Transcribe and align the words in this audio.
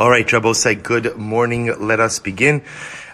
All 0.00 0.08
right, 0.08 0.26
say 0.56 0.76
good 0.76 1.18
morning. 1.18 1.78
Let 1.78 2.00
us 2.00 2.20
begin. 2.20 2.62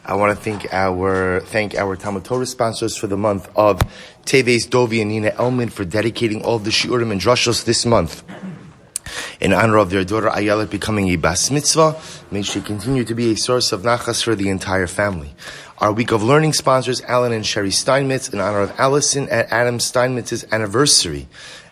I 0.04 0.14
want 0.14 0.38
to 0.38 0.40
thank 0.40 0.72
our 0.72 1.40
thank 1.40 1.74
our 1.74 1.96
Talmud 1.96 2.24
Torah 2.24 2.46
sponsors 2.46 2.96
for 2.96 3.08
the 3.08 3.16
month 3.16 3.50
of 3.56 3.80
Teves 4.24 4.68
Dovi 4.68 5.00
and 5.00 5.10
Nina 5.10 5.32
Elman 5.36 5.70
for 5.70 5.84
dedicating 5.84 6.44
all 6.44 6.60
the 6.60 6.70
shiurim 6.70 7.10
and 7.10 7.20
drushos 7.20 7.64
this 7.64 7.84
month 7.84 8.22
in 9.40 9.52
honor 9.52 9.78
of 9.78 9.90
their 9.90 10.04
daughter 10.04 10.28
Ayelet 10.28 10.70
becoming 10.70 11.08
a 11.08 11.16
bas 11.16 11.50
mitzvah. 11.50 12.00
May 12.30 12.42
she 12.42 12.60
continue 12.60 13.02
to 13.02 13.16
be 13.16 13.32
a 13.32 13.36
source 13.36 13.72
of 13.72 13.82
nachas 13.82 14.22
for 14.22 14.36
the 14.36 14.48
entire 14.48 14.86
family. 14.86 15.34
Our 15.78 15.92
week 15.92 16.12
of 16.12 16.22
learning 16.22 16.52
sponsors 16.52 17.02
Alan 17.02 17.32
and 17.32 17.44
Sherry 17.44 17.72
Steinmetz 17.72 18.28
in 18.28 18.38
honor 18.38 18.60
of 18.60 18.78
Allison 18.78 19.28
and 19.28 19.52
Adam 19.52 19.80
Steinmetz's 19.80 20.46
anniversary 20.52 21.26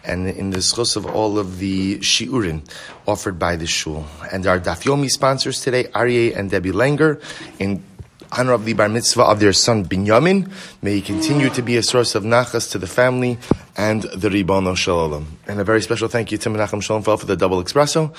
and 0.05 0.29
in 0.29 0.51
the 0.51 0.59
schos 0.59 0.97
of 0.97 1.07
all 1.07 1.39
of 1.39 1.59
the 1.59 1.99
shiurim 1.99 2.63
offered 3.07 3.39
by 3.39 3.57
the 3.57 3.67
shul. 3.67 4.07
And 4.33 4.47
our 4.47 4.61
dafyomi 4.61 5.11
sponsors 5.11 5.61
today, 5.61 5.85
Aryeh 5.85 6.37
and 6.37 6.51
Debbie 6.51 6.73
Langer, 6.73 7.23
in 7.59 7.83
honor 8.33 8.53
of 8.53 8.65
the 8.65 8.73
bar 8.73 8.89
mitzvah 8.89 9.23
of 9.23 9.41
their 9.41 9.53
son 9.53 9.85
Binyamin. 9.85 10.51
May 10.83 10.97
he 10.97 11.03
continue 11.03 11.51
to 11.51 11.63
be 11.63 11.77
a 11.77 11.83
source 11.83 12.15
of 12.15 12.25
nachas 12.25 12.71
to 12.73 12.79
the 12.79 12.87
family 12.87 13.39
and 13.77 14.03
the 14.03 14.29
Ribono 14.29 14.77
Shalom. 14.77 15.39
And 15.47 15.61
a 15.61 15.65
very 15.65 15.83
special 15.83 16.09
thank 16.09 16.33
you 16.33 16.39
to 16.39 16.49
Menachem 16.51 16.83
Shalomfeld 16.83 17.21
for 17.21 17.27
the 17.27 17.37
double 17.37 17.63
espresso, 17.63 18.13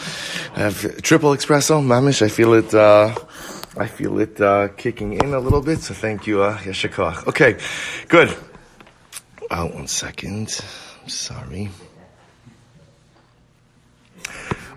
uh, 0.56 1.02
triple 1.02 1.32
espresso. 1.32 1.84
Mamish, 1.84 2.22
I 2.22 2.30
feel 2.30 2.54
it. 2.54 2.74
Uh, 2.74 3.14
I 3.78 3.88
feel 3.88 4.20
it 4.20 4.40
uh, 4.40 4.70
kicking 4.70 5.14
in 5.14 5.34
a 5.34 5.40
little 5.40 5.62
bit, 5.62 5.80
so 5.80 5.94
thank 5.94 6.28
you, 6.28 6.42
uh, 6.42 6.58
Yeshakach. 6.60 7.28
Okay, 7.28 7.58
good. 8.08 8.36
Uh, 9.52 9.68
one 9.68 9.88
second. 9.88 10.62
I'm 11.06 11.10
sorry. 11.10 11.70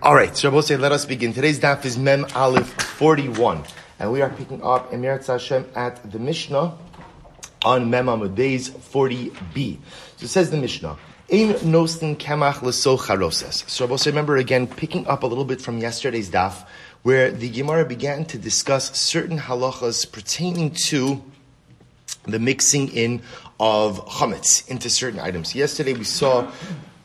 All 0.03 0.13
right, 0.13 0.37
say, 0.37 0.77
let 0.77 0.91
us 0.91 1.03
begin. 1.03 1.33
Today's 1.33 1.59
daf 1.59 1.83
is 1.85 1.97
Mem 1.97 2.27
Aleph 2.35 2.71
41, 2.71 3.63
and 3.97 4.11
we 4.11 4.21
are 4.21 4.29
picking 4.29 4.61
up 4.61 4.93
Emir 4.93 5.17
Hashem 5.17 5.65
at 5.73 6.11
the 6.11 6.19
Mishnah 6.19 6.77
on 7.65 7.89
Mem 7.89 8.05
Amud 8.05 8.35
Beis 8.35 8.69
40b. 8.69 9.79
So 10.17 10.25
it 10.25 10.27
says 10.27 10.51
the 10.51 10.57
Mishnah. 10.57 10.99
Ein 11.33 11.55
nosten 11.65 12.15
kemach 12.15 12.59
leso 12.59 12.99
charoses. 12.99 13.67
So 13.67 13.97
say, 13.97 14.11
remember 14.11 14.37
again, 14.37 14.67
picking 14.67 15.07
up 15.07 15.23
a 15.23 15.25
little 15.25 15.45
bit 15.45 15.59
from 15.59 15.79
yesterday's 15.79 16.29
daf, 16.29 16.63
where 17.01 17.31
the 17.31 17.49
Gemara 17.49 17.85
began 17.85 18.23
to 18.25 18.37
discuss 18.37 18.95
certain 18.95 19.39
halachas 19.39 20.11
pertaining 20.11 20.75
to 20.89 21.23
the 22.27 22.37
mixing 22.37 22.89
in 22.89 23.23
of 23.59 24.05
chametz 24.07 24.67
into 24.69 24.89
certain 24.89 25.19
items. 25.19 25.53
Yesterday 25.53 25.93
we 25.93 26.03
saw 26.03 26.51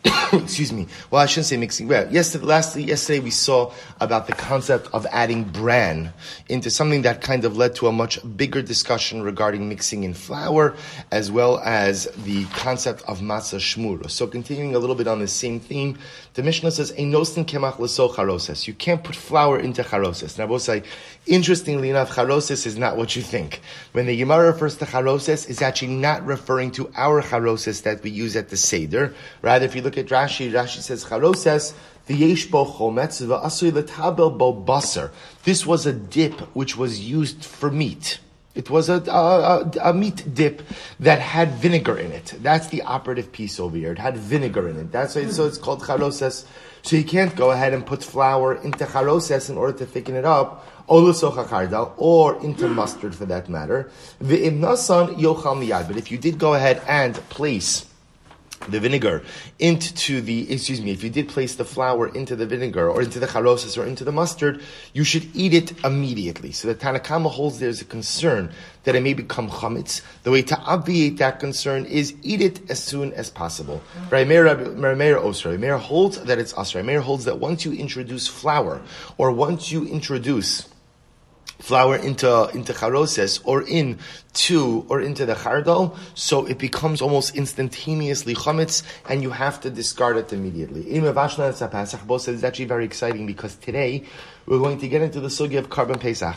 excuse 0.32 0.72
me. 0.72 0.86
Well, 1.10 1.22
I 1.22 1.26
shouldn't 1.26 1.46
say 1.46 1.56
mixing. 1.56 1.88
Well, 1.88 2.12
yesterday, 2.12 2.44
lastly, 2.44 2.82
yesterday 2.84 3.20
we 3.20 3.30
saw 3.30 3.72
about 4.00 4.26
the 4.26 4.34
concept 4.34 4.88
of 4.92 5.06
adding 5.10 5.44
bran 5.44 6.12
into 6.48 6.70
something 6.70 7.02
that 7.02 7.22
kind 7.22 7.44
of 7.44 7.56
led 7.56 7.74
to 7.76 7.86
a 7.86 7.92
much 7.92 8.18
bigger 8.36 8.60
discussion 8.60 9.22
regarding 9.22 9.68
mixing 9.68 10.04
in 10.04 10.12
flour, 10.12 10.76
as 11.10 11.30
well 11.30 11.58
as 11.60 12.04
the 12.24 12.44
concept 12.46 13.02
of 13.08 13.20
matzah 13.20 13.58
shmur. 13.58 14.10
So, 14.10 14.26
continuing 14.26 14.74
a 14.74 14.78
little 14.78 14.96
bit 14.96 15.06
on 15.06 15.20
the 15.20 15.28
same 15.28 15.58
theme, 15.58 15.98
the 16.34 16.42
Mishnah 16.42 16.72
says, 16.72 16.92
"Einosten 16.92 17.46
kemach 17.46 17.76
leso 17.76 18.12
charoses." 18.14 18.66
You 18.66 18.74
can't 18.74 19.02
put 19.02 19.16
flour 19.16 19.58
into 19.58 19.82
charoses. 19.82 20.36
Now, 20.36 20.46
both 20.48 20.62
say, 20.62 20.82
interestingly 21.26 21.88
enough, 21.90 22.14
charoses 22.14 22.66
is 22.66 22.76
not 22.76 22.96
what 22.96 23.16
you 23.16 23.22
think. 23.22 23.62
When 23.92 24.06
the 24.06 24.16
Gemara 24.16 24.52
refers 24.52 24.76
to 24.76 24.84
charoses, 24.84 25.48
it's 25.48 25.62
actually 25.62 25.94
not 25.94 26.26
referring 26.26 26.72
to 26.72 26.90
our 26.94 27.22
charoses 27.22 27.82
that 27.82 28.02
we 28.02 28.10
use 28.10 28.36
at 28.36 28.50
the 28.50 28.56
seder. 28.56 29.14
Rather, 29.40 29.64
if 29.64 29.74
you 29.74 29.80
look 29.80 29.93
look 29.96 30.10
at 30.10 30.12
Rashi, 30.12 30.50
Rashi 30.50 30.80
says 30.80 31.04
charoses 31.04 31.72
v'yesh 32.08 32.50
bo 32.50 32.64
letabel 32.64 34.36
bo. 34.36 35.10
This 35.44 35.64
was 35.66 35.86
a 35.86 35.92
dip 35.92 36.40
which 36.54 36.76
was 36.76 37.00
used 37.00 37.44
for 37.44 37.70
meat. 37.70 38.18
It 38.54 38.70
was 38.70 38.88
a, 38.88 39.02
a, 39.10 39.68
a, 39.82 39.92
meat 39.92 40.32
dip 40.32 40.62
that 41.00 41.18
had 41.18 41.54
vinegar 41.54 41.98
in 41.98 42.12
it. 42.12 42.34
That's 42.40 42.68
the 42.68 42.82
operative 42.82 43.32
piece 43.32 43.58
over 43.58 43.76
here. 43.76 43.90
It 43.90 43.98
had 43.98 44.16
vinegar 44.16 44.68
in 44.68 44.76
it. 44.76 44.92
That's 44.92 45.16
why 45.16 45.26
so 45.26 45.46
it's 45.46 45.58
called 45.58 45.82
charoses. 45.82 46.46
So 46.82 46.94
you 46.94 47.02
can't 47.02 47.34
go 47.34 47.50
ahead 47.50 47.72
and 47.74 47.84
put 47.84 48.04
flour 48.04 48.54
into 48.54 48.84
charoses 48.84 49.50
in 49.50 49.56
order 49.56 49.76
to 49.78 49.86
thicken 49.86 50.14
it 50.14 50.24
up, 50.24 50.64
or 50.86 51.10
into 52.44 52.68
mustard 52.68 53.14
for 53.16 53.24
that 53.24 53.48
matter. 53.48 53.90
But 54.20 54.30
if 55.96 56.12
you 56.12 56.18
did 56.18 56.38
go 56.38 56.54
ahead 56.54 56.80
and 56.86 57.14
place 57.30 57.86
the 58.68 58.80
vinegar 58.80 59.22
into 59.58 60.20
the, 60.20 60.52
excuse 60.52 60.80
me, 60.80 60.90
if 60.90 61.02
you 61.02 61.10
did 61.10 61.28
place 61.28 61.54
the 61.54 61.64
flour 61.64 62.08
into 62.08 62.36
the 62.36 62.46
vinegar 62.46 62.88
or 62.88 63.02
into 63.02 63.18
the 63.18 63.26
charoses 63.26 63.76
or 63.76 63.86
into 63.86 64.04
the 64.04 64.12
mustard, 64.12 64.62
you 64.92 65.04
should 65.04 65.28
eat 65.34 65.54
it 65.54 65.84
immediately. 65.84 66.52
So 66.52 66.68
the 66.68 66.74
Tanakama 66.74 67.30
holds 67.30 67.58
there's 67.58 67.80
a 67.80 67.84
concern 67.84 68.50
that 68.84 68.94
it 68.94 69.02
may 69.02 69.14
become 69.14 69.50
chametz. 69.50 70.02
The 70.22 70.30
way 70.30 70.42
to 70.42 70.58
obviate 70.58 71.18
that 71.18 71.40
concern 71.40 71.84
is 71.86 72.14
eat 72.22 72.40
it 72.40 72.70
as 72.70 72.82
soon 72.82 73.12
as 73.14 73.30
possible. 73.30 73.82
Rameir 74.10 75.16
Osra. 75.16 75.56
Rameir 75.56 75.78
holds 75.78 76.22
that 76.22 76.38
it's 76.38 76.52
Asra. 76.54 76.82
Rameir 76.82 77.00
holds 77.00 77.24
that 77.24 77.38
once 77.38 77.64
you 77.64 77.72
introduce 77.72 78.28
flour 78.28 78.82
or 79.18 79.32
once 79.32 79.72
you 79.72 79.86
introduce 79.86 80.68
flour 81.58 81.96
into 81.96 82.48
into 82.52 82.72
charoses 82.72 83.40
or 83.44 83.62
into 83.62 84.84
or 84.88 85.00
into 85.00 85.24
the 85.24 85.34
chardal, 85.34 85.96
so 86.14 86.44
it 86.46 86.58
becomes 86.58 87.00
almost 87.00 87.34
instantaneously 87.36 88.34
chametz, 88.34 88.82
and 89.08 89.22
you 89.22 89.30
have 89.30 89.60
to 89.60 89.70
discard 89.70 90.16
it 90.16 90.32
immediately. 90.32 90.82
It's 90.82 91.62
actually 91.62 92.64
very 92.66 92.84
exciting 92.84 93.26
because 93.26 93.54
today 93.56 94.04
we're 94.46 94.58
going 94.58 94.78
to 94.78 94.88
get 94.88 95.00
into 95.00 95.20
the 95.20 95.28
sugi 95.28 95.58
of 95.58 95.70
Korban 95.70 96.00
Pesach, 96.00 96.36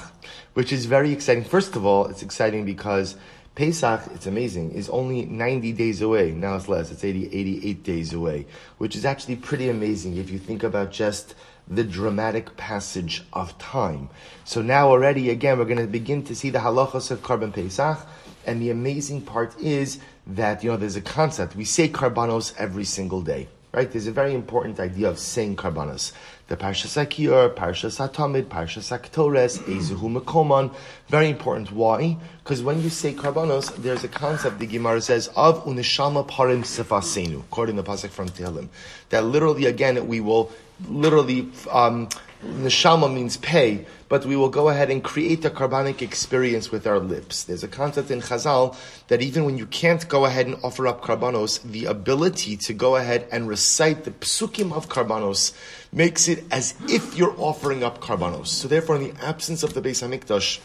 which 0.53 0.71
is 0.71 0.85
very 0.85 1.11
exciting. 1.11 1.43
First 1.43 1.75
of 1.75 1.85
all, 1.85 2.05
it's 2.05 2.21
exciting 2.21 2.63
because 2.63 3.15
Pesach, 3.55 4.01
it's 4.13 4.27
amazing, 4.27 4.71
is 4.73 4.87
only 4.89 5.25
90 5.25 5.73
days 5.73 6.01
away. 6.01 6.31
Now 6.31 6.55
it's 6.55 6.69
less, 6.69 6.91
it's 6.91 7.03
80, 7.03 7.35
88 7.35 7.83
days 7.83 8.13
away, 8.13 8.45
which 8.77 8.95
is 8.95 9.03
actually 9.03 9.37
pretty 9.37 9.67
amazing 9.69 10.15
if 10.17 10.29
you 10.29 10.37
think 10.37 10.63
about 10.63 10.91
just 10.91 11.33
the 11.69 11.83
dramatic 11.83 12.55
passage 12.57 13.23
of 13.33 13.57
time. 13.57 14.09
So 14.45 14.61
now 14.61 14.89
already, 14.89 15.29
again, 15.29 15.57
we're 15.57 15.65
going 15.65 15.77
to 15.79 15.87
begin 15.87 16.23
to 16.23 16.35
see 16.35 16.49
the 16.49 16.59
halachas 16.59 17.11
of 17.11 17.21
Korban 17.21 17.53
Pesach. 17.53 18.07
And 18.45 18.61
the 18.61 18.69
amazing 18.69 19.21
part 19.21 19.59
is 19.59 19.99
that, 20.25 20.63
you 20.63 20.71
know, 20.71 20.77
there's 20.77 20.95
a 20.95 21.01
concept. 21.01 21.55
We 21.55 21.65
say 21.65 21.89
karbanos 21.89 22.53
every 22.57 22.85
single 22.85 23.21
day, 23.21 23.49
right? 23.73 23.91
There's 23.91 24.07
a 24.07 24.11
very 24.11 24.33
important 24.33 24.79
idea 24.79 25.09
of 25.09 25.19
saying 25.19 25.57
karbanos. 25.57 26.13
The 26.47 26.55
Parshas 26.55 26.95
Akir, 27.05 27.53
Parshas 27.55 27.99
Atamid, 27.99 28.45
Parshas 28.45 28.97
Aktores, 28.97 29.59
Ezuhu 29.63 30.21
Mekoman. 30.21 30.73
Very 31.09 31.29
important. 31.29 31.73
Why? 31.73 32.15
Because 32.41 32.63
when 32.63 32.81
you 32.81 32.89
say 32.89 33.13
karbanos, 33.13 33.75
there's 33.75 34.05
a 34.05 34.07
concept 34.07 34.59
the 34.59 34.65
Gemara 34.65 35.01
says 35.01 35.27
of 35.35 35.65
unishama 35.65 36.25
parim 36.25 36.61
sefasenu, 36.63 37.41
according 37.41 37.75
to 37.75 37.81
the 37.81 37.91
pasuk 37.91 38.11
from 38.11 38.29
Tehillim, 38.29 38.69
that 39.09 39.25
literally 39.25 39.65
again 39.65 40.07
we 40.07 40.21
will 40.21 40.49
literally 40.87 41.49
um, 41.69 42.07
neshama 42.43 43.13
means 43.13 43.37
pay, 43.37 43.85
but 44.09 44.25
we 44.25 44.35
will 44.35 44.49
go 44.49 44.69
ahead 44.69 44.89
and 44.89 45.03
create 45.03 45.43
a 45.43 45.49
carbonic 45.49 46.01
experience 46.01 46.71
with 46.71 46.85
our 46.85 46.99
lips. 46.99 47.43
There's 47.43 47.63
a 47.63 47.67
concept 47.67 48.11
in 48.11 48.21
Chazal 48.21 48.75
that 49.07 49.21
even 49.21 49.43
when 49.43 49.57
you 49.57 49.65
can't 49.65 50.07
go 50.07 50.25
ahead 50.25 50.45
and 50.45 50.55
offer 50.63 50.87
up 50.87 51.01
karbanos, 51.01 51.61
the 51.63 51.85
ability 51.85 52.57
to 52.57 52.73
go 52.73 52.95
ahead 52.95 53.27
and 53.31 53.47
recite 53.47 54.03
the 54.03 54.11
psukim 54.11 54.71
of 54.71 54.87
karbanos 54.87 55.53
makes 55.97 56.27
it 56.27 56.45
as 56.51 56.75
if 56.87 57.17
you're 57.17 57.35
offering 57.37 57.83
up 57.83 57.99
karbanos. 57.99 58.47
So 58.47 58.67
therefore, 58.67 58.95
in 58.97 59.03
the 59.03 59.25
absence 59.25 59.63
of 59.63 59.73
the 59.73 59.81
Beis 59.81 60.07
Hamikdash, 60.07 60.59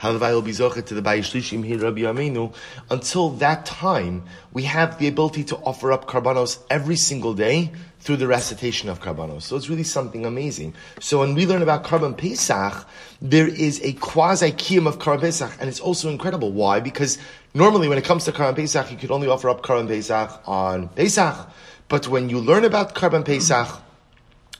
Halvai 0.00 0.32
will 0.32 0.42
be 0.42 0.52
to 0.52 0.94
the 0.94 1.02
Bayishlishim 1.02 1.64
here, 1.64 1.78
Rabbi 1.78 2.00
Aminu. 2.00 2.54
Until 2.90 3.30
that 3.30 3.64
time, 3.64 4.24
we 4.52 4.64
have 4.64 4.98
the 4.98 5.06
ability 5.06 5.44
to 5.44 5.56
offer 5.58 5.92
up 5.92 6.06
karbanos 6.06 6.58
every 6.68 6.96
single 6.96 7.34
day 7.34 7.70
through 8.00 8.16
the 8.16 8.26
recitation 8.26 8.88
of 8.88 9.00
karbanos. 9.00 9.42
So 9.42 9.54
it's 9.54 9.68
really 9.68 9.84
something 9.84 10.26
amazing. 10.26 10.74
So 10.98 11.20
when 11.20 11.34
we 11.34 11.46
learn 11.46 11.62
about 11.62 11.84
Karban 11.84 12.18
Pesach, 12.18 12.86
there 13.20 13.46
is 13.46 13.80
a 13.84 13.92
quasi 13.92 14.50
kiyum 14.50 14.88
of 14.88 14.98
Karban 14.98 15.20
Pesach, 15.20 15.52
and 15.60 15.68
it's 15.68 15.78
also 15.78 16.10
incredible. 16.10 16.50
Why? 16.50 16.80
Because 16.80 17.18
normally 17.54 17.88
when 17.88 17.98
it 17.98 18.04
comes 18.04 18.24
to 18.24 18.32
Karban 18.32 18.56
Pesach, 18.56 18.90
you 18.90 18.96
could 18.96 19.12
only 19.12 19.28
offer 19.28 19.48
up 19.48 19.62
Karban 19.62 19.86
Pesach 19.86 20.42
on 20.46 20.88
Pesach. 20.88 21.48
But 21.88 22.08
when 22.08 22.28
you 22.28 22.40
learn 22.40 22.64
about 22.64 22.94
Karban 22.94 23.24
Pesach, 23.24 23.68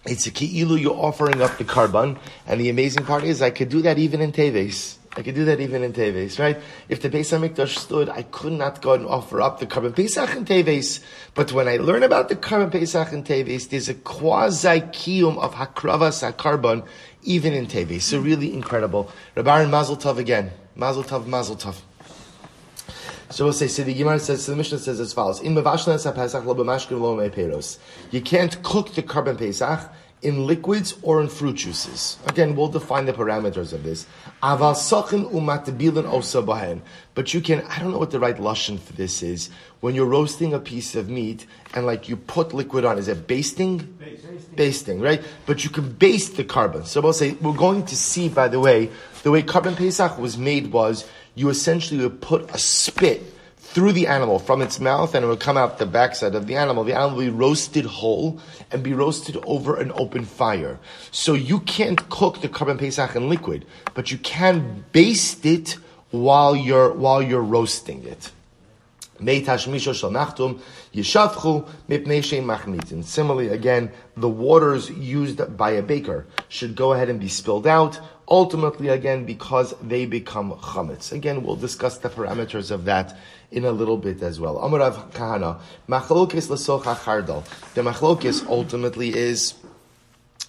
it's 0.04 0.26
a 0.26 0.30
ki'ilu, 0.30 0.80
you're 0.80 0.94
offering 0.94 1.40
up 1.42 1.58
the 1.58 1.64
karban, 1.64 2.18
and 2.46 2.60
the 2.60 2.68
amazing 2.68 3.04
part 3.04 3.24
is 3.24 3.40
I 3.40 3.50
could 3.50 3.68
do 3.68 3.82
that 3.82 3.98
even 3.98 4.20
in 4.20 4.32
Teves. 4.32 4.96
I 5.14 5.22
could 5.22 5.34
do 5.34 5.44
that 5.44 5.60
even 5.60 5.82
in 5.82 5.92
Teves, 5.92 6.38
right? 6.38 6.58
If 6.88 7.02
the 7.02 7.10
Beis 7.10 7.36
Hamikdash 7.36 7.76
stood, 7.76 8.08
I 8.08 8.22
could 8.22 8.54
not 8.54 8.80
go 8.80 8.94
and 8.94 9.04
offer 9.06 9.42
up 9.42 9.60
the 9.60 9.66
Karban 9.66 9.94
Pesach 9.94 10.34
in 10.34 10.46
Teves. 10.46 11.04
But 11.34 11.52
when 11.52 11.68
I 11.68 11.76
learn 11.76 12.02
about 12.02 12.30
the 12.30 12.36
Karban 12.36 12.72
Pesach 12.72 13.12
in 13.12 13.22
Teves, 13.22 13.68
there's 13.68 13.90
a 13.90 13.94
quasi 13.94 14.80
kiyum 14.80 15.36
of 15.38 15.54
Hakravas 15.54 16.32
HaKarban 16.32 16.86
even 17.22 17.52
in 17.52 17.66
Teves. 17.66 18.00
So 18.02 18.18
really 18.20 18.54
incredible. 18.54 19.12
Rabbaran 19.36 19.68
Mazel 19.68 19.98
Tov 19.98 20.16
again. 20.16 20.50
Mazel 20.74 21.04
Tov, 21.04 21.26
Mazel 21.26 21.56
Tov. 21.56 21.82
So 23.32 23.44
we'll 23.44 23.52
say, 23.54 23.68
so 23.68 23.82
the 23.82 23.94
Gemara 23.94 24.20
says, 24.20 24.44
so 24.44 24.52
the 24.52 24.58
Mishnah 24.58 24.78
says 24.78 25.00
as 25.00 25.14
follows: 25.14 25.40
In 25.40 25.54
You 25.54 25.62
can't 25.62 25.82
cook 28.62 28.94
the 28.94 29.02
korban 29.02 29.38
Pesach 29.38 29.90
in 30.20 30.46
liquids 30.46 30.96
or 31.00 31.22
in 31.22 31.28
fruit 31.28 31.56
juices. 31.56 32.18
Again, 32.26 32.54
we'll 32.54 32.68
define 32.68 33.06
the 33.06 33.14
parameters 33.14 33.72
of 33.72 33.84
this. 33.84 34.06
Aval 34.42 34.74
sachin 34.74 35.32
umatbilin 35.32 36.04
osa 36.04 36.42
bahen. 36.42 36.82
But 37.14 37.32
you 37.32 37.40
can, 37.40 37.62
I 37.62 37.78
don't 37.78 37.90
know 37.90 37.98
what 37.98 38.10
the 38.10 38.20
right 38.20 38.36
lashon 38.36 38.78
for 38.78 38.92
this 38.92 39.22
is. 39.22 39.48
When 39.80 39.94
you're 39.94 40.04
roasting 40.06 40.52
a 40.52 40.60
piece 40.60 40.94
of 40.94 41.08
meat 41.08 41.46
and 41.74 41.86
like 41.86 42.10
you 42.10 42.16
put 42.16 42.52
liquid 42.52 42.84
on, 42.84 42.98
is 42.98 43.08
it 43.08 43.26
basting? 43.26 43.78
Basting, 43.78 44.42
basting 44.54 45.00
right? 45.00 45.22
But 45.46 45.64
you 45.64 45.70
can 45.70 45.90
baste 45.90 46.36
the 46.36 46.44
korban. 46.44 46.84
So 46.86 47.00
we'll 47.00 47.14
say, 47.14 47.32
we're 47.32 47.56
going 47.56 47.86
to 47.86 47.96
see, 47.96 48.28
by 48.28 48.48
the 48.48 48.60
way, 48.60 48.90
the 49.22 49.30
way 49.30 49.42
korban 49.42 49.74
pesach 49.74 50.18
was 50.18 50.36
made 50.36 50.70
was 50.70 51.06
you 51.34 51.48
essentially 51.48 52.00
would 52.02 52.20
put 52.20 52.50
a 52.54 52.58
spit 52.58 53.22
through 53.56 53.92
the 53.92 54.06
animal 54.06 54.38
from 54.38 54.60
its 54.60 54.78
mouth 54.78 55.14
and 55.14 55.24
it 55.24 55.28
would 55.28 55.40
come 55.40 55.56
out 55.56 55.78
the 55.78 55.86
backside 55.86 56.34
of 56.34 56.46
the 56.46 56.56
animal. 56.56 56.84
The 56.84 56.94
animal 56.94 57.16
would 57.16 57.24
be 57.24 57.30
roasted 57.30 57.86
whole 57.86 58.38
and 58.70 58.82
be 58.82 58.92
roasted 58.92 59.38
over 59.46 59.76
an 59.80 59.92
open 59.94 60.26
fire. 60.26 60.78
So 61.10 61.32
you 61.32 61.60
can't 61.60 62.08
cook 62.10 62.42
the 62.42 62.50
korban 62.50 62.78
pesach 62.78 63.16
in 63.16 63.30
liquid, 63.30 63.64
but 63.94 64.10
you 64.10 64.18
can 64.18 64.84
baste 64.92 65.46
it 65.46 65.78
while 66.10 66.54
you're, 66.54 66.92
while 66.92 67.22
you're 67.22 67.40
roasting 67.42 68.04
it. 68.04 68.30
Similarly, 73.04 73.48
again, 73.48 73.92
the 74.16 74.28
waters 74.28 74.90
used 74.90 75.56
by 75.56 75.70
a 75.70 75.82
baker 75.82 76.26
should 76.48 76.74
go 76.74 76.92
ahead 76.92 77.08
and 77.08 77.20
be 77.20 77.28
spilled 77.28 77.66
out 77.66 78.00
ultimately 78.32 78.88
again 78.88 79.26
because 79.26 79.74
they 79.82 80.06
become 80.06 80.52
chametz. 80.52 81.12
Again, 81.12 81.42
we'll 81.42 81.54
discuss 81.54 81.98
the 81.98 82.08
parameters 82.08 82.70
of 82.70 82.86
that 82.86 83.14
in 83.50 83.66
a 83.66 83.70
little 83.70 83.98
bit 83.98 84.22
as 84.22 84.40
well. 84.40 84.56
Amarav 84.56 85.12
Kahana, 85.12 85.60
machlokis 85.86 86.48
lasocha 86.48 86.96
chardal. 86.96 87.44
The 87.74 87.82
machlokis 87.82 88.48
ultimately 88.48 89.14
is 89.14 89.52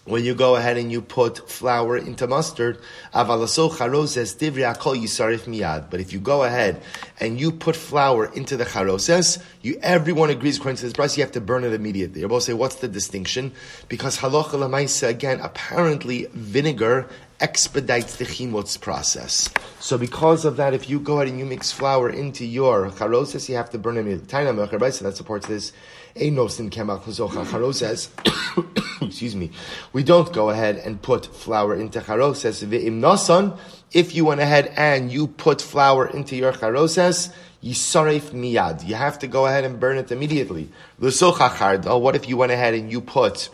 when 0.06 0.24
you 0.24 0.34
go 0.34 0.56
ahead 0.56 0.78
and 0.78 0.92
you 0.92 1.02
put 1.02 1.50
flour 1.50 1.98
into 1.98 2.26
mustard, 2.26 2.78
avalosocharoses 3.14 4.38
divri 4.38 4.64
akol 4.64 4.98
yisarif 4.98 5.42
miyad. 5.42 5.90
but 5.90 6.00
if 6.00 6.14
you 6.14 6.20
go 6.20 6.44
ahead 6.44 6.82
and 7.20 7.40
you 7.40 7.52
put 7.52 7.76
flour 7.76 8.26
into 8.26 8.56
the 8.56 8.66
charoses, 8.66 9.42
you 9.62 9.78
everyone 9.82 10.30
agrees 10.30 10.58
according 10.58 10.78
to 10.78 10.84
this 10.84 10.94
price, 10.94 11.18
you 11.18 11.24
have 11.24 11.32
to 11.34 11.42
burn 11.42 11.66
it 11.66 11.74
immediately. 11.74 12.22
You're 12.22 12.30
both 12.30 12.44
say, 12.44 12.54
what's 12.54 12.76
the 12.76 12.88
distinction? 12.88 13.54
Because 13.88 14.18
halacha 14.18 14.52
lamaisa 14.52 15.10
again, 15.10 15.40
apparently 15.42 16.28
vinegar 16.34 17.08
expedites 17.44 18.16
the 18.16 18.24
chimutz 18.24 18.80
process. 18.80 19.50
So 19.82 19.98
because 19.98 20.46
of 20.46 20.56
that, 20.56 20.74
if 20.74 20.90
you 20.90 20.98
go 20.98 21.16
ahead 21.16 21.28
and 21.28 21.38
you 21.38 21.46
mix 21.46 21.74
flour 21.74 22.10
into 22.10 22.46
your 22.46 22.90
charoses, 22.92 23.50
you 23.50 23.58
have 23.58 23.70
to 23.72 23.78
burn 23.78 23.98
it 23.98 24.08
immediately. 24.08 24.92
So, 24.94 25.04
that 25.04 25.18
supports 25.18 25.48
this. 25.48 25.74
Excuse 29.02 29.36
me. 29.36 29.52
We 29.92 30.04
don't 30.04 30.32
go 30.32 30.52
ahead 30.52 30.78
and 30.78 31.02
put 31.02 31.26
flour 31.26 31.76
into 31.76 32.00
charoses. 32.00 32.64
Ve'im 32.64 33.02
nasan, 33.02 33.58
if 33.92 34.16
you 34.16 34.24
went 34.24 34.40
ahead 34.40 34.72
and 34.78 35.12
you 35.12 35.28
put 35.28 35.62
flour 35.62 36.08
into 36.08 36.38
your 36.38 36.54
charoses. 36.54 37.34
You 37.66 38.96
have 38.96 39.20
to 39.20 39.28
go 39.28 39.46
ahead 39.46 39.64
and 39.64 39.80
burn 39.80 39.98
it 39.98 40.12
immediately. 40.12 40.70
What 41.00 42.16
if 42.16 42.30
you 42.30 42.38
went 42.38 42.52
ahead 42.52 42.74
and 42.74 42.92
you 42.92 43.02
put 43.02 43.50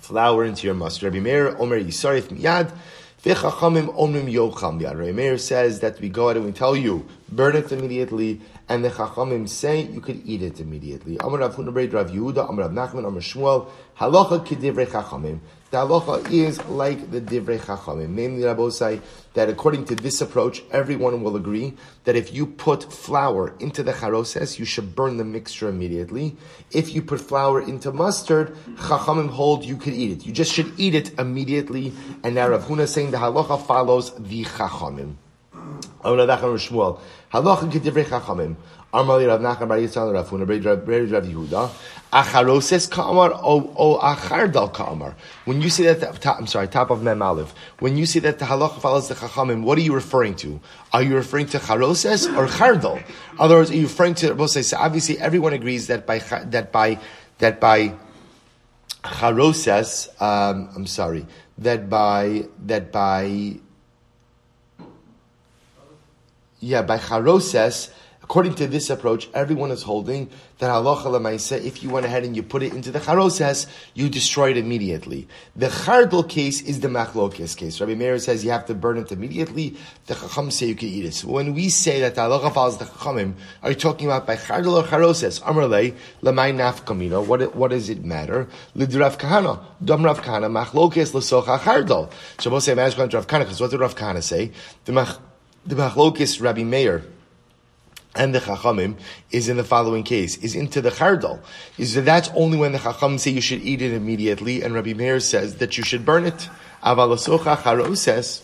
flour 0.00 0.44
into 0.44 0.66
your 0.66 0.74
mustard? 0.74 1.12
Rabbi 1.12 1.24
Meir, 1.24 1.56
Omer 1.58 1.80
yisaref 1.80 2.28
miyad. 2.28 2.72
Rabbi 3.26 5.12
Meir 5.12 5.36
says 5.36 5.80
that 5.80 6.00
we 6.00 6.08
go 6.08 6.30
out 6.30 6.36
and 6.36 6.44
we 6.44 6.52
tell 6.52 6.76
you, 6.76 7.04
burn 7.28 7.56
it 7.56 7.72
immediately, 7.72 8.40
and 8.68 8.84
the 8.84 8.88
Chachamim 8.90 9.48
say 9.48 9.80
you 9.82 10.00
could 10.00 10.22
eat 10.24 10.42
it 10.42 10.60
immediately. 10.60 11.16
Amar 11.18 11.40
Rav 11.40 11.56
Hunabraid, 11.56 11.92
Rav 11.92 12.12
Yehuda, 12.12 12.48
Amar 12.48 12.68
Rav 12.68 12.70
Nachman, 12.70 13.04
Amar 13.04 13.20
Shmuel, 13.20 13.66
Halacha 13.98 14.46
kedivrei 14.46 14.86
Chachamim. 14.86 15.40
The 15.76 15.82
halacha 15.82 16.32
is 16.32 16.64
like 16.68 17.10
the 17.10 17.20
divrei 17.20 17.58
chachamim. 17.58 18.08
Namely, 18.08 18.44
Rabbosai, 18.44 19.02
that 19.34 19.50
according 19.50 19.84
to 19.88 19.94
this 19.94 20.22
approach, 20.22 20.62
everyone 20.70 21.22
will 21.22 21.36
agree 21.36 21.74
that 22.04 22.16
if 22.16 22.32
you 22.32 22.46
put 22.46 22.90
flour 22.90 23.54
into 23.60 23.82
the 23.82 23.92
charoses, 23.92 24.58
you 24.58 24.64
should 24.64 24.94
burn 24.94 25.18
the 25.18 25.24
mixture 25.24 25.68
immediately. 25.68 26.34
If 26.70 26.94
you 26.94 27.02
put 27.02 27.20
flour 27.20 27.60
into 27.60 27.92
mustard, 27.92 28.56
chachamim 28.76 29.28
hold 29.28 29.66
you 29.66 29.76
could 29.76 29.92
eat 29.92 30.12
it. 30.12 30.24
You 30.24 30.32
just 30.32 30.50
should 30.50 30.72
eat 30.80 30.94
it 30.94 31.18
immediately. 31.18 31.92
And 32.24 32.36
now 32.36 32.48
Rav 32.48 32.64
Huna 32.64 32.88
saying 32.88 33.10
the 33.10 33.18
halacha 33.18 33.66
follows 33.66 34.14
the 34.14 34.44
chachamim. 34.44 35.16
Halacha 36.02 36.58
chachamim. 37.32 38.56
Rav 38.94 39.40
Nachman 39.40 39.68
Bar 39.68 39.78
Yitzhak 39.78 40.12
Rav 40.12 40.30
Huna 40.30 40.46
Rav 40.64 41.24
Yehuda. 41.24 41.70
Acharoses 42.12 42.88
ka'amar 42.88 43.32
o, 43.34 43.98
achardal 43.98 44.72
ka'amar. 44.72 45.16
When 45.44 45.60
you 45.60 45.68
say 45.68 45.92
that, 45.92 46.00
the, 46.00 46.32
I'm 46.32 46.46
sorry, 46.46 46.68
top 46.68 46.90
of 46.90 47.02
Mem 47.02 47.20
Aleph. 47.20 47.52
When 47.80 47.96
you 47.96 48.06
say 48.06 48.20
that 48.20 48.38
the 48.38 48.44
halacha 48.44 48.80
follows 48.80 49.08
the 49.08 49.14
chachamim, 49.14 49.64
what 49.64 49.76
are 49.76 49.82
you 49.82 49.92
referring 49.92 50.36
to? 50.36 50.60
Are 50.92 51.02
you 51.02 51.16
referring 51.16 51.46
to 51.48 51.58
charoses 51.58 52.26
or 52.36 52.46
chardal? 52.46 52.98
In 52.98 53.04
other 53.40 53.56
words, 53.56 53.70
are 53.70 53.76
you 53.76 53.82
referring 53.82 54.14
to 54.16 54.34
both 54.34 54.50
So 54.50 54.76
obviously, 54.76 55.18
everyone 55.18 55.52
agrees 55.52 55.88
that 55.88 56.06
by 56.06 56.18
that 56.18 56.70
by 56.70 57.00
that 57.38 57.60
by 57.60 57.94
charoses. 59.02 60.08
Um, 60.20 60.70
I'm 60.76 60.86
sorry. 60.86 61.26
That 61.58 61.90
by 61.90 62.46
that 62.66 62.92
by 62.92 63.56
yeah 66.60 66.82
by 66.82 66.98
charoses 66.98 67.90
According 68.28 68.56
to 68.56 68.66
this 68.66 68.90
approach, 68.90 69.28
everyone 69.34 69.70
is 69.70 69.84
holding 69.84 70.28
that 70.58 70.68
halacha 70.68 71.04
lemaisa, 71.04 71.62
if 71.62 71.84
you 71.84 71.90
went 71.90 72.06
ahead 72.06 72.24
and 72.24 72.34
you 72.34 72.42
put 72.42 72.64
it 72.64 72.72
into 72.72 72.90
the 72.90 72.98
charoses, 72.98 73.68
you 73.94 74.08
destroy 74.08 74.50
it 74.50 74.56
immediately. 74.56 75.28
The 75.54 75.68
chardal 75.68 76.28
case 76.28 76.60
is 76.60 76.80
the 76.80 76.88
machlokes 76.88 77.56
case. 77.56 77.80
Rabbi 77.80 77.94
Meir 77.94 78.18
says 78.18 78.44
you 78.44 78.50
have 78.50 78.66
to 78.66 78.74
burn 78.74 78.98
it 78.98 79.12
immediately. 79.12 79.76
The 80.06 80.16
chacham 80.16 80.50
say 80.50 80.66
you 80.66 80.74
can 80.74 80.88
eat 80.88 81.04
it. 81.04 81.14
So 81.14 81.28
when 81.28 81.54
we 81.54 81.68
say 81.68 82.00
that 82.00 82.16
the 82.16 82.22
halacha 82.22 82.52
follows 82.52 82.78
the 82.78 82.86
chachamim, 82.86 83.34
are 83.62 83.70
you 83.70 83.76
talking 83.76 84.08
about 84.08 84.26
by 84.26 84.34
chardal 84.34 84.82
or 84.82 84.82
charoses? 84.82 85.40
Amrle 85.42 85.94
lemay 86.20 86.52
nafkamino. 86.52 87.24
What 87.24 87.54
what 87.54 87.70
does 87.70 87.88
it 87.88 88.04
matter? 88.04 88.48
Lidrav 88.74 89.18
kahana 89.18 89.62
dom 89.84 90.04
rav 90.04 90.20
kahana 90.22 90.50
machlokes 90.50 91.12
lesocha 91.12 91.60
chardal. 91.60 92.10
Shabbos 92.40 92.64
say 92.64 92.74
Rav 92.74 92.92
Kahana 92.92 93.40
because 93.40 93.60
what 93.60 93.70
did 93.70 93.78
Rav 93.78 93.94
Kahana 93.94 94.20
say? 94.20 94.50
The 94.84 94.90
mach 94.90 95.20
the 95.64 95.76
machlokes 95.76 96.42
Rabbi 96.42 96.64
Meir 96.64 97.04
and 98.16 98.34
the 98.34 98.40
Chachamim 98.40 98.96
is 99.30 99.48
in 99.48 99.56
the 99.56 99.64
following 99.64 100.02
case, 100.02 100.36
is 100.38 100.54
into 100.54 100.80
the 100.80 100.90
Chardal. 100.90 101.40
Is 101.78 101.94
that 101.94 102.04
that's 102.04 102.30
only 102.34 102.58
when 102.58 102.72
the 102.72 102.78
Chachamim 102.78 103.20
say 103.20 103.30
you 103.30 103.40
should 103.40 103.62
eat 103.62 103.82
it 103.82 103.92
immediately, 103.92 104.62
and 104.62 104.74
Rabbi 104.74 104.94
Meir 104.94 105.20
says 105.20 105.56
that 105.56 105.76
you 105.76 105.84
should 105.84 106.04
burn 106.04 106.26
it. 106.26 106.48
Avalasocha 106.82 107.56
Charoses, 107.56 108.42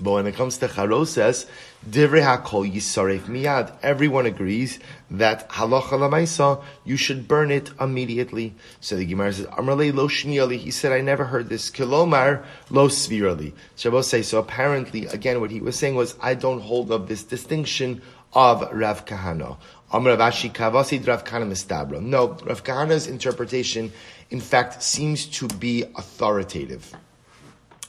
but 0.00 0.12
when 0.12 0.26
it 0.26 0.34
comes 0.34 0.58
to 0.58 0.68
Charoses, 0.68 1.46
Divrei 1.88 2.20
HaKol 2.20 2.70
Yisaref 2.70 3.20
Miyad. 3.22 3.72
Everyone 3.80 4.26
agrees 4.26 4.80
that 5.10 5.48
Halacha 5.50 5.90
Lamaisa, 5.90 6.62
you 6.84 6.96
should 6.96 7.28
burn 7.28 7.52
it 7.52 7.70
immediately. 7.80 8.54
So 8.80 8.96
the 8.96 9.06
Gemara 9.06 9.32
says, 9.32 9.46
Amrale 9.46 9.94
Lo 9.94 10.08
Shniali, 10.08 10.58
he 10.58 10.72
said, 10.72 10.90
I 10.90 11.00
never 11.00 11.24
heard 11.24 11.48
this. 11.48 11.70
Kilomar 11.70 12.44
Lo 12.70 12.88
Svirali. 12.88 13.52
Shabbos 13.76 14.08
say, 14.08 14.22
so 14.22 14.38
apparently, 14.38 15.06
again, 15.06 15.40
what 15.40 15.52
he 15.52 15.60
was 15.60 15.76
saying 15.76 15.94
was, 15.94 16.16
I 16.20 16.34
don't 16.34 16.60
hold 16.60 16.90
of 16.90 17.06
this 17.06 17.22
distinction 17.22 18.02
of 18.32 18.68
Rav 18.72 19.04
Kahana. 19.04 19.56
Amr 19.92 20.16
Ravashi 20.16 21.06
Rav 21.06 21.24
Kahana 21.24 21.48
Mistabra. 21.48 22.02
No, 22.02 22.36
Rav 22.44 22.64
Kahana's 22.64 23.06
interpretation, 23.06 23.92
in 24.30 24.40
fact, 24.40 24.82
seems 24.82 25.26
to 25.26 25.48
be 25.48 25.84
authoritative. 25.96 26.92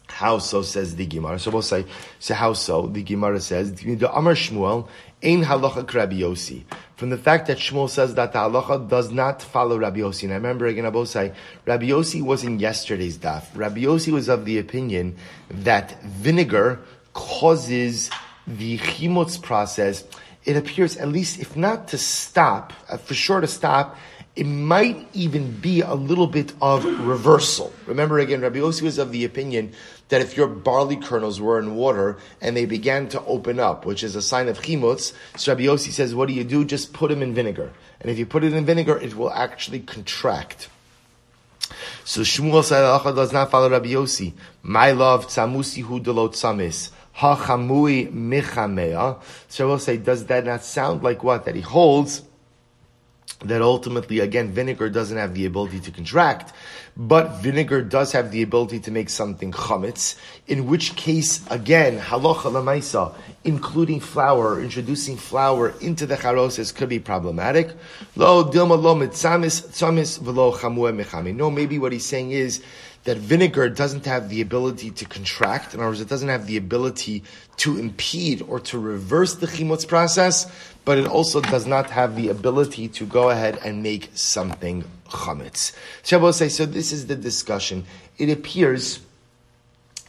How 0.08 0.39
so, 0.39 0.62
says 0.62 0.96
the 0.96 1.06
Gemara. 1.06 1.38
So 1.38 1.51
we'll 1.51 1.62
say, 1.62 1.86
so 2.20 2.34
how 2.34 2.53
so? 2.53 2.88
The 2.88 3.03
Gemara 3.03 3.39
says, 3.39 3.74
the 3.74 4.12
Amr 4.12 4.34
Shmuel, 4.34 4.88
Ein 5.24 5.44
halacha 5.44 5.91
Rabbi. 5.94 6.63
From 6.96 7.10
the 7.10 7.17
fact 7.17 7.48
that 7.48 7.58
Shmuel 7.58 7.89
says 7.89 8.15
that 8.15 8.34
the 8.34 8.39
halacha 8.39 8.88
does 8.88 9.12
not 9.12 9.41
follow 9.41 9.77
Rabbi 9.77 10.00
Yossi. 10.00 10.24
And 10.24 10.34
I 10.34 10.36
remember 10.36 10.67
again, 10.67 10.86
Abosai, 10.86 11.34
Rabbi 11.65 11.91
was 11.91 12.44
in 12.44 12.60
yesterday's 12.60 13.17
daf. 13.17 13.46
Rabbi 13.56 13.86
was 13.86 14.29
of 14.29 14.46
the 14.46 14.60
opinion 14.60 15.15
that 15.50 16.01
vinegar 16.03 16.79
causes 17.13 18.12
the 18.46 18.77
chimutz 18.77 19.41
process 19.41 20.03
it 20.48 20.56
appears, 20.56 20.96
at 20.96 21.10
least 21.10 21.39
if 21.39 21.58
not 21.58 21.89
to 21.89 21.98
stop, 21.98 22.72
uh, 22.89 22.96
for 22.96 23.13
sure 23.13 23.42
to 23.42 23.48
stop, 23.48 23.98
it 24.34 24.46
might 24.46 25.10
even 25.13 25.60
be 25.60 25.82
a 25.82 25.94
little 25.94 26.27
bit 26.27 26.54
of 26.62 26.86
reversal. 26.86 27.74
Remember 27.86 28.18
again, 28.20 28.39
Rabbi 28.39 28.60
Yossi 28.60 28.84
was 28.84 28.98
of 28.98 29.12
the 29.12 29.25
opinion 29.25 29.74
that 30.08 30.22
if 30.22 30.38
your 30.38 30.48
barley 30.48 30.96
kernels 30.96 31.42
were 31.42 31.60
in 31.60 31.75
water 31.75 32.18
and 32.39 32.56
they 32.56 32.66
began 32.66 33.10
to 33.10 33.22
open 33.25 33.60
up, 33.60 33.86
which 33.86 34.04
is 34.04 34.16
a 34.16 34.22
sign 34.22 34.48
of 34.48 34.62
chimutz, 34.62 35.12
so 35.36 35.51
Rabbi 35.51 35.63
Yossi 35.63 35.92
says, 35.92 36.16
what 36.16 36.30
do 36.30 36.34
you 36.34 36.46
do? 36.46 36.63
Just 36.63 36.94
put 36.94 37.10
them 37.10 37.22
in 37.22 37.34
vinegar. 37.34 37.74
And 38.00 38.10
if 38.10 38.18
you 38.18 38.25
put 38.25 38.46
it 38.46 38.54
in 38.54 38.66
vinegar, 38.66 38.98
it 38.98 39.18
will 39.18 39.34
actually 39.34 39.82
contract. 39.82 40.70
So 42.06 42.22
Shmuel 42.22 42.63
said, 42.63 42.82
does 43.16 43.34
not 43.34 43.51
follow 43.51 43.70
Rabbi 43.70 43.89
Yossi. 43.89 44.32
My 44.63 44.92
love, 44.92 45.27
tzamusi 45.27 45.84
hu 45.84 46.00
delot 46.00 46.36
samis. 46.36 46.92
Hachamui 47.18 48.12
michamea. 48.12 49.22
So 49.48 49.66
I 49.66 49.68
will 49.70 49.80
say, 49.80 49.98
does 49.98 50.26
that 50.28 50.46
not 50.46 50.64
sound 50.64 51.04
like 51.04 51.24
what? 51.24 51.46
That 51.46 51.56
he 51.56 51.62
holds 51.62 52.24
that 53.42 53.62
ultimately, 53.62 54.20
again, 54.20 54.52
vinegar 54.52 54.90
doesn't 54.90 55.18
have 55.18 55.36
the 55.36 55.46
ability 55.46 55.80
to 55.80 55.92
contract, 55.92 56.54
but 56.96 57.36
vinegar 57.38 57.84
does 57.84 58.12
have 58.12 58.32
the 58.32 58.42
ability 58.42 58.80
to 58.80 58.90
make 58.90 59.10
something 59.10 59.52
chametz, 59.52 60.18
in 60.48 60.66
which 60.66 60.96
case, 60.96 61.46
again, 61.52 62.00
halacha 62.00 62.52
lamaisa, 62.52 63.14
including 63.44 64.00
flour, 64.00 64.60
introducing 64.60 65.16
flour 65.16 65.70
into 65.82 66.08
the 66.08 66.16
charoses 66.16 66.74
could 66.74 66.90
be 66.90 67.00
problematic. 67.00 67.70
Lo 68.16 68.44
dilma 68.44 68.82
lo 68.82 68.96
mitzamis 68.96 69.68
tzamis 69.68 70.20
velo 70.20 70.52
chamue 70.54 70.92
mechami. 70.92 71.36
No, 71.36 71.52
maybe 71.52 71.78
what 71.78 71.92
he's 71.92 72.06
saying 72.06 72.32
is, 72.32 72.64
that 73.08 73.16
vinegar 73.16 73.70
doesn't 73.70 74.04
have 74.04 74.28
the 74.28 74.42
ability 74.42 74.92
to 74.92 75.06
contract. 75.06 75.74
In 75.74 75.80
other 75.80 75.88
words, 75.88 76.02
it 76.02 76.10
doesn't 76.10 76.28
have 76.28 76.46
the 76.46 76.58
ability 76.58 77.24
to 77.56 77.78
impede 77.78 78.42
or 78.42 78.60
to 78.60 78.78
reverse 78.78 79.36
the 79.36 79.48
chimutz 79.48 79.88
process, 79.88 80.52
but 80.84 80.98
it 80.98 81.08
also 81.08 81.40
does 81.40 81.66
not 81.66 81.90
have 81.90 82.18
the 82.18 82.28
ability 82.28 82.90
to 82.90 83.06
go 83.06 83.30
ahead 83.30 83.60
and 83.64 83.82
make 83.82 84.10
something 84.14 84.84
chametz. 85.08 85.72
Shabbos 86.04 86.36
say, 86.36 86.50
so 86.50 86.66
this 86.66 86.92
is 86.92 87.08
the 87.08 87.16
discussion. 87.16 87.86
It 88.18 88.30
appears 88.30 89.00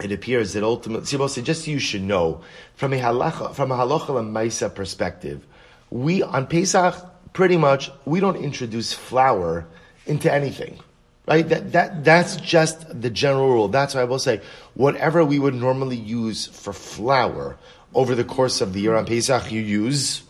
it 0.02 0.11
appears 0.11 0.55
that 0.55 0.64
ultimately, 0.64 1.28
say, 1.28 1.43
just 1.43 1.67
so 1.67 1.71
you 1.71 1.78
should 1.78 2.02
know, 2.02 2.40
from 2.75 2.93
a 2.93 2.99
halacha, 2.99 3.55
from 3.55 3.71
a 3.71 3.76
halacha 3.76 4.19
and 4.19 4.35
maisa 4.35 4.75
perspective, 4.75 5.47
we 5.90 6.25
on 6.25 6.49
Pesach 6.49 6.97
pretty 7.33 7.57
much 7.57 7.93
we 8.07 8.19
don't 8.19 8.37
introduce 8.37 8.93
flour 8.93 9.69
into 10.07 10.33
anything. 10.33 10.81
Right? 11.28 11.47
That, 11.47 11.73
that, 11.73 12.04
that's 12.04 12.37
just 12.37 13.02
the 13.02 13.11
general 13.11 13.50
rule. 13.50 13.68
That's 13.68 13.94
why 13.94 14.00
I 14.00 14.04
will 14.04 14.18
say, 14.18 14.40
whatever 14.73 15.23
we 15.23 15.38
would 15.38 15.54
normally 15.54 15.97
use 15.97 16.47
for 16.47 16.73
flour 16.73 17.58
over 17.94 18.14
the 18.14 18.25
course 18.25 18.62
of 18.62 18.73
the 18.73 18.80
year 18.80 18.94
on 18.97 19.04
Pesach, 19.04 19.52
you 19.52 19.61
use 19.61 20.23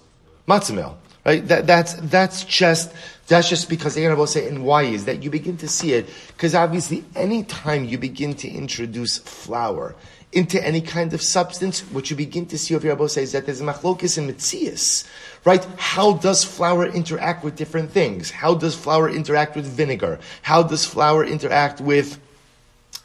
matzah 0.49 0.75
meal. 0.75 0.99
Right? 1.29 1.47
That, 1.47 1.67
that's, 1.67 1.93
that's 1.93 2.43
just, 2.45 2.91
that's 3.27 3.51
just 3.51 3.69
because 3.69 3.99
I 3.99 4.15
will 4.15 4.27
say, 4.27 4.49
and 4.49 4.65
why 4.65 4.85
is 4.85 5.05
that 5.05 5.23
you 5.23 5.29
begin 5.29 5.59
to 5.59 5.69
see 5.69 5.93
it, 5.93 6.09
because 6.29 6.55
obviously 6.55 7.05
any 7.15 7.43
time 7.43 7.85
you 7.85 7.99
begin 7.99 8.33
to 8.37 8.49
introduce 8.49 9.19
flour, 9.19 9.95
into 10.33 10.59
any 10.67 10.81
kind 10.81 11.13
of 11.13 11.21
substance, 11.21 11.81
what 11.93 12.09
you 12.09 12.17
begin 12.17 12.47
to 12.47 12.57
see 12.57 12.75
over 12.75 12.87
here, 12.87 13.09
says 13.09 13.33
that 13.33 13.45
there's 13.45 13.61
machlokis 13.61 14.17
and 14.17 14.31
mitzias, 14.31 15.07
right? 15.45 15.63
How 15.77 16.15
does 16.15 16.45
flour 16.45 16.87
interact 16.87 17.45
with 17.45 17.57
different 17.57 17.91
things? 17.91 18.31
How 18.31 18.55
does 18.55 18.75
flour 18.75 19.11
interact 19.11 19.55
with 19.55 19.67
vinegar? 19.67 20.21
How 20.41 20.63
does 20.63 20.87
flour 20.87 21.27
interact 21.27 21.79
with 21.83 22.19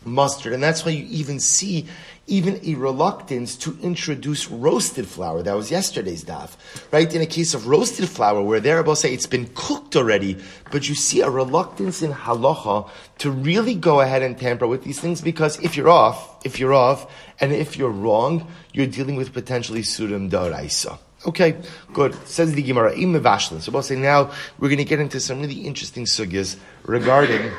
mustard? 0.06 0.54
And 0.54 0.64
that's 0.64 0.86
why 0.86 0.92
you 0.92 1.06
even 1.10 1.42
see 1.42 1.88
even 2.28 2.60
a 2.64 2.76
reluctance 2.76 3.58
to 3.58 3.78
introduce 3.82 4.50
roasted 4.50 5.08
flour. 5.08 5.44
That 5.44 5.56
was 5.56 5.70
yesterday's 5.70 6.24
daf, 6.24 6.56
right? 6.92 7.14
In 7.14 7.22
a 7.22 7.26
case 7.26 7.54
of 7.54 7.68
roasted 7.68 8.08
flour, 8.08 8.42
where 8.42 8.60
they're 8.60 8.80
about 8.80 8.92
to 8.92 8.96
say 8.98 9.14
it's 9.14 9.28
been 9.28 9.50
cooked 9.56 9.96
already, 9.96 10.38
but 10.72 10.88
you 10.88 10.96
see 10.96 11.22
a 11.22 11.30
reluctance 11.30 12.02
in 12.02 12.12
halacha 12.12 12.90
to 13.20 13.32
really 13.32 13.76
go 13.76 14.00
ahead 14.00 14.22
and 14.22 14.38
tamper 14.38 14.68
with 14.68 14.84
these 14.84 15.00
things 15.00 15.22
because 15.22 15.60
if 15.60 15.76
you're 15.76 15.90
off, 15.90 16.46
if 16.46 16.60
you're 16.60 16.74
off, 16.74 17.12
and 17.42 17.52
if 17.52 17.78
you're 17.78 17.90
wrong, 17.90 18.48
you're 18.72 18.88
dealing 18.88 19.16
with 19.16 19.34
potentially 19.34 19.82
surim 19.82 20.30
daraisa. 20.30 20.98
Okay, 21.26 21.56
good. 21.94 22.16
Says 22.28 22.54
the 22.54 22.62
Gemara, 22.62 22.94
im 22.98 23.14
So 23.24 23.72
we'll 23.72 23.82
say 23.82 23.96
now 23.96 24.32
we're 24.60 24.68
going 24.68 24.78
to 24.78 24.84
get 24.84 25.00
into 25.00 25.20
some 25.20 25.40
really 25.40 25.62
interesting 25.62 26.04
sugyas 26.06 26.58
regarding 26.84 27.50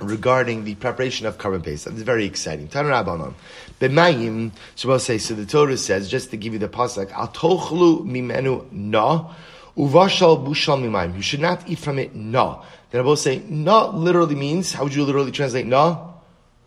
regarding 0.00 0.64
the 0.64 0.74
preparation 0.74 1.26
of 1.26 1.38
korban 1.38 1.62
pesach. 1.62 1.92
It's 1.92 2.02
very 2.02 2.24
exciting. 2.24 2.68
Tanarabanon. 2.68 3.34
B'mayim, 3.80 4.52
so 4.74 4.88
we'll 4.88 4.98
say, 4.98 5.18
so 5.18 5.34
the 5.34 5.46
Torah 5.46 5.76
says, 5.76 6.08
just 6.08 6.30
to 6.30 6.36
give 6.36 6.52
you 6.52 6.58
the 6.58 6.68
pasuk, 6.68 7.12
al 7.12 7.28
tochlu 7.28 8.04
mimenu 8.04 8.70
na, 8.72 9.30
uvashal 9.76 10.44
bushal 10.46 10.80
mimayim. 10.80 11.14
You 11.16 11.22
should 11.22 11.40
not 11.40 11.68
eat 11.68 11.78
from 11.78 11.98
it 11.98 12.14
na. 12.14 12.62
Then 12.90 13.00
I 13.00 13.04
will 13.04 13.16
say, 13.16 13.42
na 13.48 13.88
literally 13.88 14.34
means, 14.34 14.72
how 14.72 14.84
would 14.84 14.94
you 14.94 15.04
literally 15.04 15.32
translate 15.32 15.66
na? 15.66 16.12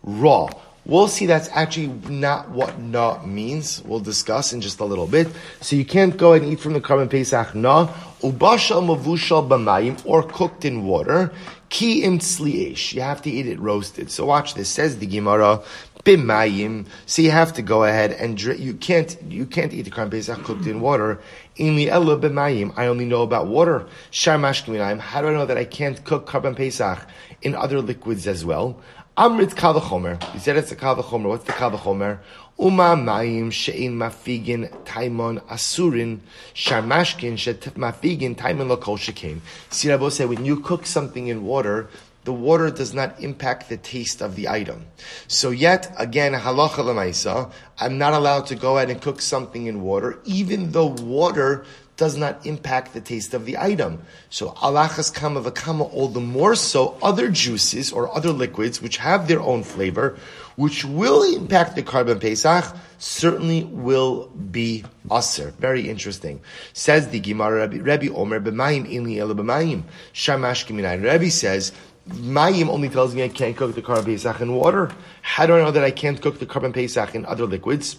Raw. 0.02 0.48
We'll 0.84 1.08
see 1.08 1.26
that's 1.26 1.50
actually 1.52 1.88
not 2.08 2.48
what 2.50 2.78
na 2.78 3.22
means. 3.22 3.82
We'll 3.84 4.00
discuss 4.00 4.54
in 4.54 4.62
just 4.62 4.80
a 4.80 4.86
little 4.86 5.06
bit. 5.06 5.28
So 5.60 5.76
you 5.76 5.84
can't 5.84 6.16
go 6.16 6.32
and 6.32 6.46
eat 6.46 6.60
from 6.60 6.72
the 6.72 6.80
korban 6.80 7.10
pesach 7.10 7.54
na, 7.54 7.88
ubashal 8.22 8.82
mavushal 8.82 9.46
b'mayim, 9.46 10.00
or 10.06 10.22
cooked 10.22 10.64
in 10.64 10.84
water. 10.86 11.30
Ki 11.68 12.02
im 12.02 12.18
tzliesh. 12.18 12.94
You 12.94 13.02
have 13.02 13.22
to 13.22 13.30
eat 13.30 13.46
it 13.46 13.60
roasted. 13.60 14.10
So 14.10 14.26
watch 14.26 14.54
this. 14.54 14.68
Says 14.68 14.98
the 14.98 15.06
Gemara, 15.06 15.62
bimayim. 16.04 16.86
So 17.06 17.22
you 17.22 17.30
have 17.30 17.52
to 17.54 17.62
go 17.62 17.84
ahead 17.84 18.12
and 18.12 18.36
drink. 18.36 18.60
You 18.60 18.74
can't, 18.74 19.16
you 19.28 19.44
can't 19.44 19.72
eat 19.72 19.82
the 19.82 19.90
Korban 19.90 20.10
Pesach 20.10 20.42
cooked 20.44 20.66
in 20.66 20.80
water. 20.80 21.20
Inli 21.58 21.88
ella 21.88 22.18
bimayim. 22.18 22.72
I 22.76 22.86
only 22.86 23.04
know 23.04 23.22
about 23.22 23.46
water. 23.46 23.86
Sharmash 24.10 25.00
How 25.00 25.20
do 25.20 25.28
I 25.28 25.32
know 25.32 25.46
that 25.46 25.58
I 25.58 25.64
can't 25.64 26.02
cook 26.04 26.26
Korban 26.26 26.56
Pesach 26.56 27.06
in 27.42 27.54
other 27.54 27.80
liquids 27.80 28.26
as 28.26 28.44
well? 28.44 28.80
Amrit 29.18 29.54
kavachomer. 29.54 30.22
You 30.32 30.40
said 30.40 30.56
it's 30.56 30.72
a 30.72 30.76
kavachomer. 30.76 31.28
What's 31.28 31.44
the 31.44 31.52
kavachomer? 31.52 32.20
Uma 32.60 32.96
mayim 32.96 33.52
she'in 33.52 33.96
mafigin 33.96 34.68
taimon 34.84 35.40
asurin 35.44 36.18
sharmashkin 36.56 37.38
she't 37.38 37.60
mafigin 37.74 38.34
taimon 38.34 38.76
lokol 38.76 38.98
shekin. 38.98 39.38
See, 39.70 39.88
Rabbi 39.88 40.08
say 40.08 40.24
when 40.24 40.44
you 40.44 40.58
cook 40.58 40.84
something 40.84 41.28
in 41.28 41.44
water, 41.44 41.88
the 42.24 42.32
water 42.32 42.68
does 42.70 42.92
not 42.92 43.22
impact 43.22 43.68
the 43.68 43.76
taste 43.76 44.20
of 44.20 44.34
the 44.34 44.48
item. 44.48 44.86
So 45.28 45.50
yet 45.50 45.94
again, 45.98 46.32
halacha 46.32 46.82
lemaisa, 46.84 47.52
I'm 47.78 47.96
not 47.96 48.12
allowed 48.12 48.46
to 48.46 48.56
go 48.56 48.76
ahead 48.76 48.90
and 48.90 49.00
cook 49.00 49.20
something 49.20 49.66
in 49.66 49.82
water, 49.82 50.18
even 50.24 50.72
though 50.72 50.86
water 50.86 51.64
does 51.96 52.16
not 52.16 52.44
impact 52.44 52.92
the 52.92 53.00
taste 53.00 53.34
of 53.34 53.44
the 53.44 53.56
item. 53.56 54.02
So 54.30 54.50
alachas 54.50 55.14
kama 55.14 55.42
v'kama, 55.42 55.92
all 55.92 56.08
the 56.08 56.20
more 56.20 56.54
so 56.54 56.98
other 57.02 57.30
juices 57.30 57.92
or 57.92 58.14
other 58.16 58.30
liquids 58.30 58.82
which 58.82 58.96
have 58.98 59.26
their 59.26 59.40
own 59.40 59.62
flavor, 59.62 60.16
which 60.58 60.84
will 60.84 61.22
impact 61.22 61.76
the 61.76 61.82
korban 61.84 62.20
pesach, 62.20 62.64
certainly 62.98 63.62
will 63.62 64.26
be 64.50 64.84
aser. 65.08 65.54
Very 65.60 65.88
interesting. 65.88 66.40
Says 66.72 67.10
the 67.10 67.20
Gemara 67.20 67.60
Rabbi, 67.60 67.78
Rabbi 67.78 68.08
Omer 68.08 68.40
b'mayim 68.40 68.90
ili 68.90 69.20
ela 69.20 69.36
b'mayim 69.36 69.84
shamash 70.12 70.66
kiminayin. 70.66 71.04
Rabbi 71.04 71.28
says. 71.28 71.72
Mayim 72.08 72.68
only 72.70 72.88
tells 72.88 73.14
me 73.14 73.22
I 73.22 73.28
can't 73.28 73.56
cook 73.56 73.74
the 73.74 73.82
korban 73.82 74.06
pesach 74.06 74.40
in 74.40 74.54
water. 74.54 74.90
How 75.22 75.46
do 75.46 75.54
I 75.54 75.62
know 75.62 75.70
that 75.70 75.84
I 75.84 75.90
can't 75.90 76.20
cook 76.20 76.40
the 76.40 76.46
korban 76.46 76.74
pesach 76.74 77.14
in 77.14 77.24
other 77.26 77.46
liquids? 77.46 77.98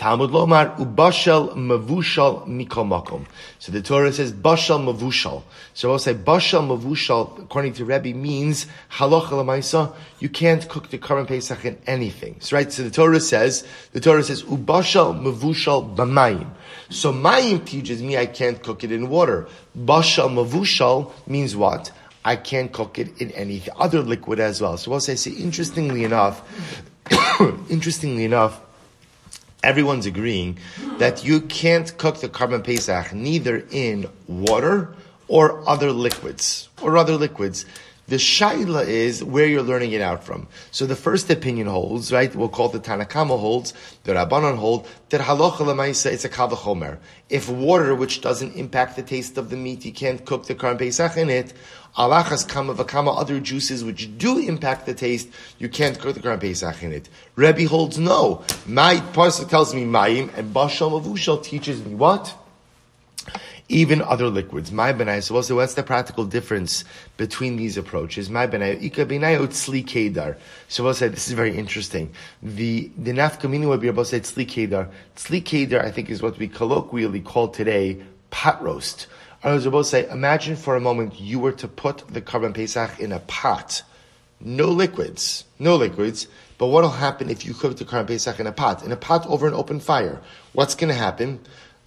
Talmud 0.00 0.30
Lomar 0.30 0.78
ubashal 0.78 1.52
mavushal 1.56 2.46
mikol 2.46 2.88
makom. 2.88 3.26
So 3.58 3.70
the 3.70 3.82
Torah 3.82 4.10
says 4.10 4.32
bashal 4.32 4.82
mavushal. 4.82 5.42
So 5.74 5.92
I'll 5.92 5.98
say 5.98 6.14
bashal 6.14 6.66
mavushal, 6.66 7.38
according 7.42 7.74
to 7.74 7.84
Rebbe, 7.84 8.14
means 8.14 8.64
halacha 8.92 9.28
lemaisa. 9.28 9.94
You 10.18 10.30
can't 10.30 10.66
cook 10.70 10.88
the 10.88 10.96
korban 10.96 11.28
pesach 11.28 11.66
in 11.66 11.76
anything. 11.86 12.36
So 12.40 12.56
right. 12.56 12.72
So 12.72 12.82
the 12.82 12.90
Torah 12.90 13.20
says 13.20 13.68
the 13.92 14.00
Torah 14.00 14.22
says 14.22 14.42
ubashal 14.44 15.20
mavushal 15.20 15.94
b'mayim. 15.94 16.48
So 16.88 17.12
mayim 17.12 17.66
teaches 17.66 18.02
me 18.02 18.16
I 18.16 18.24
can't 18.24 18.62
cook 18.62 18.82
it 18.82 18.92
in 18.92 19.10
water. 19.10 19.48
Bashal 19.78 20.30
mavushal 20.30 21.12
means 21.26 21.54
what? 21.54 21.92
I 22.24 22.36
can't 22.36 22.72
cook 22.72 22.98
it 22.98 23.20
in 23.20 23.32
any 23.32 23.62
other 23.76 24.00
liquid 24.00 24.40
as 24.40 24.62
well. 24.62 24.78
So 24.78 24.92
we'll 24.92 25.00
say, 25.00 25.16
see, 25.16 25.34
interestingly 25.42 26.04
enough, 26.04 26.40
interestingly 27.68 28.24
enough 28.24 28.62
everyone's 29.62 30.06
agreeing 30.06 30.58
that 30.98 31.24
you 31.24 31.40
can't 31.40 31.96
cook 31.98 32.20
the 32.20 32.28
korban 32.28 32.64
pesach 32.64 33.12
neither 33.12 33.66
in 33.70 34.08
water 34.26 34.94
or 35.28 35.68
other 35.68 35.92
liquids 35.92 36.68
or 36.82 36.96
other 36.96 37.14
liquids. 37.14 37.64
The 38.10 38.16
shaila 38.16 38.88
is 38.88 39.22
where 39.22 39.46
you're 39.46 39.62
learning 39.62 39.92
it 39.92 40.00
out 40.00 40.24
from. 40.24 40.48
So 40.72 40.84
the 40.84 40.96
first 40.96 41.30
opinion 41.30 41.68
holds, 41.68 42.12
right? 42.12 42.34
We'll 42.34 42.48
call 42.48 42.66
it 42.66 42.72
the 42.72 42.80
Tanakama 42.80 43.38
holds, 43.38 43.72
the 44.02 44.14
Rabbanon 44.14 44.56
hold 44.56 44.88
that 45.10 45.20
halacha 45.20 45.58
lemaisa 45.58 46.10
it's 46.10 46.24
a 46.24 46.28
kavachomer. 46.28 46.98
If 47.28 47.48
water, 47.48 47.94
which 47.94 48.20
doesn't 48.20 48.56
impact 48.56 48.96
the 48.96 49.04
taste 49.04 49.38
of 49.38 49.48
the 49.48 49.56
meat, 49.56 49.84
you 49.84 49.92
can't 49.92 50.24
cook 50.26 50.46
the 50.46 50.56
korban 50.56 50.80
pesach 50.80 51.18
in 51.18 51.30
it. 51.30 51.52
Alachas 51.96 52.48
kama 52.48 52.74
v'kama 52.74 53.16
other 53.16 53.38
juices 53.38 53.84
which 53.84 54.18
do 54.18 54.38
impact 54.38 54.86
the 54.86 54.94
taste, 54.94 55.28
you 55.60 55.68
can't 55.68 55.96
cook 55.96 56.16
the 56.16 56.20
korban 56.20 56.40
pesach 56.40 56.82
in 56.82 56.90
it. 56.90 57.08
Rebbe 57.36 57.68
holds 57.68 57.96
no. 57.96 58.42
My 58.66 58.96
pasuk 58.96 59.48
tells 59.48 59.72
me 59.72 59.84
mayim, 59.84 60.36
and 60.36 60.52
bashal 60.52 61.00
mavushal 61.00 61.44
teaches 61.44 61.80
me 61.84 61.94
what? 61.94 62.36
Even 63.70 64.02
other 64.02 64.28
liquids. 64.28 64.72
My 64.72 64.92
benai. 64.92 65.22
So, 65.22 65.36
also, 65.36 65.56
what's 65.56 65.74
the 65.74 65.82
practical 65.82 66.24
difference 66.24 66.84
between 67.16 67.56
these 67.56 67.76
approaches? 67.76 68.28
My 68.28 68.46
benai. 68.46 68.82
Ika 68.82 69.06
benai 69.06 69.38
utzli 69.38 69.86
kedar. 69.86 70.36
So, 70.68 70.84
we'll 70.84 70.92
this 70.92 71.28
is 71.28 71.32
very 71.32 71.56
interesting. 71.56 72.12
The 72.42 72.90
the 72.98 73.12
nafkamini 73.12 73.68
would 73.68 73.80
be 73.80 73.86
able 73.86 74.04
to 74.04 74.10
say 74.10 74.20
tzli 74.20 74.46
kedar. 74.46 74.88
Tzli 75.16 75.44
kedar, 75.44 75.80
I 75.80 75.90
think, 75.90 76.10
is 76.10 76.20
what 76.20 76.38
we 76.38 76.48
colloquially 76.48 77.20
call 77.20 77.48
today 77.48 78.02
pot 78.30 78.62
roast. 78.62 79.06
I 79.42 79.54
was 79.54 79.64
about 79.64 79.78
to 79.78 79.84
say, 79.84 80.10
imagine 80.10 80.54
for 80.56 80.76
a 80.76 80.80
moment 80.80 81.18
you 81.18 81.38
were 81.38 81.52
to 81.52 81.68
put 81.68 82.06
the 82.08 82.20
korban 82.20 82.54
pesach 82.54 83.00
in 83.00 83.10
a 83.10 83.20
pot, 83.20 83.82
no 84.38 84.66
liquids, 84.66 85.44
no 85.58 85.76
liquids. 85.76 86.26
But 86.58 86.66
what 86.66 86.82
will 86.82 86.90
happen 86.90 87.30
if 87.30 87.46
you 87.46 87.54
cook 87.54 87.78
the 87.78 87.86
korban 87.86 88.06
pesach 88.06 88.38
in 88.38 88.46
a 88.46 88.52
pot, 88.52 88.84
in 88.84 88.92
a 88.92 88.96
pot 88.96 89.26
over 89.26 89.46
an 89.46 89.54
open 89.54 89.80
fire? 89.80 90.20
What's 90.52 90.74
going 90.74 90.88
to 90.88 90.94
happen? 90.94 91.40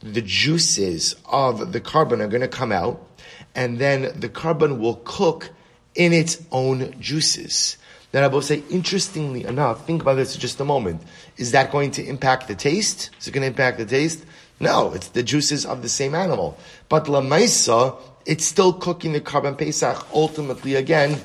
The 0.04 0.22
juices 0.22 1.16
of 1.26 1.72
the 1.72 1.80
korban 1.80 2.20
are 2.20 2.28
going 2.28 2.42
to 2.42 2.48
come 2.48 2.72
out, 2.74 3.08
and 3.56 3.80
then 3.80 4.20
the 4.20 4.28
korban 4.28 4.78
will 4.78 5.02
cook 5.06 5.50
in 5.96 6.12
its 6.12 6.44
own 6.52 6.94
juices. 7.00 7.78
Then 8.12 8.24
I 8.24 8.28
will 8.28 8.42
say, 8.42 8.64
interestingly 8.70 9.44
enough, 9.44 9.88
think 9.88 10.02
about 10.02 10.16
this 10.16 10.36
for 10.36 10.42
just 10.42 10.60
a 10.60 10.66
moment. 10.66 11.02
Is 11.38 11.52
that 11.52 11.72
going 11.72 11.92
to 11.92 12.06
impact 12.06 12.48
the 12.48 12.54
taste? 12.54 13.10
Is 13.20 13.28
it 13.28 13.32
going 13.32 13.42
to 13.42 13.48
impact 13.48 13.78
the 13.80 13.86
taste? 13.86 14.26
No, 14.60 14.94
it's 14.94 15.08
the 15.08 15.24
juices 15.24 15.66
of 15.66 15.82
the 15.82 15.90
same 15.90 16.14
animal. 16.14 16.58
But 16.90 17.06
lamaisa, 17.06 17.98
it's 18.26 18.46
still 18.46 18.74
cooking 18.74 19.14
the 19.14 19.22
korban 19.22 19.58
pesach 19.58 20.06
ultimately 20.14 20.76
again 20.76 21.20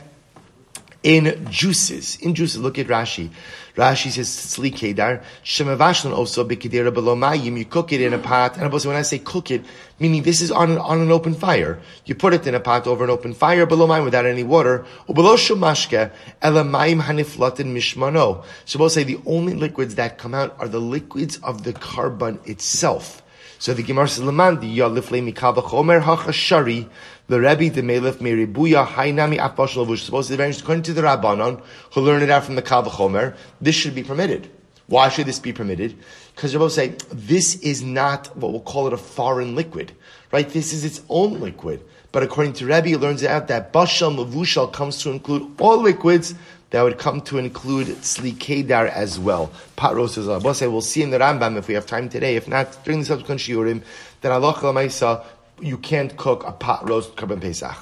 in 1.02 1.46
juices. 1.50 2.16
In 2.20 2.34
juices, 2.34 2.60
look 2.60 2.78
at 2.78 2.86
Rashi. 2.86 3.30
Rashi 3.78 4.10
says 4.10 4.28
sli 4.28 4.74
kedar 4.74 5.22
shemavashlan 5.44 6.12
also 6.12 6.44
b'kedera 6.44 6.92
below 6.92 7.14
mayim. 7.14 7.56
You 7.56 7.64
cook 7.64 7.92
it 7.92 8.00
in 8.00 8.12
a 8.12 8.18
pot, 8.18 8.56
and 8.56 8.68
believe 8.68 8.86
when 8.86 8.96
I 8.96 9.02
say 9.02 9.20
cook 9.20 9.52
it, 9.52 9.64
meaning 10.00 10.24
this 10.24 10.40
is 10.40 10.50
on 10.50 10.72
an, 10.72 10.78
on 10.78 11.00
an 11.00 11.12
open 11.12 11.32
fire. 11.32 11.78
You 12.04 12.16
put 12.16 12.34
it 12.34 12.44
in 12.44 12.56
a 12.56 12.60
pot 12.60 12.88
over 12.88 13.04
an 13.04 13.10
open 13.10 13.34
fire 13.34 13.66
below 13.66 13.86
mayim 13.86 14.02
without 14.02 14.26
any 14.26 14.42
water. 14.42 14.84
Below 15.06 15.36
shumashke 15.36 16.10
elamayim 16.42 17.02
haniflatin 17.02 17.72
mishmano. 17.72 18.44
So 18.64 18.80
we'll 18.80 18.90
say 18.90 19.04
the 19.04 19.20
only 19.24 19.54
liquids 19.54 19.94
that 19.94 20.18
come 20.18 20.34
out 20.34 20.56
are 20.58 20.66
the 20.66 20.80
liquids 20.80 21.36
of 21.44 21.62
the 21.62 21.72
korban 21.72 22.44
itself. 22.48 23.22
So 23.58 23.74
the 23.74 23.82
Gemara 23.82 24.08
says, 24.08 24.24
"Lemandi 24.24 24.76
yalifle 24.76 25.32
mikal 25.32 25.56
v'chomer 25.56 26.02
hachashari 26.02 26.88
the 27.28 27.40
Rebbe 27.40 27.68
the 27.68 27.82
Melech 27.82 28.16
Meribuya 28.16 28.86
Hainami 28.86 29.38
Afbashal 29.38 29.86
Lavush. 29.86 29.98
Supposed 29.98 30.30
to 30.30 30.36
be 30.36 30.42
according 30.44 30.82
to 30.84 30.94
the 30.94 31.02
Rabbanon 31.02 31.60
who 31.92 32.00
learn 32.00 32.22
it 32.22 32.30
out 32.30 32.44
from 32.44 32.54
the 32.54 32.62
Kavachomer. 32.62 33.36
This 33.60 33.74
should 33.74 33.94
be 33.94 34.02
permitted. 34.02 34.50
Why 34.86 35.10
should 35.10 35.26
this 35.26 35.38
be 35.38 35.52
permitted? 35.52 35.94
Because 36.34 36.56
Rabbi 36.56 36.68
say 36.68 36.94
this 37.12 37.56
is 37.56 37.82
not 37.82 38.34
what 38.34 38.52
we'll 38.52 38.62
call 38.62 38.86
it 38.86 38.94
a 38.94 38.96
foreign 38.96 39.54
liquid, 39.54 39.92
right? 40.32 40.48
This 40.48 40.72
is 40.72 40.84
its 40.86 41.02
own 41.10 41.40
liquid. 41.40 41.84
But 42.10 42.22
according 42.22 42.54
to 42.54 42.64
Rebbe, 42.64 42.88
he 42.88 42.96
learns 42.96 43.22
out 43.22 43.48
that 43.48 43.70
Bashal 43.74 44.16
Mavushal 44.16 44.72
comes 44.72 45.02
to 45.02 45.10
include 45.10 45.60
all 45.60 45.82
liquids 45.82 46.34
that 46.70 46.82
would 46.82 46.98
come 46.98 47.20
to 47.22 47.38
include 47.38 47.86
Tzli 47.88 48.38
Kedar 48.38 48.86
as 48.88 49.18
well. 49.18 49.50
Patros 49.76 50.18
is 50.18 50.28
a 50.28 50.38
We'll 50.38 50.80
see 50.82 51.02
in 51.02 51.10
the 51.10 51.18
Rambam 51.18 51.56
if 51.56 51.68
we 51.68 51.74
have 51.74 51.86
time 51.86 52.08
today. 52.08 52.36
If 52.36 52.46
not, 52.46 52.84
during 52.84 53.00
the 53.00 53.06
subsequent 53.06 53.40
shiurim, 53.40 53.82
that 54.20 54.32
Allah 54.32 54.54
Maisa 54.54 55.24
you 55.60 55.78
can't 55.78 56.16
cook 56.16 56.44
a 56.46 56.52
pot 56.52 56.88
roast 56.88 57.16
korban 57.16 57.40
pesach. 57.40 57.76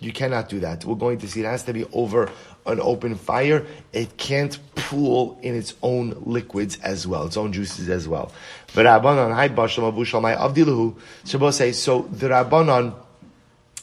You 0.00 0.12
cannot 0.12 0.48
do 0.48 0.60
that. 0.60 0.84
We're 0.84 0.96
going 0.96 1.18
to 1.18 1.28
see 1.28 1.40
it 1.40 1.46
has 1.46 1.62
to 1.64 1.72
be 1.72 1.84
over 1.92 2.30
an 2.66 2.80
open 2.80 3.14
fire. 3.14 3.66
It 3.92 4.16
can't 4.16 4.58
pool 4.74 5.38
in 5.42 5.54
its 5.54 5.74
own 5.82 6.20
liquids 6.26 6.78
as 6.82 7.06
well, 7.06 7.26
its 7.26 7.36
own 7.36 7.52
juices 7.52 7.88
as 7.88 8.08
well. 8.08 8.32
But 8.74 8.86
Rabbanon, 8.86 9.32
hi 9.32 9.48
Basham 9.48 9.86
Abu 9.86 10.04
Shalmai 10.04 10.36
Avdilahu, 10.36 10.96
Shabbos 11.24 11.56
say, 11.56 11.72
so 11.72 12.02
the 12.02 12.28
Rabbanon, 12.28 12.94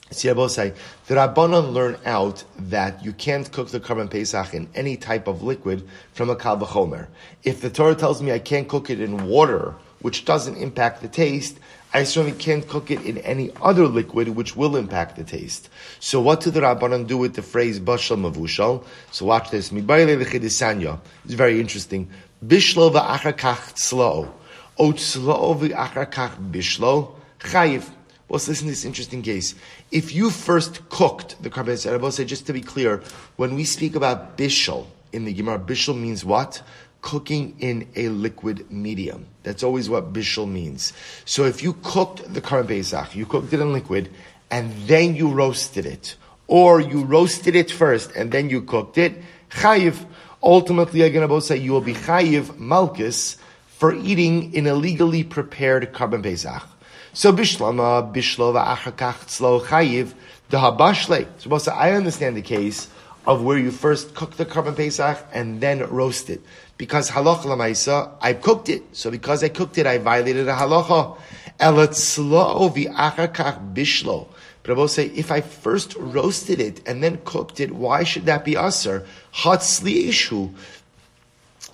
the 0.09 0.73
Rabbanon 1.09 1.71
learn 1.71 1.97
out 2.05 2.43
that 2.57 3.05
you 3.05 3.13
can't 3.13 3.51
cook 3.51 3.69
the 3.69 3.79
korban 3.79 4.09
pesach 4.09 4.53
in 4.53 4.67
any 4.73 4.97
type 4.97 5.27
of 5.27 5.43
liquid 5.43 5.87
from 6.13 6.29
a 6.29 6.35
kal 6.35 6.57
v'chomer. 6.57 7.07
If 7.43 7.61
the 7.61 7.69
Torah 7.69 7.95
tells 7.95 8.21
me 8.21 8.31
I 8.31 8.39
can't 8.39 8.67
cook 8.67 8.89
it 8.89 8.99
in 8.99 9.27
water, 9.27 9.75
which 10.01 10.25
doesn't 10.25 10.55
impact 10.55 11.01
the 11.01 11.07
taste, 11.07 11.59
I 11.93 12.03
certainly 12.03 12.37
can't 12.37 12.67
cook 12.67 12.89
it 12.91 13.01
in 13.01 13.17
any 13.19 13.51
other 13.61 13.87
liquid 13.87 14.29
which 14.29 14.55
will 14.55 14.75
impact 14.75 15.15
the 15.15 15.23
taste. 15.23 15.69
So 15.99 16.19
what 16.21 16.41
do 16.41 16.51
the 16.51 16.61
Rabbanan 16.61 17.07
do 17.07 17.17
with 17.17 17.35
the 17.35 17.41
phrase 17.41 17.79
bashal 17.79 18.17
mavushal? 18.17 18.83
So 19.11 19.25
watch 19.25 19.49
this. 19.51 19.71
It's 19.71 21.33
very 21.33 21.59
interesting. 21.59 22.09
Bishlo 22.45 22.91
va'achar 22.91 23.33
kach 23.37 23.73
tzlo. 23.73 24.31
O 24.77 24.91
tzlo 24.91 25.55
v'achar 25.59 26.11
kach 26.11 26.51
bishlo. 26.51 27.13
Chayiv. 27.39 27.89
Let's 28.29 28.47
listen 28.47 28.67
to 28.67 28.71
this 28.71 28.85
interesting 28.85 29.21
case. 29.21 29.55
If 29.91 30.13
you 30.13 30.29
first 30.29 30.87
cooked 30.89 31.41
the 31.41 31.49
korban, 31.49 31.91
I 31.91 31.97
will 31.97 32.11
say 32.11 32.25
just 32.25 32.45
to 32.47 32.53
be 32.53 32.61
clear, 32.61 33.01
when 33.37 33.55
we 33.55 33.63
speak 33.63 33.95
about 33.95 34.37
bishal 34.37 34.85
in 35.11 35.25
the 35.25 35.33
Gemara, 35.33 35.59
bishal 35.59 35.99
means 35.99 36.23
what? 36.23 36.61
cooking 37.01 37.55
in 37.59 37.87
a 37.95 38.09
liquid 38.09 38.69
medium. 38.71 39.25
That's 39.43 39.63
always 39.63 39.89
what 39.89 40.13
bishul 40.13 40.49
means. 40.49 40.93
So 41.25 41.45
if 41.45 41.63
you 41.63 41.73
cooked 41.81 42.33
the 42.33 42.41
Korban 42.41 42.67
Pesach, 42.67 43.15
you 43.15 43.25
cooked 43.25 43.53
it 43.53 43.59
in 43.59 43.73
liquid, 43.73 44.09
and 44.51 44.73
then 44.87 45.15
you 45.15 45.29
roasted 45.29 45.85
it, 45.85 46.15
or 46.47 46.81
you 46.81 47.03
roasted 47.03 47.55
it 47.55 47.71
first 47.71 48.11
and 48.15 48.31
then 48.31 48.49
you 48.49 48.61
cooked 48.61 48.97
it, 48.97 49.21
chayiv. 49.51 50.05
Ultimately, 50.41 51.01
again, 51.01 51.23
about 51.23 51.43
say 51.43 51.57
you 51.57 51.71
will 51.71 51.81
be 51.81 51.93
chayiv 51.93 52.57
malchus 52.57 53.37
for 53.67 53.93
eating 53.93 54.53
in 54.53 54.67
a 54.67 54.73
legally 54.73 55.23
prepared 55.23 55.93
Karban 55.93 56.23
Pesach. 56.23 56.63
So 57.11 57.33
bishlama 57.33 58.13
bishlova 58.13 58.75
achakach 58.75 59.25
tzlo 59.25 59.61
chayiv 59.65 60.13
the 60.49 60.57
habashle. 60.57 61.27
So 61.59 61.71
I 61.71 61.93
understand 61.93 62.37
the 62.37 62.43
case 62.43 62.87
of 63.25 63.43
where 63.43 63.57
you 63.57 63.71
first 63.71 64.13
cook 64.13 64.37
the 64.37 64.45
korban 64.45 64.75
pesach 64.75 65.25
and 65.33 65.59
then 65.59 65.79
roast 65.89 66.29
it. 66.29 66.41
Because 66.77 67.09
halacha 67.09 67.45
lamaisa, 67.45 68.11
I 68.21 68.33
cooked 68.33 68.69
it. 68.69 68.83
So 68.95 69.09
because 69.09 69.43
I 69.43 69.49
cooked 69.49 69.79
it, 69.79 69.87
I 69.87 69.97
violated 69.97 70.47
a 70.47 70.53
halacha. 70.53 71.17
Elatzlo 71.59 72.73
vi'achakach 72.73 73.73
bishlo. 73.73 74.27
But 74.61 74.71
I 74.71 74.75
will 74.75 74.87
say, 74.87 75.07
if 75.07 75.31
I 75.31 75.41
first 75.41 75.95
roasted 75.95 76.59
it 76.59 76.87
and 76.87 77.03
then 77.03 77.21
cooked 77.25 77.59
it, 77.59 77.71
why 77.71 78.03
should 78.03 78.25
that 78.25 78.45
be 78.45 78.55
usher? 78.55 79.05
Hatzli 79.33 80.07
issue. 80.07 80.49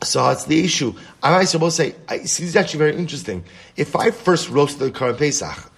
So 0.04 0.24
that's 0.24 0.46
the 0.46 0.64
issue. 0.64 0.94
I'm 1.24 1.46
supposed 1.46 1.78
to 1.78 1.84
say, 1.84 1.96
I, 2.08 2.20
this 2.20 2.40
is 2.40 2.56
actually 2.56 2.80
very 2.80 2.96
interesting. 2.96 3.44
If 3.76 3.96
I 3.96 4.12
first 4.12 4.50
roasted 4.50 4.80
the 4.80 4.92
korban 4.92 5.18
pesach, 5.18 5.72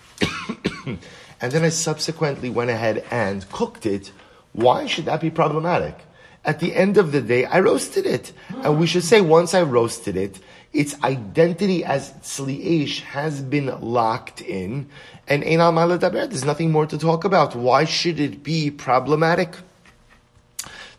and 1.41 1.51
then 1.51 1.63
I 1.63 1.69
subsequently 1.69 2.49
went 2.49 2.69
ahead 2.69 3.05
and 3.11 3.49
cooked 3.51 3.85
it, 3.85 4.11
why 4.53 4.87
should 4.87 5.05
that 5.05 5.21
be 5.21 5.29
problematic? 5.29 5.95
At 6.43 6.59
the 6.59 6.73
end 6.75 6.97
of 6.97 7.11
the 7.11 7.21
day, 7.21 7.45
I 7.45 7.59
roasted 7.59 8.05
it. 8.05 8.33
And 8.63 8.79
we 8.79 8.87
should 8.87 9.03
say 9.03 9.21
once 9.21 9.53
I 9.53 9.61
roasted 9.61 10.15
it, 10.15 10.39
its 10.73 10.95
identity 11.03 11.83
as 11.83 12.11
tzli'ish 12.23 13.01
has 13.01 13.41
been 13.41 13.67
locked 13.81 14.41
in, 14.41 14.89
and 15.27 15.43
Einal 15.43 15.99
there's 15.99 16.45
nothing 16.45 16.71
more 16.71 16.85
to 16.85 16.97
talk 16.97 17.23
about. 17.23 17.55
Why 17.55 17.85
should 17.85 18.19
it 18.19 18.43
be 18.43 18.71
problematic? 18.71 19.55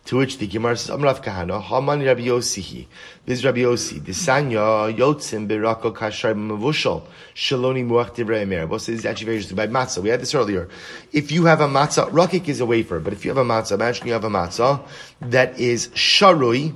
To 0.09 0.17
which 0.17 0.39
the 0.39 0.47
Gemara 0.47 0.75
says, 0.75 0.97
Amrav 0.97 1.23
Kahana, 1.23 1.61
Haman 1.61 2.03
Rabbi 2.03 2.23
Yosihi. 2.23 2.87
This 3.27 3.41
is 3.41 3.45
Rabbi 3.45 3.59
Yosi. 3.59 4.01
Disanya 4.01 4.97
Yotzim 4.97 5.47
Birako 5.47 5.95
Kashar 5.95 6.35
Mavushal. 6.35 7.03
Shaloni 7.35 7.87
Muach 7.87 8.15
Divrei. 8.15 8.49
Well, 8.49 8.79
this 8.79 8.89
is 8.89 9.05
actually 9.05 9.27
very 9.27 9.37
interesting. 9.37 9.59
By 9.59 9.67
matzah, 9.67 10.03
we 10.03 10.09
had 10.09 10.23
this 10.23 10.35
earlier. 10.35 10.71
If 11.13 11.31
you 11.31 11.45
have 11.45 11.61
a 11.61 11.69
matzah, 11.69 12.11
rakik 12.11 12.49
is 12.49 12.61
a 12.61 12.65
wafer, 12.65 13.01
but 13.01 13.13
if 13.13 13.27
you 13.27 13.31
have 13.31 13.37
a 13.37 13.45
matzah, 13.45 13.73
imagine 13.73 14.07
you 14.07 14.15
have 14.15 14.25
a 14.25 14.31
matzah 14.31 14.81
that 15.21 15.61
is 15.61 15.89
sharui, 15.89 16.75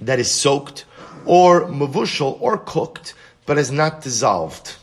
that 0.00 0.18
is 0.18 0.28
soaked, 0.28 0.86
or 1.24 1.66
mavushal, 1.66 2.36
or 2.40 2.58
cooked, 2.58 3.14
but 3.46 3.58
is 3.58 3.70
not 3.70 4.02
dissolved. 4.02 4.74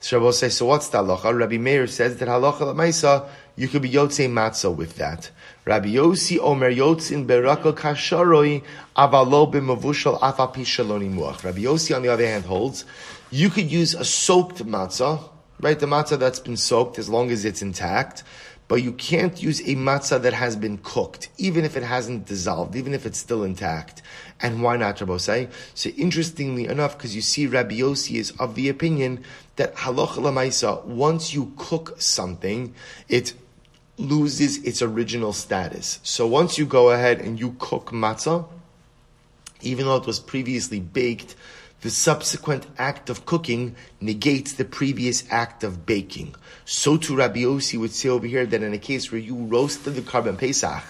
So 0.00 0.18
Rabbi 0.18 0.30
says, 0.30 0.56
so 0.56 0.64
what's 0.64 0.88
the 0.88 1.02
halacha? 1.02 1.38
Rabbi 1.38 1.58
Meir 1.58 1.86
says 1.86 2.16
that 2.16 2.28
halacha 2.28 2.60
l'maisa, 2.60 3.28
you 3.56 3.68
could 3.68 3.82
be 3.82 3.90
yotzei 3.90 4.30
matzah 4.30 4.74
with 4.74 4.96
that. 4.96 5.30
Rabbi 5.64 5.94
Yosi 5.94 6.38
Omer 6.38 6.70
Yotzin 6.70 7.26
Beraka 7.26 7.74
Kasharoi 7.74 8.62
Avalo 8.96 9.50
B'Mavushal 9.52 10.20
Afapi 10.20 10.62
Shaloni 10.62 11.12
Muach. 11.12 11.42
Rabbi 11.42 11.60
Yosi, 11.60 11.96
on 11.96 12.02
the 12.02 12.08
other 12.08 12.26
hand, 12.26 12.44
holds 12.44 12.84
you 13.30 13.50
could 13.50 13.70
use 13.70 13.94
a 13.94 14.04
soaked 14.04 14.64
matzah, 14.64 15.28
right? 15.60 15.80
The 15.80 15.86
matzah 15.86 16.18
that's 16.18 16.38
been 16.38 16.56
soaked 16.56 16.98
as 16.98 17.08
long 17.08 17.30
as 17.30 17.44
it's 17.44 17.62
intact, 17.62 18.22
but 18.68 18.82
you 18.82 18.92
can't 18.92 19.42
use 19.42 19.60
a 19.60 19.74
matzah 19.74 20.20
that 20.22 20.32
has 20.32 20.54
been 20.54 20.78
cooked, 20.78 21.28
even 21.38 21.64
if 21.64 21.76
it 21.76 21.82
hasn't 21.82 22.26
dissolved, 22.26 22.76
even 22.76 22.94
if 22.94 23.06
it's 23.06 23.18
still 23.18 23.42
intact. 23.42 24.02
And 24.40 24.62
why 24.62 24.76
not, 24.76 25.00
Rabbi 25.00 25.16
So 25.74 25.90
interestingly 25.90 26.66
enough, 26.66 26.96
because 26.96 27.16
you 27.16 27.22
see 27.22 27.46
Rabbi 27.46 27.78
Yossi 27.78 28.16
is 28.16 28.32
of 28.32 28.54
the 28.54 28.68
opinion 28.68 29.24
that 29.56 29.74
halacha 29.76 30.18
lamaisa, 30.18 30.84
once 30.84 31.32
you 31.32 31.52
cook 31.56 32.00
something, 32.00 32.74
it 33.08 33.32
loses 33.98 34.58
its 34.58 34.82
original 34.82 35.32
status. 35.32 36.00
So 36.02 36.26
once 36.26 36.58
you 36.58 36.66
go 36.66 36.90
ahead 36.90 37.20
and 37.20 37.40
you 37.40 37.56
cook 37.58 37.90
matzah, 37.92 38.46
even 39.62 39.86
though 39.86 39.96
it 39.96 40.06
was 40.06 40.20
previously 40.20 40.80
baked, 40.80 41.34
the 41.80 41.90
subsequent 41.90 42.66
act 42.78 43.10
of 43.10 43.26
cooking 43.26 43.76
negates 44.00 44.54
the 44.54 44.64
previous 44.64 45.24
act 45.30 45.62
of 45.62 45.86
baking. 45.86 46.34
So 46.64 46.96
too 46.96 47.16
Rabbi 47.16 47.40
Yossi 47.40 47.78
would 47.78 47.92
say 47.92 48.08
over 48.08 48.26
here 48.26 48.46
that 48.46 48.62
in 48.62 48.72
a 48.72 48.78
case 48.78 49.12
where 49.12 49.20
you 49.20 49.36
roasted 49.36 49.94
the 49.94 50.00
korban 50.02 50.38
pesach 50.38 50.82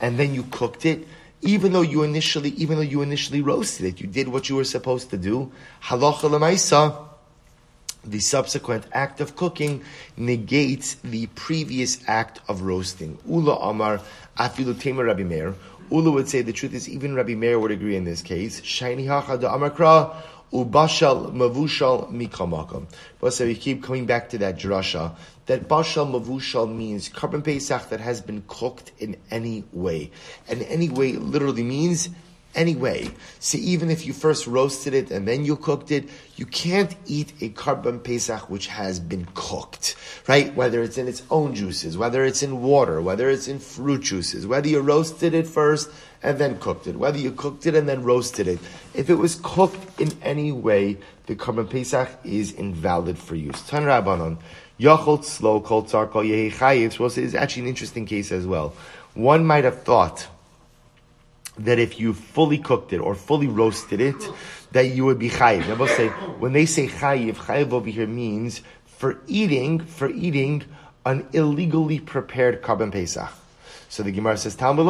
and 0.00 0.18
then 0.18 0.34
you 0.34 0.44
cooked 0.44 0.86
it, 0.86 1.06
even 1.40 1.72
though 1.72 1.82
you 1.82 2.02
initially, 2.02 2.50
even 2.50 2.76
though 2.76 2.82
you 2.82 3.02
initially 3.02 3.42
roasted 3.42 3.86
it, 3.86 4.00
you 4.00 4.06
did 4.06 4.28
what 4.28 4.48
you 4.48 4.56
were 4.56 4.64
supposed 4.64 5.10
to 5.10 5.18
do. 5.18 5.52
Halacha 5.82 6.30
lemaisa, 6.30 6.96
the 8.04 8.20
subsequent 8.20 8.86
act 8.92 9.20
of 9.20 9.36
cooking 9.36 9.82
negates 10.16 10.94
the 11.04 11.26
previous 11.34 11.98
act 12.06 12.40
of 12.48 12.62
roasting. 12.62 13.18
Ula 13.26 13.56
Amar 13.56 14.00
Afilu 14.38 14.78
Tema 14.78 15.04
Rabbi 15.04 15.22
Meir. 15.22 15.54
Ula 15.90 16.10
would 16.10 16.28
say 16.28 16.42
the 16.42 16.52
truth 16.52 16.74
is 16.74 16.88
even 16.88 17.14
Rabbi 17.14 17.34
Meir 17.34 17.58
would 17.58 17.70
agree 17.70 17.96
in 17.96 18.04
this 18.04 18.22
case. 18.22 18.62
Shiny 18.62 19.06
Hacha 19.06 19.38
da 19.38 19.56
Amakra 19.56 20.14
ubashal 20.52 21.32
mavushal 21.32 22.10
mikamakom. 22.12 22.86
But 23.20 23.34
so 23.34 23.44
we 23.44 23.54
keep 23.54 23.82
coming 23.82 24.06
back 24.06 24.28
to 24.30 24.38
that 24.38 24.56
drasha 24.58 25.14
that 25.46 25.68
bashal 25.68 26.10
mavushal 26.10 26.72
means 26.74 27.08
korban 27.08 27.44
pesach 27.44 27.90
that 27.90 28.00
has 28.00 28.20
been 28.20 28.42
cooked 28.48 28.92
in 28.98 29.16
any 29.30 29.64
way, 29.72 30.10
and 30.48 30.62
any 30.62 30.88
way 30.88 31.12
literally 31.12 31.62
means 31.62 32.08
anyway. 32.54 33.10
So 33.40 33.58
even 33.58 33.90
if 33.90 34.06
you 34.06 34.12
first 34.12 34.46
roasted 34.46 34.94
it 34.94 35.10
and 35.10 35.26
then 35.26 35.44
you 35.44 35.56
cooked 35.56 35.90
it, 35.90 36.08
you 36.36 36.46
can't 36.46 36.94
eat 37.06 37.32
a 37.40 37.50
korban 37.50 38.02
pesach 38.02 38.48
which 38.50 38.66
has 38.68 39.00
been 39.00 39.26
cooked, 39.34 39.96
right? 40.28 40.54
Whether 40.54 40.82
it's 40.82 40.98
in 40.98 41.08
its 41.08 41.22
own 41.30 41.54
juices, 41.54 41.96
whether 41.96 42.24
it's 42.24 42.42
in 42.42 42.62
water, 42.62 43.00
whether 43.00 43.30
it's 43.30 43.48
in 43.48 43.58
fruit 43.58 44.02
juices, 44.02 44.46
whether 44.46 44.68
you 44.68 44.80
roasted 44.80 45.34
it 45.34 45.46
first 45.46 45.90
and 46.22 46.38
then 46.38 46.58
cooked 46.58 46.86
it, 46.86 46.96
whether 46.96 47.18
you 47.18 47.32
cooked 47.32 47.66
it 47.66 47.74
and 47.74 47.88
then 47.88 48.02
roasted 48.02 48.48
it. 48.48 48.58
If 48.94 49.10
it 49.10 49.16
was 49.16 49.40
cooked 49.42 50.00
in 50.00 50.12
any 50.22 50.52
way, 50.52 50.98
the 51.26 51.36
korban 51.36 51.70
pesach 51.70 52.08
is 52.24 52.52
invalid 52.52 53.18
for 53.18 53.34
use. 53.34 53.62
Tan 53.68 53.84
Rabbanon, 53.84 54.38
Yachol 54.80 55.22
slow 55.24 55.60
kol 55.60 55.84
tzar 55.84 56.08
kol 56.08 56.24
yehi 56.24 56.52
chayiv. 56.52 57.18
is 57.18 57.34
actually 57.34 57.62
an 57.62 57.68
interesting 57.68 58.06
case 58.06 58.32
as 58.32 58.44
well. 58.46 58.74
One 59.14 59.44
might 59.44 59.62
have 59.62 59.84
thought 59.84 60.26
that 61.58 61.78
if 61.78 62.00
you 62.00 62.14
fully 62.14 62.58
cooked 62.58 62.92
it 62.92 62.98
or 62.98 63.14
fully 63.14 63.46
roasted 63.46 64.00
it, 64.00 64.28
that 64.72 64.88
you 64.88 65.04
would 65.04 65.18
be 65.18 65.30
chayiv. 65.30 65.68
Now, 65.68 65.86
say 65.86 66.08
when 66.38 66.52
they 66.52 66.66
say 66.66 66.88
chayiv, 66.88 67.36
chayiv 67.36 67.72
over 67.72 67.88
here 67.88 68.06
means 68.06 68.60
for 68.86 69.18
eating, 69.26 69.80
for 69.80 70.08
eating 70.10 70.64
an 71.06 71.26
illegally 71.32 72.00
prepared 72.00 72.62
korban 72.62 72.90
pesach. 72.90 73.30
So 73.88 74.02
the 74.02 74.10
Gemara 74.10 74.36
says, 74.36 74.56
Talmud 74.56 74.86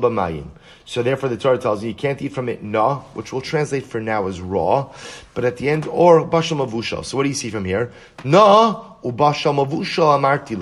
b'mayim. 0.00 0.48
So 0.84 1.02
therefore, 1.04 1.28
the 1.28 1.36
Torah 1.36 1.56
tells 1.56 1.82
you 1.82 1.90
you 1.90 1.94
can't 1.94 2.20
eat 2.20 2.32
from 2.32 2.48
it 2.48 2.64
na, 2.64 2.98
which 3.14 3.32
will 3.32 3.40
translate 3.40 3.86
for 3.86 4.00
now 4.00 4.26
as 4.26 4.40
raw, 4.40 4.92
but 5.34 5.44
at 5.44 5.56
the 5.56 5.68
end 5.70 5.86
or 5.86 6.26
bashal 6.26 6.66
mavushal. 6.66 7.04
So 7.04 7.16
what 7.16 7.22
do 7.22 7.28
you 7.28 7.34
see 7.36 7.50
from 7.50 7.64
here? 7.64 7.92
Na 8.24 8.82
ubashal 9.04 9.54
mavushal 9.54 10.18
amarti 10.18 10.56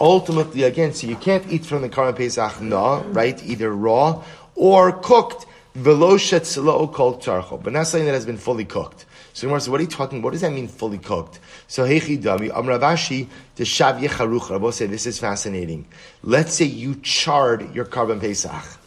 ultimately, 0.00 0.62
again, 0.64 0.92
so 0.92 1.06
you 1.06 1.16
can't 1.16 1.46
eat 1.52 1.64
from 1.66 1.82
the 1.82 1.88
Karban 1.88 2.16
Pesach 2.16 2.60
na, 2.60 3.02
right? 3.08 3.42
Either 3.44 3.70
raw 3.70 4.24
or 4.54 4.92
cooked. 4.92 5.46
Veloshet 5.76 6.44
selo 6.44 6.88
called 6.88 7.22
charcho, 7.22 7.62
but 7.62 7.72
not 7.72 7.86
something 7.86 8.06
that 8.06 8.14
has 8.14 8.26
been 8.26 8.36
fully 8.36 8.64
cooked. 8.64 9.06
So 9.32 9.46
Gemara 9.46 9.60
says, 9.60 9.70
what 9.70 9.78
are 9.78 9.84
you 9.84 9.88
talking? 9.88 10.20
What 10.20 10.32
does 10.32 10.40
that 10.40 10.52
mean, 10.52 10.66
fully 10.66 10.98
cooked? 10.98 11.38
So 11.68 11.84
hechi 11.84 12.20
dami 12.20 12.50
amravashi 12.50 13.28
shav 13.56 14.00
yecharuch. 14.00 14.50
Rabbi 14.50 14.70
say 14.70 14.86
this 14.86 15.06
is 15.06 15.20
fascinating. 15.20 15.86
Let's 16.24 16.54
say 16.54 16.64
you 16.64 16.96
charred 16.96 17.72
your 17.72 17.84
Karban 17.84 18.20
Pesach, 18.20 18.80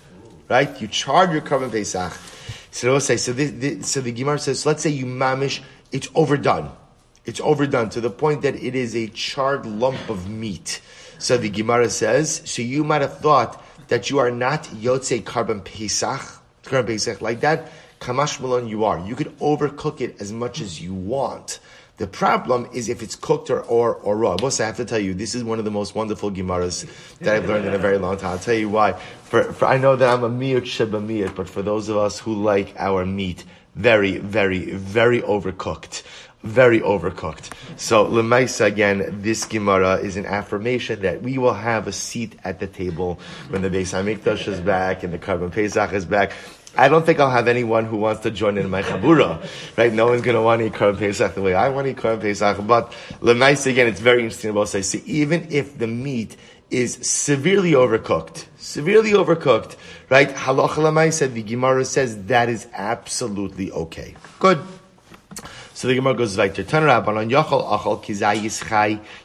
right? 0.50 0.82
You 0.82 0.90
charred 0.90 1.32
your 1.32 1.42
Karban 1.42 1.72
Pesach. 1.72 2.12
So 2.72 2.90
Rabbi 2.90 3.00
say 3.00 3.16
so. 3.16 3.32
The, 3.32 3.82
so 3.82 4.02
the 4.02 4.12
Gemara 4.12 4.38
says, 4.40 4.66
let's 4.66 4.84
say 4.84 4.90
you 4.90 5.06
mamish, 5.06 5.62
it's 5.94 6.10
overdone. 6.16 6.70
It's 7.26 7.40
overdone 7.40 7.90
to 7.92 8.02
the 8.02 8.10
point 8.10 8.42
that 8.42 8.56
it 8.56 8.76
is 8.76 8.94
a 8.94 9.08
charred 9.08 9.66
lump 9.66 10.10
of 10.10 10.30
meat. 10.30 10.82
So 11.24 11.38
the 11.38 11.50
Gemara 11.50 11.90
says, 11.90 12.42
so 12.44 12.62
you 12.62 12.84
might 12.84 13.02
have 13.02 13.20
thought 13.20 13.64
that 13.88 14.10
you 14.10 14.20
are 14.20 14.30
not 14.30 14.66
Yotze 14.66 15.24
Korban 15.24 15.64
Pesach, 15.64 16.20
Korban 16.64 16.86
Pesach 16.86 17.22
like 17.22 17.40
that. 17.40 17.72
Kamash 18.02 18.42
Malon, 18.42 18.68
you 18.68 18.84
are. 18.84 19.00
You 19.00 19.16
could 19.16 19.38
overcook 19.40 20.02
it 20.02 20.20
as 20.20 20.34
much 20.34 20.60
as 20.60 20.82
you 20.82 20.94
want. 20.94 21.62
The 21.96 22.08
problem 22.08 22.68
is 22.74 22.90
if 22.90 23.02
it's 23.02 23.16
cooked 23.16 23.50
or, 23.50 23.62
or, 23.62 23.96
or 23.96 24.18
raw. 24.18 24.36
Boss, 24.36 24.60
I 24.60 24.66
have 24.66 24.76
to 24.76 24.86
tell 24.86 25.00
you, 25.00 25.14
this 25.14 25.34
is 25.34 25.46
one 25.46 25.60
of 25.60 25.66
the 25.66 25.72
most 25.72 25.96
wonderful 25.96 26.30
Gemaras 26.30 26.86
that 27.20 27.34
I've 27.34 27.48
learned 27.48 27.68
in 27.68 27.74
a 27.74 27.78
very 27.78 27.98
long 27.98 28.18
time. 28.18 28.32
I'll 28.32 28.40
tell 28.40 28.54
you 28.54 28.68
why. 28.68 28.92
For, 28.92 29.54
for 29.54 29.66
I 29.66 29.78
know 29.78 29.96
that 29.96 30.10
I'm 30.10 30.26
a 30.26 30.30
miyut 30.30 30.66
sheba 30.66 31.00
miyut, 31.00 31.38
but 31.38 31.48
for 31.48 31.62
those 31.62 31.88
of 31.88 31.96
us 31.96 32.20
who 32.20 32.34
like 32.34 32.76
our 32.78 33.06
meat 33.06 33.46
very, 33.76 34.18
very, 34.18 34.72
very 34.72 35.22
overcooked 35.22 36.04
very 36.44 36.82
overcooked. 36.82 37.52
So 37.78 38.06
lemaisa 38.06 38.66
again, 38.66 39.22
this 39.22 39.46
Gemara 39.46 39.96
is 39.96 40.18
an 40.18 40.26
affirmation 40.26 41.02
that 41.02 41.22
we 41.22 41.38
will 41.38 41.54
have 41.54 41.88
a 41.88 41.92
seat 41.92 42.38
at 42.44 42.60
the 42.60 42.68
table 42.68 43.20
when 43.50 43.62
the 43.62 43.70
Beis 43.70 43.94
Hamikdash 43.94 44.48
is 44.48 44.60
back 44.60 45.04
and 45.04 45.14
the 45.14 45.20
Korban 45.20 45.52
Pesach 45.52 45.94
is 45.94 46.06
back. 46.06 46.34
I 46.76 46.90
don't 46.90 47.06
think 47.06 47.20
I'll 47.20 47.30
have 47.30 47.48
anyone 47.48 47.86
who 47.86 47.98
wants 47.98 48.22
to 48.22 48.32
join 48.32 48.58
in 48.58 48.68
my 48.70 48.82
chabura, 48.82 49.48
right? 49.78 49.94
No 49.94 50.08
one's 50.08 50.24
going 50.24 50.36
to 50.36 50.42
want 50.42 50.60
to 50.60 50.68
eat 50.68 50.74
Korban 50.74 50.98
Pesach 50.98 51.36
the 51.36 51.42
way 51.42 51.54
I 51.54 51.70
want 51.70 51.86
to 51.86 51.92
eat 51.92 51.98
Korban 51.98 52.22
Pesach. 52.22 52.66
But 52.66 52.92
lemaisa 53.22 53.72
again, 53.72 53.88
it's 53.88 54.00
very 54.00 54.24
interesting 54.24 54.50
about 54.50 54.70
say, 54.70 54.82
see, 54.82 55.04
even 55.06 55.48
if 55.52 55.78
the 55.78 55.88
meat 55.88 56.36
is 56.72 56.98
severely 57.08 57.74
overcooked, 57.74 58.48
severely 58.58 59.12
overcooked, 59.12 59.76
right? 60.10 60.30
Halacha 60.30 61.14
said 61.14 61.36
the 61.36 61.44
Gemara 61.44 61.86
says 61.86 62.26
that 62.26 62.50
is 62.50 62.68
absolutely 62.74 63.72
okay. 63.72 64.16
Good. 64.40 64.60
So 65.84 65.90
the 65.90 65.96
Gemara 65.96 66.14
goes 66.14 66.38
like 66.38 66.54
to 66.54 66.64
turn 66.64 66.84
around, 66.84 67.10
on 67.10 67.30
Chai 67.30 67.36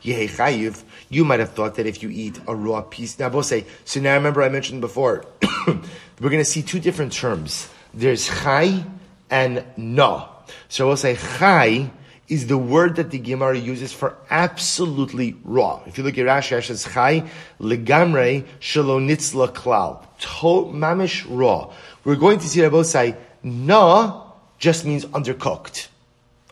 Yehechayiv, 0.03 0.83
you 1.09 1.25
might 1.25 1.38
have 1.38 1.53
thought 1.53 1.77
that 1.77 1.87
if 1.87 2.03
you 2.03 2.09
eat 2.11 2.40
a 2.49 2.55
raw 2.57 2.81
piece, 2.81 3.16
now 3.16 3.29
both 3.29 3.47
say, 3.47 3.64
so 3.85 4.01
now 4.01 4.14
remember 4.14 4.42
I 4.42 4.49
mentioned 4.49 4.81
before, 4.81 5.25
we're 5.68 5.79
going 6.18 6.38
to 6.38 6.44
see 6.44 6.62
two 6.62 6.81
different 6.81 7.12
terms. 7.12 7.68
There's 7.94 8.27
Chai 8.27 8.85
and 9.31 9.64
Na. 9.77 10.31
So 10.68 10.88
we'll 10.88 10.97
say 10.97 11.14
Chai 11.38 11.92
is 12.27 12.49
the 12.49 12.59
word 12.59 12.97
that 12.97 13.12
the 13.12 13.21
Gemara 13.21 13.57
uses 13.57 13.92
for 13.92 14.16
absolutely 14.29 15.37
raw. 15.44 15.81
If 15.87 15.97
you 15.97 16.03
look 16.03 16.18
at 16.18 16.27
Rashi, 16.27 16.57
Rashi 16.59 16.66
says 16.66 16.88
Chai 16.92 17.23
legamre 17.61 18.44
shalonitzla 18.59 19.55
klal. 19.55 20.03
To 20.18 20.73
mamish 20.77 21.25
raw. 21.31 21.73
We're 22.03 22.16
going 22.16 22.40
to 22.40 22.49
see 22.49 22.62
Rabbi 22.62 22.83
say 22.83 23.14
Na 23.44 24.25
just 24.59 24.85
means 24.85 25.05
undercooked 25.05 25.87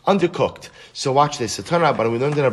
undercooked. 0.07 0.71
So 0.93 1.13
watch 1.13 1.39
this. 1.39 1.59
But 1.61 2.11
we 2.11 2.19
learned 2.19 2.39
in. 2.39 2.45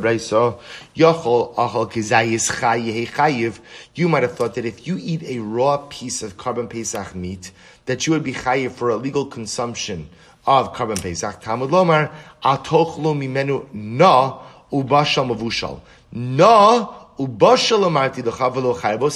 You 3.96 4.10
might 4.10 4.24
have 4.24 4.36
thought 4.36 4.56
that 4.56 4.66
if 4.66 4.88
you 4.88 4.98
eat 5.00 5.24
a 5.24 5.40
raw 5.40 5.78
piece 5.90 6.24
of 6.24 6.38
korban 6.38 6.70
pesach 6.70 7.16
meat, 7.16 7.52
that 7.86 8.06
you 8.06 8.14
would 8.14 8.24
be 8.24 8.34
chayiv 8.34 8.72
for 8.72 8.90
a 8.90 8.96
legal 8.96 9.26
consumption 9.26 10.10
of 10.46 10.74
korban 10.74 11.02
pesach. 11.02 11.42
Talmud 11.42 11.70
lomar 11.70 12.12
atochlo 12.44 13.14
mimenu 13.16 13.68
na 13.74 14.40
ubashal 14.72 15.26
mavushal 15.30 15.80
na. 16.12 16.88
Ubashal. 17.20 17.86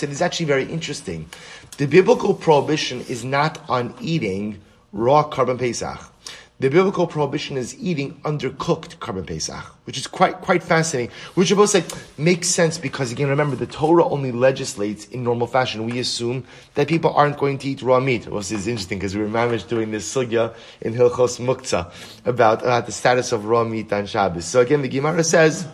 It 0.04 0.10
is 0.12 0.22
actually 0.22 0.46
very 0.46 0.66
interesting. 0.66 1.28
The 1.78 1.88
biblical 1.88 2.36
prohibition 2.36 3.02
is 3.10 3.24
not 3.26 3.58
on 3.68 3.96
eating 4.00 4.62
raw 4.94 5.24
korban 5.28 5.58
pesach 5.58 6.00
the 6.60 6.70
biblical 6.70 7.06
prohibition 7.06 7.56
is 7.56 7.78
eating 7.80 8.16
undercooked 8.22 8.98
korban 8.98 9.28
pesach, 9.28 9.64
which 9.86 9.96
is 9.96 10.08
quite 10.08 10.42
quite 10.42 10.64
fascinating. 10.64 11.14
Which 11.36 11.56
both 11.56 11.70
say 11.70 11.84
makes 12.18 12.48
sense 12.48 12.80
because 12.80 13.12
again, 13.12 13.30
remember 13.30 13.56
the 13.56 13.68
Torah 13.68 14.08
only 14.08 14.32
legislates 14.32 15.06
in 15.06 15.24
normal 15.24 15.46
fashion. 15.46 15.86
We 15.86 16.00
assume 16.00 16.46
that 16.74 16.88
people 16.88 17.14
aren't 17.14 17.38
going 17.38 17.60
to 17.60 17.68
eat 17.70 17.84
raw 17.84 18.00
meat. 18.00 18.26
This 18.26 18.52
is 18.52 18.68
interesting 18.68 18.98
because 18.98 19.16
we 19.16 19.22
were 19.22 19.30
managed 19.30 19.70
doing 19.70 19.92
this 19.92 20.12
sugya 20.12 20.56
in 20.82 20.96
Hilchos 20.96 21.40
Muktzah 21.40 21.92
about 22.26 22.64
uh, 22.64 22.82
the 22.82 22.92
status 22.92 23.32
of 23.32 23.46
raw 23.46 23.64
meat 23.64 23.94
on 23.94 24.08
Shabbos. 24.08 24.46
So 24.46 24.60
again, 24.60 24.82
the 24.82 24.88
Gemara 24.88 25.24
says 25.24 25.68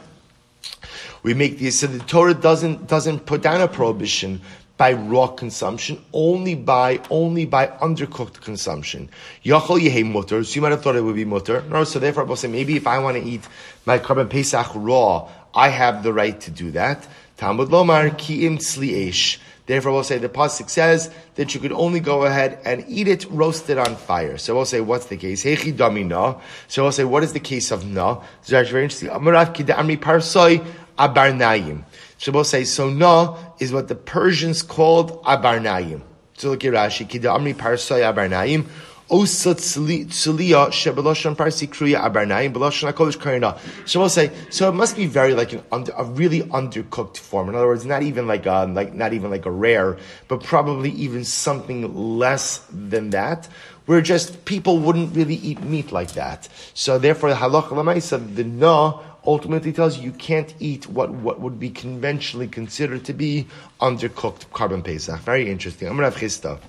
we 1.24 1.34
make 1.34 1.60
this 1.60 1.80
so 1.80 1.88
the 1.88 2.00
Torah 2.00 2.34
doesn't 2.34 2.88
doesn't 2.88 3.26
put 3.26 3.42
down 3.42 3.62
a 3.62 3.70
prohibition 3.70 4.42
by 4.78 4.94
raw 4.94 5.28
consumption, 5.28 6.04
only 6.14 6.56
by 6.56 7.00
only 7.10 7.46
by 7.46 7.68
undercooked 7.68 8.42
consumption. 8.42 9.10
Yachol 9.44 9.80
yehe 9.80 10.10
mutter. 10.10 10.44
So 10.44 10.56
you 10.56 10.62
might 10.62 10.72
have 10.72 10.82
thought 10.82 10.96
it 10.96 11.02
would 11.02 11.16
be 11.16 11.26
mutter. 11.26 11.62
No, 11.70 11.84
so 11.84 12.00
therefore, 12.00 12.24
I 12.24 12.26
will 12.26 12.36
say 12.36 12.48
maybe 12.48 12.76
if 12.76 12.88
I 12.88 13.00
want 13.00 13.18
to 13.18 13.24
eat 13.24 13.42
my 13.86 14.00
korban 14.00 14.30
pesach 14.30 14.72
raw, 14.74 15.30
I 15.54 15.70
have 15.70 16.04
the 16.04 16.12
right 16.12 16.40
to 16.42 16.52
do 16.52 16.72
that. 16.72 17.08
Talmud 17.38 17.70
lomar 17.70 18.12
kiim 18.12 18.58
tzli 18.58 19.40
Therefore, 19.66 19.94
we'll 19.94 20.04
say 20.04 20.18
the 20.18 20.28
pasuk 20.28 20.70
says 20.70 21.10
that 21.36 21.54
you 21.54 21.62
could 21.62 21.72
only 21.72 22.02
go 22.02 22.24
ahead 22.24 22.60
and 22.66 22.84
eat 22.90 23.08
it 23.08 23.26
roasted 23.30 23.78
on 23.78 23.96
fire. 23.96 24.38
So 24.38 24.56
we'll 24.56 24.66
say, 24.66 24.82
what's 24.82 25.06
the 25.06 25.16
case? 25.16 25.46
Hechi 25.46 25.74
damina. 25.74 26.42
So 26.68 26.84
we'll 26.84 26.92
say, 26.92 27.06
what 27.06 27.24
is 27.24 27.32
the 27.32 27.40
case 27.40 27.72
of 27.72 27.86
na? 27.86 28.22
So 28.42 28.58
actually 28.58 28.72
very 28.72 28.84
interesting. 28.84 29.10
Amarav 29.10 29.56
kidamri 29.56 29.98
parsoi 29.98 30.66
abarnayim. 31.00 31.86
Shabbos 32.24 32.48
says, 32.48 32.72
so 32.72 32.90
na 32.90 33.38
is 33.60 33.74
what 33.74 33.90
the 33.90 33.96
Persians 33.96 34.62
called 34.62 35.22
abarnayim. 35.24 36.02
So 36.38 36.52
look 36.52 36.64
at 36.64 36.72
Rashi, 36.72 37.06
kida 37.06 37.38
amri 37.38 37.54
parsay 37.54 38.00
abarnayim, 38.00 38.64
osat 39.10 39.56
tzuliya 39.58 40.68
shebeloshon 40.68 41.36
parsi 41.36 41.68
kruya 41.68 42.02
abarnayim, 42.02 42.54
beloshon 42.54 42.90
hakodesh 42.90 43.20
karina. 43.20 43.60
Shabbos 43.86 44.14
say, 44.14 44.32
so 44.50 44.70
it 44.70 44.72
must 44.72 44.96
be 44.96 45.06
very 45.06 45.34
like 45.34 45.52
an 45.52 45.64
under, 45.70 45.92
a 45.98 46.06
really 46.06 46.44
undercooked 46.44 47.18
form. 47.18 47.50
In 47.50 47.56
other 47.56 47.68
words, 47.68 47.84
not 47.86 48.04
even 48.04 48.26
like 48.26 48.46
a, 48.46 48.72
like, 48.72 48.94
not 48.94 49.12
even 49.12 49.30
like 49.30 49.46
a 49.46 49.52
rare, 49.52 49.98
but 50.30 50.46
probably 50.46 50.92
even 50.92 51.26
something 51.26 52.18
less 52.18 52.60
than 52.72 53.10
that 53.10 53.50
where 53.86 54.00
just 54.00 54.46
people 54.46 54.80
wouldn't 54.80 55.14
really 55.14 55.36
eat 55.36 55.62
meat 55.62 55.92
like 55.92 56.14
that. 56.14 56.48
So 56.74 56.98
therefore, 56.98 57.32
the 57.32 57.36
halacha 57.36 57.68
lamaisa, 57.68 58.34
the 58.34 58.46
na 58.46 59.02
ultimately 59.26 59.72
tells 59.72 59.98
you 59.98 60.04
you 60.04 60.12
can't 60.12 60.54
eat 60.60 60.88
what, 60.88 61.12
what 61.12 61.40
would 61.40 61.60
be 61.60 61.70
conventionally 61.70 62.48
considered 62.48 63.06
to 63.06 63.14
be 63.14 63.48
undercooked 63.80 64.48
korban 64.48 64.84
pesach. 64.84 65.20
Very 65.22 65.50
interesting. 65.50 65.88
I'm 65.88 65.98
going 65.98 66.12
to 66.12 66.18
have 66.18 66.30
Chisda. 66.30 66.60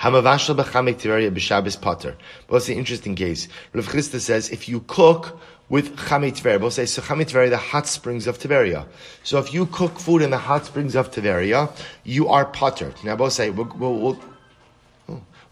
Hamavashal 0.00 0.56
b'chamek 0.56 0.96
tiveria 0.96 1.30
b'Shabbos 1.30 1.80
pater. 1.80 2.16
But 2.46 2.56
it's 2.56 2.68
an 2.68 2.76
interesting 2.76 3.14
case. 3.14 3.48
Rav 3.72 3.86
Chisda 3.86 4.20
says 4.20 4.50
if 4.50 4.68
you 4.68 4.80
cook 4.80 5.38
with 5.68 5.96
Chamei 5.96 6.30
Tiveria. 6.30 6.60
We'll 6.60 6.70
say, 6.70 6.86
so 6.86 7.02
Chamei 7.02 7.24
Tiveria, 7.24 7.50
the 7.50 7.56
hot 7.56 7.86
springs 7.86 8.26
of 8.26 8.38
Tiberia. 8.38 8.86
So 9.22 9.38
if 9.38 9.54
you 9.54 9.66
cook 9.66 9.98
food 9.98 10.22
in 10.22 10.30
the 10.30 10.38
hot 10.38 10.66
springs 10.66 10.94
of 10.94 11.10
Tiberia, 11.10 11.70
you 12.04 12.28
are 12.28 12.44
potter. 12.44 12.92
Now 13.02 13.16
we'll 13.16 13.30
say, 13.30 13.50
we'll, 13.50 13.72
we'll, 13.76 13.98
we'll 13.98 14.20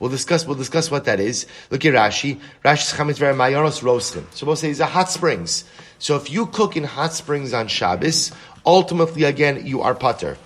We'll 0.03 0.11
discuss. 0.11 0.45
We'll 0.45 0.57
discuss 0.57 0.91
what 0.91 1.05
that 1.05 1.21
is. 1.21 1.47
Look 1.71 1.85
at 1.85 1.95
Rashi. 1.95 2.41
Rashi's 2.65 2.93
chametz 2.93 3.21
mayoros 3.37 3.83
roastim. 3.83 4.25
So 4.35 4.45
we'll 4.45 4.57
say 4.57 4.69
it's 4.69 4.81
a 4.81 4.87
hot 4.87 5.09
springs. 5.09 5.65
So 6.01 6.17
if 6.17 6.29
you 6.29 6.47
cook 6.47 6.77
in 6.77 6.83
hot 6.83 7.13
springs 7.13 7.55
on 7.55 7.69
Shabbos, 7.69 8.33
ultimately 8.67 9.23
again 9.23 9.65
you 9.65 9.81
are 9.81 9.95
potter. 9.95 10.39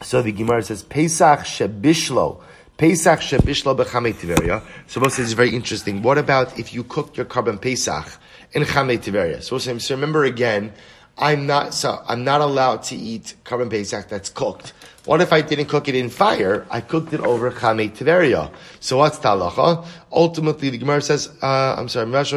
So 0.00 0.22
the 0.22 0.32
Gemara 0.32 0.62
says 0.62 0.82
Pesach 0.82 1.40
shebishlo. 1.40 2.40
Pesach 2.78 3.20
shebishlo 3.20 3.76
b'chamei. 3.76 4.62
So 4.86 5.02
we'll 5.02 5.10
say 5.10 5.24
it's 5.24 5.32
very 5.32 5.54
interesting. 5.54 6.00
What 6.00 6.16
about 6.16 6.58
if 6.58 6.72
you 6.72 6.84
cooked 6.84 7.18
your 7.18 7.26
korban 7.26 7.60
Pesach 7.60 8.18
in 8.52 8.62
chamei? 8.62 9.42
So 9.42 9.56
we'll 9.56 9.60
say, 9.60 9.78
so 9.78 9.94
remember 9.94 10.24
again, 10.24 10.72
I'm 11.18 11.46
not 11.46 11.74
so 11.74 12.02
I'm 12.08 12.24
not 12.24 12.40
allowed 12.40 12.84
to 12.84 12.96
eat 12.96 13.34
korban 13.44 13.68
Pesach 13.68 14.08
that's 14.08 14.30
cooked. 14.30 14.72
What 15.04 15.20
if 15.20 15.32
I 15.32 15.40
didn't 15.40 15.66
cook 15.66 15.88
it 15.88 15.96
in 15.96 16.10
fire? 16.10 16.64
I 16.70 16.80
cooked 16.80 17.12
it 17.12 17.20
over 17.20 17.50
Chamei 17.50 17.90
Tiveria. 17.90 18.52
So 18.78 18.98
what's 18.98 19.18
talacha? 19.18 19.84
Ultimately, 20.12 20.70
the 20.70 20.78
Gemara 20.78 21.02
says, 21.02 21.28
uh, 21.42 21.74
I'm 21.76 21.88
sorry, 21.88 22.06
Pesach 22.12 22.30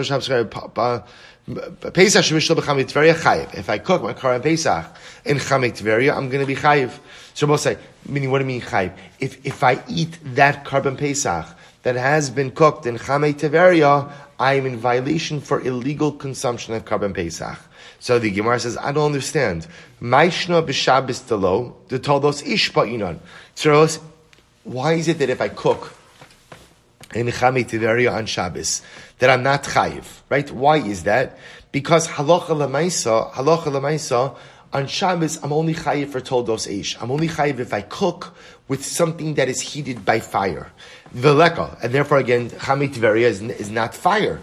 Shemishlo 2.26 2.56
b'Chamei 2.56 2.86
Tiveria 2.86 3.14
chayiv. 3.14 3.54
If 3.54 3.70
I 3.70 3.78
cook 3.78 4.02
my 4.02 4.16
Korban 4.16 4.42
Pesach 4.42 4.84
in 5.26 5.38
Chamei 5.38 5.72
Tiveria, 5.72 6.18
I'm 6.18 6.30
going 6.30 6.42
to 6.42 6.48
be 6.48 6.56
chayiv. 6.56 6.98
So 7.36 7.46
we'll 7.46 7.60
say, 7.60 7.78
meaning 8.10 8.32
what 8.32 8.40
do 8.40 8.46
you 8.46 8.48
mean 8.48 8.62
chayiv? 8.62 8.94
If, 9.20 9.46
if 9.46 9.64
I 9.64 9.84
eat 9.88 10.18
that 10.34 10.66
korban 10.66 10.98
Pesach 10.98 11.46
that 11.84 11.96
has 11.96 12.32
been 12.32 12.50
cooked 12.50 12.88
in 12.88 12.98
Chamei 12.98 13.36
Tiveria, 13.36 14.12
I 14.40 14.56
am 14.56 14.66
in 14.66 14.78
violation 14.78 15.40
for 15.40 15.62
illegal 15.62 16.12
consumption 16.12 16.74
of 16.74 16.84
korban 16.86 17.14
Pesach. 17.14 17.60
So 18.06 18.20
the 18.20 18.30
Gemara 18.30 18.60
says, 18.60 18.78
I 18.78 18.92
don't 18.92 19.08
understand. 19.08 19.66
Maishna 20.00 20.64
b'Shabbos 20.64 21.24
telo, 21.24 21.74
the 21.88 21.98
toldos 21.98 22.44
ishpa 22.44 22.88
inon. 22.88 23.18
So 23.56 23.88
why 24.64 24.94
is 24.94 25.08
it 25.08 25.18
that 25.18 25.32
if 25.32 25.42
I 25.42 25.50
cook 25.50 25.92
in 27.16 27.26
Tiveria 27.26 28.14
on 28.14 28.28
Shabbos, 28.28 28.84
that 29.18 29.32
I'm 29.32 29.42
not 29.42 29.64
chayiv, 29.64 30.06
right? 30.30 30.52
Why 30.52 30.78
is 30.78 31.06
that? 31.06 31.40
Because 31.72 32.08
halacha 32.08 32.50
lemaisa, 32.50 33.32
halacha 33.32 33.74
lemaisa, 33.74 34.38
on 34.72 34.86
Shabbos, 34.86 35.44
I'm 35.44 35.52
only 35.52 35.74
chayiv 35.74 36.10
for 36.10 36.22
toldos 36.22 36.68
ish. 36.68 37.02
I'm 37.02 37.10
only 37.10 37.28
chayiv 37.28 37.58
if 37.58 37.74
I 37.74 37.82
cook 37.82 38.36
with 38.68 38.86
something 38.86 39.34
that 39.34 39.50
is 39.50 39.62
heated 39.62 40.06
by 40.06 40.20
fire. 40.20 40.72
Veleka, 41.16 41.82
and 41.84 41.92
therefore 41.92 42.20
again, 42.20 42.52
Chamei 42.52 42.94
Tiveria 42.94 43.26
is, 43.26 43.42
is 43.42 43.72
not 43.72 43.96
fire. 43.96 44.42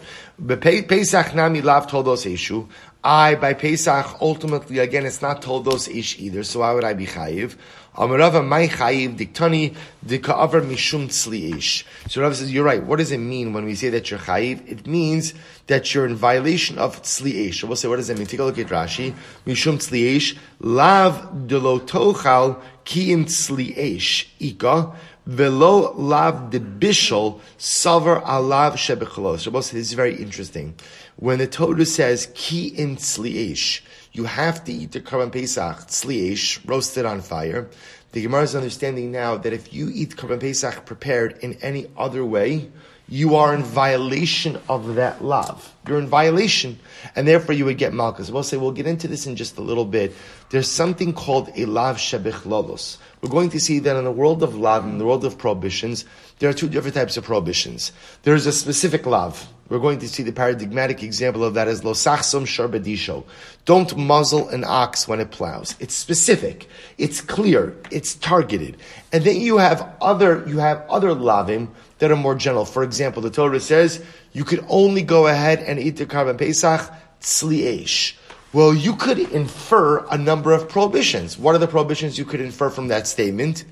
Pesach 0.49 1.35
nami 1.37 1.61
lav 1.61 1.87
toldos 1.87 2.25
ishu. 2.25 2.67
I, 3.05 3.35
by 3.35 3.55
Pesach, 3.55 4.17
ultimately, 4.21 4.79
again, 4.79 5.05
it's 5.05 5.21
not 5.21 5.43
told 5.43 5.65
those 5.65 5.89
ish 5.89 6.21
either, 6.21 6.45
so 6.45 6.61
why 6.61 6.73
would 6.73 6.85
I 6.85 6.95
be 6.95 7.07
chayiv? 7.07 7.57
Amarava 7.97 8.47
my 8.47 8.69
chayiv 8.69 9.19
diktani 9.19 9.75
dika'avar 10.07 10.63
mishum 10.63 11.09
tzli 11.09 11.57
ish. 11.57 11.85
So 12.09 12.23
Rav 12.23 12.37
says, 12.37 12.53
you're 12.53 12.65
right. 12.65 12.83
What 12.83 13.01
does 13.01 13.11
it 13.11 13.19
mean 13.19 13.53
when 13.53 13.65
we 13.65 13.75
say 13.75 13.89
that 13.89 14.09
you're 14.09 14.21
chayiv? 14.21 14.67
It 14.71 14.87
means 14.87 15.35
that 15.67 15.93
you're 15.93 16.07
in 16.07 16.15
violation 16.15 16.79
of 16.79 17.03
tzli 17.03 17.49
ish. 17.49 17.61
So 17.61 17.67
we'll 17.67 17.77
say, 17.77 17.89
what 17.89 17.97
does 17.97 18.09
it 18.09 18.17
mean? 18.17 18.29
Take 18.29 18.41
a 18.41 18.45
look 18.45 18.59
at 18.59 18.69
Rashi. 18.69 19.15
Mishum 19.47 19.79
tzli 19.79 20.17
ish, 20.17 20.37
lav 20.61 21.49
delo 21.49 21.81
tochal 21.81 22.63
kiim 22.85 23.25
tzli 23.25 23.77
ish, 23.77 24.33
ika, 24.39 24.93
velo 25.27 25.93
lav 25.95 26.51
de 26.51 26.61
bishol 26.61 27.41
savar 27.59 28.23
alav 28.25 28.73
shebechalos. 28.73 29.41
So 29.41 29.51
this 29.51 29.75
is 29.75 29.93
very 29.93 30.17
interesting. 30.17 30.75
When 31.17 31.39
the 31.39 31.47
Torah 31.47 31.87
says 31.87 32.31
ki 32.35 32.69
in 32.69 32.97
tzliish, 32.97 33.83
you 34.13 34.25
have 34.25 34.65
to 34.65 34.73
eat 34.73 34.93
the 34.93 35.01
Karban 35.01 35.33
Pesach 35.33 35.89
tzliish, 35.89 36.69
roasted 36.69 37.07
on 37.07 37.21
fire. 37.21 37.69
The 38.13 38.23
Gemara 38.23 38.43
is 38.43 38.55
understanding 38.55 39.11
now 39.11 39.37
that 39.39 39.53
if 39.53 39.73
you 39.73 39.91
eat 39.93 40.17
Karban 40.17 40.41
Pesach 40.41 40.85
prepared 40.85 41.39
in 41.41 41.55
any 41.63 41.87
other 41.97 42.25
way, 42.25 42.71
you 43.09 43.37
are 43.37 43.55
in 43.55 43.63
violation 43.63 44.59
of 44.69 44.95
that 44.95 45.23
love. 45.23 45.75
You're 45.87 45.99
in 45.99 46.07
violation, 46.07 46.79
and 47.15 47.29
therefore 47.29 47.55
you 47.55 47.65
would 47.67 47.79
get 47.79 47.93
malchus. 47.93 48.31
We'll 48.31 48.43
say 48.43 48.57
we'll 48.57 48.73
get 48.73 48.87
into 48.87 49.09
this 49.09 49.27
in 49.27 49.37
just 49.37 49.59
a 49.59 49.61
little 49.61 49.85
bit. 49.85 50.15
There's 50.51 50.69
something 50.69 51.13
called 51.13 51.51
a 51.57 51.67
lav 51.67 51.97
shebich 51.97 52.43
lolos. 52.45 52.97
We're 53.23 53.29
going 53.29 53.51
to 53.51 53.61
see 53.61 53.79
that 53.79 53.95
in 53.95 54.03
the 54.03 54.11
world 54.11 54.43
of 54.43 54.57
lav, 54.57 54.85
in 54.85 54.99
the 54.99 55.07
world 55.07 55.25
of 55.25 55.39
prohibitions, 55.39 56.05
there 56.41 56.51
are 56.51 56.53
two 56.53 56.69
different 56.69 56.97
types 56.97 57.17
of 57.17 57.23
prohibitions. 57.23 57.93
There 58.25 58.35
is 58.35 58.47
a 58.47 58.53
specific 58.53 59.07
lav. 59.07 59.47
We're 59.69 59.79
going 59.79 60.01
to 60.01 60.09
see 60.09 60.25
the 60.25 60.33
paradigmatic 60.33 61.05
example 61.05 61.45
of 61.45 61.55
that 61.55 61.69
as 61.69 61.83
losachsom 61.83 62.47
sharbadisho. 62.47 63.23
Don't 63.65 63.97
muzzle 63.97 64.49
an 64.49 64.65
ox 64.65 65.07
when 65.07 65.21
it 65.21 65.31
plows. 65.31 65.77
It's 65.79 65.95
specific. 65.95 66.69
It's 66.99 67.21
clear. 67.21 67.77
It's 67.93 68.17
targeted. 68.17 68.77
And 69.13 69.23
then 69.23 69.41
you 69.41 69.59
have 69.59 69.89
other, 70.01 70.45
you 70.49 70.59
have 70.59 70.85
other 70.91 71.11
lavim 71.11 71.69
that 72.01 72.11
are 72.11 72.17
more 72.17 72.35
general. 72.35 72.65
For 72.65 72.83
example, 72.83 73.23
the 73.23 73.31
Torah 73.31 73.61
says 73.61 74.05
you 74.33 74.43
could 74.43 74.67
only 74.69 75.03
go 75.03 75.29
ahead 75.29 75.61
and 75.61 75.79
eat 75.79 75.97
the 75.97 76.07
korban 76.07 76.39
pesach 76.39 76.93
tzli 77.21 78.15
Well, 78.53 78.75
you 78.75 78.97
could 78.97 79.19
infer 79.19 80.05
a 80.07 80.19
number 80.19 80.53
of 80.53 80.69
prohibitions. 80.69 81.39
What 81.39 81.55
are 81.55 81.59
the 81.59 81.67
prohibitions 81.67 82.19
you 82.19 82.27
could 82.27 82.41
infer 82.41 82.69
from 82.69 82.89
that 82.89 83.07
statement? 83.07 83.65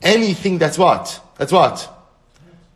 Anything 0.00 0.56
that's 0.56 0.78
what? 0.78 1.20
That's 1.36 1.52
what? 1.52 1.90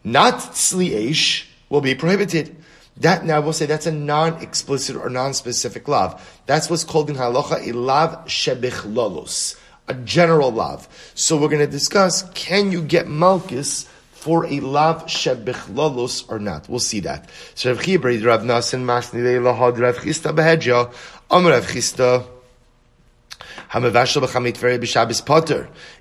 Not 0.04 0.34
tzli 0.34 1.44
will 1.70 1.80
be 1.80 1.94
prohibited. 1.94 2.54
That 2.98 3.24
now 3.24 3.40
we'll 3.40 3.52
say 3.54 3.66
that's 3.66 3.86
a 3.86 3.92
non-explicit 3.92 4.96
or 4.96 5.08
non-specific 5.08 5.88
love. 5.88 6.42
That's 6.46 6.68
what's 6.68 6.84
called 6.84 7.08
in 7.08 7.16
halacha 7.16 7.66
a 7.68 7.72
lav 7.72 8.26
shebich 8.26 8.82
lolos, 8.92 9.58
a 9.86 9.94
general 9.94 10.50
love. 10.50 10.88
So 11.14 11.36
we're 11.36 11.48
going 11.48 11.64
to 11.64 11.66
discuss: 11.66 12.28
Can 12.34 12.72
you 12.72 12.82
get 12.82 13.06
malchus 13.06 13.88
for 14.18 14.46
a 14.46 14.58
lav 14.58 15.06
shebichlalos 15.06 16.28
or 16.28 16.40
not. 16.40 16.68
We'll 16.68 16.80
see 16.80 17.00
that. 17.00 17.30
Amr 21.30 21.50
Rav 21.50 21.66
Chisda. 21.66 22.24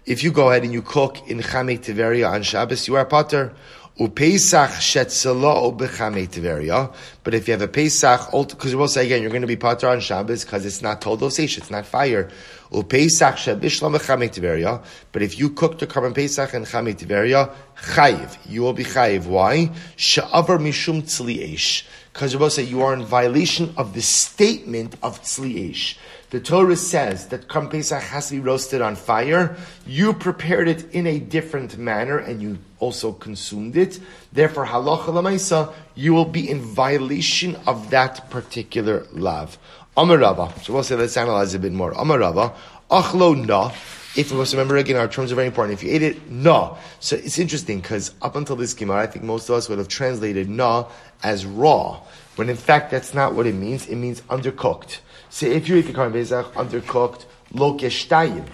If 0.06 0.24
you 0.24 0.32
go 0.32 0.50
ahead 0.50 0.64
and 0.64 0.72
you 0.72 0.82
cook 0.82 1.30
in 1.30 1.40
Chamei 1.40 1.78
Tiveria 1.78 2.32
on 2.32 2.44
Shabbos, 2.44 2.88
you 2.88 2.96
are 2.96 3.04
Potter. 3.04 3.54
Upesach 4.00 4.70
shetzelo 4.78 5.76
bechamei 5.76 6.30
tiveria. 6.30 6.94
But 7.24 7.34
if 7.34 7.48
you 7.48 7.54
have 7.54 7.64
a 7.64 7.68
Pesach, 7.68 8.30
because 8.32 8.76
we'll 8.76 8.88
say 8.88 9.08
again, 9.08 9.24
you're 9.24 9.32
going 9.32 9.42
to 9.42 9.48
be 9.48 9.56
pater 9.56 9.88
on 9.88 10.02
Shabbos 10.02 10.46
because 10.46 10.68
it's 10.68 10.84
not 10.84 11.02
toldos 11.02 11.40
it's 11.40 11.72
not 11.72 11.88
fire. 11.88 12.30
Upesach 12.72 13.38
shebishlam 13.38 13.98
bechamei 13.98 14.30
tiveria. 14.30 14.84
But 15.12 15.24
if 15.24 15.40
you 15.40 15.50
cook 15.50 15.80
the 15.80 15.88
korban 15.88 16.14
Pesach 16.14 16.54
and 16.54 16.68
chamei 16.68 16.96
tiveria, 16.96 17.52
chayiv, 17.76 18.38
you 18.48 18.62
will 18.62 18.74
be 18.74 18.84
chayiv. 18.84 19.26
Why? 19.26 19.72
She'avar 19.96 20.60
mishum 20.60 21.02
tzli 21.02 21.84
Because 22.18 22.36
we 22.36 22.64
you 22.64 22.82
are 22.82 22.96
in 22.96 23.04
violation 23.04 23.76
of 23.78 23.94
the 23.94 24.02
statement 24.02 24.96
of 25.04 25.22
tzli 25.22 25.96
the 26.32 26.40
Torah 26.40 26.76
says 26.76 27.28
that 27.28 27.48
Korban 27.48 27.70
Pesach 27.70 28.02
has 28.02 28.30
to 28.30 28.34
be 28.34 28.40
roasted 28.40 28.82
on 28.82 28.96
fire. 28.96 29.56
You 29.86 30.14
prepared 30.14 30.68
it 30.68 30.92
in 30.96 31.06
a 31.06 31.20
different 31.20 31.78
manner 31.78 32.18
and 32.18 32.42
you 32.42 32.58
also 32.80 33.12
consumed 33.14 33.78
it. 33.78 34.00
Therefore, 34.34 34.66
halacha 34.66 35.06
lamaisa, 35.06 35.72
you 35.94 36.16
will 36.16 36.26
be 36.26 36.50
in 36.50 36.60
violation 36.60 37.56
of 37.68 37.92
that 37.92 38.32
particular 38.32 39.06
lav. 39.12 39.60
Amarava. 39.96 40.52
So 40.64 40.74
we'll 40.74 40.84
say, 40.84 40.96
let's 40.96 41.18
analyze 41.18 41.54
a 41.54 41.60
bit 41.60 41.72
more. 41.72 41.94
Amarava. 41.94 42.56
Achlo 42.90 43.46
na. 43.46 43.72
If 44.18 44.32
we 44.32 44.38
must 44.38 44.52
remember 44.52 44.78
again, 44.78 44.96
our 44.96 45.08
terms 45.08 45.32
are 45.32 45.36
very 45.36 45.46
important. 45.46 45.78
If 45.78 45.84
you 45.84 45.92
ate 45.94 46.02
it, 46.02 46.28
no. 46.28 46.76
So 47.00 47.18
it's 47.18 47.38
interesting 47.38 47.82
because 47.82 48.16
up 48.24 48.36
until 48.36 48.56
this 48.56 48.74
Gemara, 48.74 49.04
I 49.04 49.06
think 49.06 49.24
most 49.24 49.48
of 49.48 49.56
us 49.56 49.70
would 49.70 49.78
have 49.78 49.88
translated 49.88 50.50
na 50.50 50.86
as 51.22 51.46
raw. 51.46 52.02
When 52.36 52.50
in 52.50 52.56
fact, 52.56 52.90
that's 52.90 53.14
not 53.14 53.36
what 53.36 53.46
it 53.46 53.54
means. 53.54 53.86
It 53.86 53.96
means 53.96 54.22
undercooked. 54.22 55.02
So 55.30 55.46
if 55.46 55.70
you 55.70 55.76
eat 55.76 55.82
the 55.84 55.94
Karban 55.94 56.14
Pesach 56.14 56.52
undercooked, 56.56 57.26
lo 57.54 57.78
keshtayim. 57.78 58.48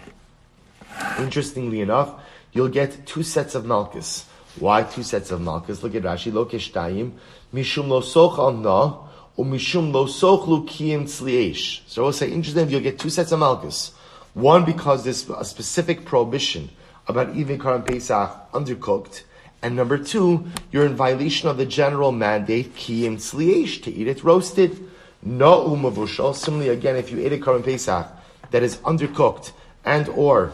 Interestingly 1.19 1.79
enough, 1.79 2.13
you'll 2.51 2.67
get 2.67 3.05
two 3.07 3.23
sets 3.23 3.55
of 3.55 3.65
malchus. 3.65 4.25
Why 4.59 4.83
two 4.83 5.03
sets 5.03 5.31
of 5.31 5.39
malchus? 5.39 5.81
Look 5.81 5.95
at 5.95 6.03
Rashi, 6.03 6.33
lo 6.33 6.43
keshtayim, 6.45 7.13
mishum 7.53 7.87
lo 7.87 8.01
sochal 8.01 8.61
na, 8.61 8.97
or 9.37 9.45
mishum 9.45 9.93
lo 9.93 10.07
sochlu 10.07 10.67
kiyim 10.67 11.03
tzliesh. 11.03 11.87
So 11.87 12.03
we'll 12.03 12.11
say, 12.11 12.29
interesting, 12.29 12.69
you'll 12.69 12.81
get 12.81 12.99
two 12.99 13.09
sets 13.09 13.31
of 13.31 13.39
malchus. 13.39 13.93
One, 14.33 14.65
because 14.65 15.03
there's 15.03 15.29
a 15.29 15.45
specific 15.45 16.05
prohibition 16.05 16.69
about 17.07 17.35
eating 17.35 17.59
Karban 17.59 17.85
Pesach 17.85 18.51
undercooked, 18.51 19.23
and 19.61 19.75
number 19.75 19.97
two, 19.97 20.45
you're 20.71 20.85
in 20.85 20.95
violation 20.95 21.47
of 21.49 21.57
the 21.57 21.65
general 21.65 22.11
mandate, 22.11 22.75
kiyim 22.75 23.15
tzliesh, 23.15 23.81
to 23.83 23.91
eat 23.93 24.07
it 24.07 24.23
roasted. 24.23 24.89
No 25.21 25.69
umavushal. 25.69 26.35
Similarly, 26.35 26.69
again, 26.69 26.97
if 26.97 27.11
you 27.11 27.19
ate 27.19 27.31
a 27.31 27.37
Karban 27.37 27.63
Pesach 27.63 28.07
that 28.51 28.61
is 28.61 28.77
undercooked 28.77 29.51
and 29.85 30.09
or 30.09 30.51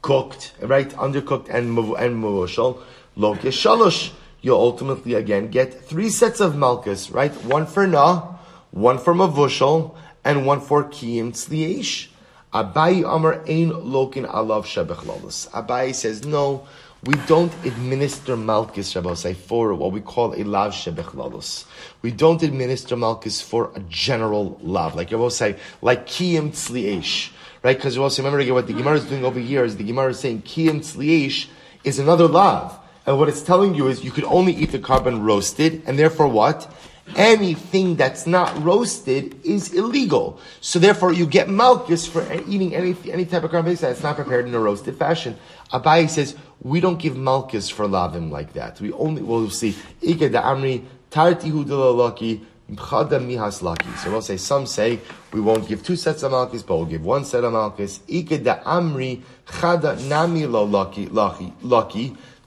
cooked, 0.00 0.52
right, 0.62 0.88
undercooked 0.90 1.48
and 1.48 1.76
and 1.76 2.22
muvushal, 2.22 2.80
lo 3.16 3.34
shalosh. 3.34 4.12
You'll 4.40 4.60
ultimately 4.60 5.14
again 5.14 5.48
get 5.48 5.82
three 5.82 6.10
sets 6.10 6.40
of 6.40 6.56
malchus, 6.56 7.10
right? 7.10 7.32
One 7.44 7.66
for 7.66 7.86
na, 7.86 8.36
one 8.70 8.98
for 8.98 9.14
mavushal, 9.14 9.94
and 10.24 10.46
one 10.46 10.60
for 10.60 10.84
kiyim 10.84 11.32
tzliesh. 11.32 12.08
Abai 12.54 13.02
Amar 13.04 13.40
Ein 13.48 13.72
Lokin 13.72 14.30
Alav 14.30 14.64
Shebechlalis. 14.64 15.50
Abai 15.50 15.92
says, 15.92 16.24
no, 16.24 16.64
we 17.02 17.14
don't 17.26 17.52
administer 17.64 18.36
Malchus 18.36 18.96
say 19.20 19.34
for 19.34 19.74
what 19.74 19.90
we 19.90 20.00
call 20.00 20.32
a 20.34 20.44
Lav 20.44 20.72
Shebechlalis. 20.72 21.64
We 22.00 22.12
don't 22.12 22.40
administer 22.44 22.96
Malchus 22.96 23.40
for 23.40 23.72
a 23.74 23.80
general 23.80 24.56
Lav, 24.62 24.94
like 24.94 25.10
say, 25.32 25.56
like 25.82 26.06
Kiyim 26.06 26.50
Tzliesh. 26.50 27.32
Right? 27.64 27.76
Because 27.76 27.94
say, 28.14 28.22
remember 28.22 28.38
again 28.38 28.54
what 28.54 28.68
the 28.68 28.72
Gemara 28.72 28.98
is 28.98 29.04
doing 29.04 29.24
over 29.24 29.40
here 29.40 29.64
is 29.64 29.76
the 29.76 29.82
Gemara 29.82 30.10
is 30.10 30.20
saying 30.20 30.42
Kiyim 30.42 30.78
Tzliesh 30.78 31.48
is 31.82 31.98
another 31.98 32.28
Lav. 32.28 32.78
And 33.04 33.18
what 33.18 33.28
it's 33.28 33.42
telling 33.42 33.74
you 33.74 33.88
is 33.88 34.04
you 34.04 34.12
could 34.12 34.24
only 34.24 34.52
eat 34.52 34.70
the 34.70 34.78
korban 34.78 35.24
roasted, 35.24 35.82
and 35.86 35.98
therefore 35.98 36.28
what? 36.28 36.72
Anything 37.16 37.96
that's 37.96 38.26
not 38.26 38.50
roasted 38.64 39.38
is 39.44 39.72
illegal. 39.74 40.40
So 40.60 40.78
therefore, 40.78 41.12
you 41.12 41.26
get 41.26 41.48
malchus 41.50 42.06
for 42.06 42.26
eating 42.48 42.74
any 42.74 42.96
any 43.10 43.26
type 43.26 43.44
of 43.44 43.50
korban 43.50 43.78
that's 43.78 44.02
not 44.02 44.16
prepared 44.16 44.46
in 44.48 44.54
a 44.54 44.58
roasted 44.58 44.96
fashion. 44.96 45.36
Abaye 45.70 46.08
says 46.08 46.34
we 46.62 46.80
don't 46.80 46.98
give 46.98 47.16
malchus 47.16 47.68
for 47.68 47.86
lavim 47.86 48.30
like 48.30 48.54
that. 48.54 48.80
We 48.80 48.90
only 48.92 49.22
we'll 49.22 49.50
see 49.50 49.76
ike 50.02 50.32
da 50.32 50.42
amri 50.42 50.84
tartihu 51.10 51.64
delalaki. 51.64 52.40
So 52.66 54.10
we'll 54.10 54.22
say 54.22 54.38
some 54.38 54.64
say 54.64 54.98
we 55.30 55.40
won't 55.42 55.68
give 55.68 55.84
two 55.84 55.96
sets 55.96 56.22
of 56.22 56.32
malchus, 56.32 56.62
but 56.62 56.76
we'll 56.76 56.86
give 56.86 57.04
one 57.04 57.26
set 57.26 57.44
of 57.44 57.52
malchus. 57.52 58.00
Ike 58.10 58.42
da 58.42 58.60
amri 58.64 59.22
chada 59.46 60.00
nami 60.08 60.46
lo 60.46 60.64
lucky 60.64 61.06
lucky 61.06 61.52
lo 61.60 61.82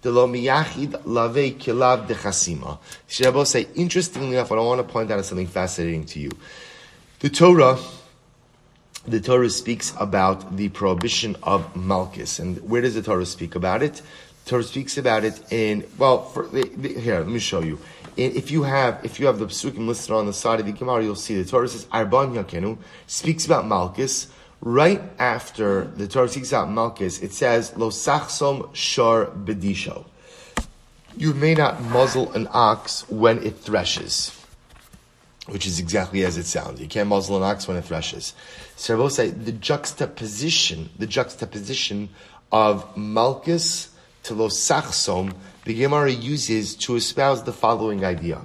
Shabbat 0.02 1.48
say, 3.48 3.68
interestingly 3.76 4.36
enough, 4.36 4.50
what 4.50 4.60
I 4.60 4.62
want 4.62 4.86
to 4.86 4.94
point 4.94 5.12
out 5.12 5.20
is 5.20 5.28
something 5.28 5.48
fascinating 5.48 6.06
to 6.06 6.20
you. 6.20 6.32
The 7.20 7.30
Torah, 7.30 7.78
the 9.08 9.20
Torah 9.20 9.50
speaks 9.50 9.94
about 10.00 10.56
the 10.56 10.70
prohibition 10.70 11.36
of 11.42 11.76
malchus, 11.76 12.40
and 12.40 12.58
where 12.70 12.82
does 12.82 12.96
the 12.96 13.02
Torah 13.02 13.26
speak 13.26 13.56
about 13.56 13.82
it? 13.82 14.02
The 14.46 14.52
Torah 14.52 14.64
speaks 14.64 14.98
about 14.98 15.24
it 15.24 15.42
in 15.52 15.86
well. 15.98 16.24
For, 16.24 16.48
here, 16.48 17.20
let 17.20 17.28
me 17.28 17.40
show 17.40 17.62
you. 17.62 17.80
If 18.18 18.52
you 18.52 18.64
have 18.64 19.04
if 19.04 19.20
you 19.20 19.28
have 19.28 19.40
the 19.40 19.48
psukim 19.48 19.88
listed 19.88 20.12
on 20.12 20.26
the 20.26 20.34
side 20.34 20.60
of 20.60 20.66
the 20.66 20.72
Gemara, 20.72 21.04
you'll 21.04 21.16
see 21.16 21.42
the 21.42 21.50
Torah 21.50 21.68
says 21.68 21.86
Arban 21.86 22.34
Yakenu 22.34 22.78
speaks 23.08 23.46
about 23.46 23.68
malchus 23.68 24.28
right 24.62 25.02
after 25.20 25.86
the 25.86 26.08
Torah 26.08 26.30
speaks 26.30 26.54
out 26.54 26.70
Malchus, 26.70 27.22
it 27.22 27.34
says, 27.34 27.76
Lo 27.78 27.90
sachsom 27.90 28.74
shor 28.74 29.28
bedisho. 29.28 30.06
You 31.16 31.34
may 31.34 31.56
not 31.56 31.82
muzzle 31.82 32.32
an 32.34 32.48
ox 32.52 33.08
when 33.10 33.44
it 33.44 33.58
threshes. 33.58 34.34
Which 35.48 35.66
is 35.66 35.80
exactly 35.80 36.26
as 36.26 36.38
it 36.38 36.46
sounds. 36.46 36.82
You 36.82 36.88
can't 36.88 37.10
muzzle 37.10 37.38
an 37.38 37.44
ox 37.44 37.68
when 37.68 37.78
it 37.78 37.86
threshes. 37.86 38.34
So 38.76 38.96
I 38.96 38.98
will 38.98 39.10
say 39.10 39.30
the 39.30 39.54
juxtaposition, 39.54 40.90
the 41.00 41.08
juxtaposition 41.08 42.10
of 42.52 42.96
Malchus 42.98 43.90
to 44.24 44.34
Lo 44.34 44.50
Sachsom, 44.50 45.34
the 45.64 45.74
Gemara 45.74 46.12
uses 46.12 46.76
to 46.76 46.96
espouse 46.96 47.44
the 47.44 47.54
following 47.54 48.04
idea, 48.04 48.42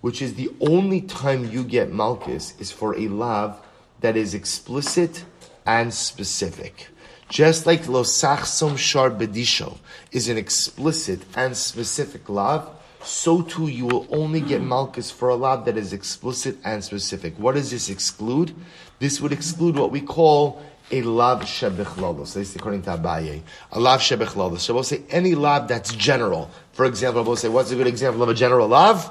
which 0.00 0.22
is 0.22 0.34
the 0.34 0.50
only 0.60 1.00
time 1.00 1.50
you 1.50 1.64
get 1.64 1.90
Malchus 1.90 2.54
is 2.60 2.70
for 2.70 2.96
a 2.96 3.08
lav 3.08 3.58
that 4.00 4.16
is 4.16 4.34
explicit 4.34 5.24
and 5.66 5.92
specific. 5.92 6.88
Just 7.28 7.66
like 7.66 7.88
lo 7.88 8.02
sachsom 8.02 8.76
shar 8.76 9.10
bedisho 9.10 9.78
is 10.10 10.28
an 10.28 10.36
explicit 10.36 11.20
and 11.34 11.56
specific 11.56 12.28
love, 12.28 12.68
so 13.02 13.42
too 13.42 13.68
you 13.68 13.86
will 13.86 14.06
only 14.10 14.40
get 14.40 14.60
malchus 14.60 15.10
for 15.10 15.28
a 15.30 15.34
love 15.34 15.64
that 15.64 15.76
is 15.76 15.92
explicit 15.92 16.56
and 16.64 16.84
specific. 16.84 17.34
What 17.38 17.54
does 17.54 17.70
this 17.70 17.88
exclude? 17.88 18.54
This 18.98 19.20
would 19.20 19.32
exclude 19.32 19.76
what 19.76 19.90
we 19.90 20.00
call 20.00 20.62
a 20.90 21.02
lav 21.02 21.40
shebechlalos. 21.40 22.34
This 22.34 22.50
is 22.50 22.56
according 22.56 22.82
to 22.82 22.90
Abaye. 22.90 23.42
A 23.72 23.80
lav 23.80 24.00
shebechlalos. 24.00 24.58
So 24.58 24.74
we'll 24.74 24.82
say 24.82 25.02
any 25.08 25.34
lav 25.34 25.68
that's 25.68 25.94
general. 25.94 26.50
For 26.72 26.84
example, 26.84 27.24
we'll 27.24 27.36
say, 27.36 27.48
what's 27.48 27.70
a 27.70 27.76
good 27.76 27.86
example 27.86 28.22
of 28.22 28.28
a 28.28 28.34
general 28.34 28.68
lav? 28.68 29.10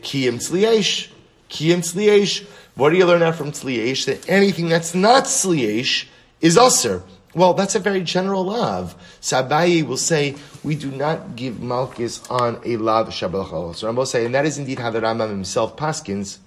Kiyim 0.00 0.36
tzliesh. 0.36 1.10
Kiyim 1.50 1.78
tzliesh. 1.78 2.46
What 2.76 2.90
do 2.90 2.96
you 2.96 3.06
learn 3.06 3.22
out 3.22 3.36
from 3.36 3.52
tzliesh? 3.52 4.06
That 4.06 4.28
anything 4.28 4.68
that's 4.68 4.94
not 4.94 5.24
tzliesh 5.24 6.06
is 6.40 6.56
usr. 6.56 7.02
Well, 7.34 7.54
that's 7.54 7.74
a 7.74 7.80
very 7.80 8.00
general 8.02 8.44
lav. 8.44 8.94
Sabayi 9.20 9.84
will 9.84 9.96
say, 9.96 10.36
we 10.62 10.76
do 10.76 10.90
not 10.90 11.34
give 11.34 11.60
malchus 11.60 12.24
on 12.28 12.60
a 12.64 12.76
lav 12.76 13.08
shabbat 13.08 13.74
So 13.74 13.92
Rambam 13.92 14.06
say, 14.06 14.24
and 14.24 14.34
that 14.34 14.46
is 14.46 14.58
indeed 14.58 14.78
how 14.78 14.90
the 14.90 15.00
Rambam 15.00 15.30
himself 15.30 15.76
paskins, 15.76 16.38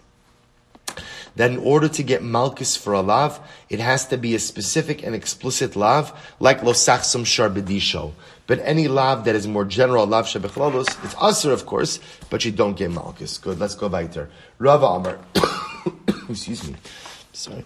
that 1.36 1.52
in 1.52 1.58
order 1.58 1.90
to 1.90 2.04
get 2.04 2.24
malchus 2.24 2.76
for 2.78 2.94
a 2.94 3.02
lav, 3.02 3.40
it 3.70 3.80
has 3.80 4.08
to 4.08 4.18
be 4.18 4.34
a 4.34 4.40
specific 4.40 5.04
and 5.04 5.13
explicit 5.13 5.76
lav, 5.76 6.13
like 6.40 6.62
losachsum 6.62 7.26
sharbedisho. 7.26 8.13
But 8.48 8.60
any 8.63 8.88
lav 8.88 9.26
that 9.26 9.36
is 9.36 9.46
more 9.46 9.66
general, 9.66 10.08
lav 10.08 10.26
shebechlalos, 10.26 10.88
it's 11.04 11.16
usr, 11.16 11.52
of 11.52 11.66
course, 11.66 12.00
but 12.30 12.46
you 12.46 12.52
don't 12.52 12.78
get 12.78 12.92
malchus. 12.92 13.38
Good, 13.38 13.60
let's 13.60 13.76
go 13.76 13.90
there. 13.90 14.30
Rava 14.58 14.86
Amar. 14.86 15.20
Excuse 16.30 16.68
me. 16.70 16.76
Sorry. 17.34 17.63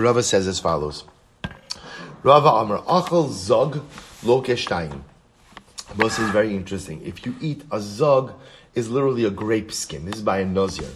Rava 0.00 0.22
says 0.22 0.48
as 0.48 0.58
follows. 0.58 1.04
Rava 2.22 2.48
Amar 2.48 2.82
Achal 2.82 3.30
Zog 3.30 3.82
Lokeshtayim. 4.22 5.00
This 5.96 6.18
is 6.18 6.30
very 6.30 6.54
interesting. 6.54 7.02
If 7.04 7.24
you 7.24 7.34
eat 7.40 7.62
a 7.70 7.80
zog, 7.80 8.32
is 8.74 8.90
literally 8.90 9.24
a 9.24 9.30
grape 9.30 9.72
skin. 9.72 10.04
This 10.04 10.16
is 10.16 10.22
by 10.22 10.38
a 10.38 10.44
nozir. 10.44 10.94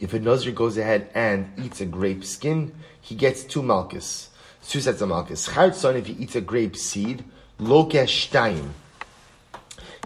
If 0.00 0.12
a 0.12 0.18
nozir 0.18 0.54
goes 0.54 0.76
ahead 0.76 1.10
and 1.14 1.52
eats 1.58 1.80
a 1.80 1.86
grape 1.86 2.24
skin, 2.24 2.74
he 3.00 3.14
gets 3.14 3.44
two 3.44 3.62
malchus 3.62 4.28
of 4.74 5.08
malchus. 5.08 5.48
Chartzon, 5.48 5.96
if 5.96 6.06
he 6.06 6.14
eats 6.14 6.36
a 6.36 6.40
grape 6.40 6.76
seed, 6.76 7.24
lokeshtayim. 7.60 8.70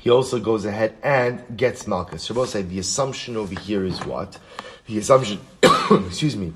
He 0.02 0.10
also 0.10 0.38
goes 0.38 0.64
ahead 0.64 0.96
and 1.02 1.56
gets 1.56 1.86
malchus. 1.86 2.24
Shabbos 2.24 2.50
say 2.50 2.62
the 2.62 2.78
assumption 2.78 3.36
over 3.36 3.58
here 3.58 3.84
is 3.84 4.04
what? 4.04 4.38
The 4.86 4.98
assumption, 4.98 5.40
excuse 5.62 6.36
me, 6.36 6.52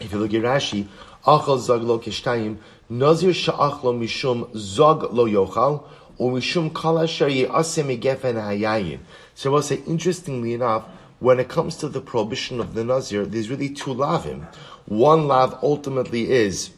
if 0.00 0.12
you 0.12 0.18
look 0.18 0.34
at 0.34 0.42
Rashi, 0.42 0.88
achal 1.24 1.58
zag 1.58 1.80
lokeshtayim, 1.80 2.58
nazir 2.88 3.30
sha'achlo 3.30 3.96
mishum 3.96 4.50
zag 4.56 5.12
lo 5.12 5.26
yochal, 5.26 5.84
or 6.18 6.32
mishum 6.32 6.72
kala 6.74 7.06
shari 7.06 7.44
asem 7.44 8.00
gefen 8.00 8.34
hayayin. 8.34 8.98
So 9.34 9.50
I 9.50 9.54
will 9.54 9.62
say, 9.62 9.80
interestingly 9.86 10.54
enough, 10.54 10.84
when 11.20 11.40
it 11.40 11.48
comes 11.48 11.76
to 11.76 11.88
the 11.88 12.00
prohibition 12.00 12.60
of 12.60 12.74
the 12.74 12.84
nazir, 12.84 13.24
there's 13.24 13.48
really 13.48 13.70
two 13.70 13.94
lavim. 13.94 14.44
One 14.86 15.26
lav 15.26 15.58
ultimately 15.62 16.30
is 16.30 16.70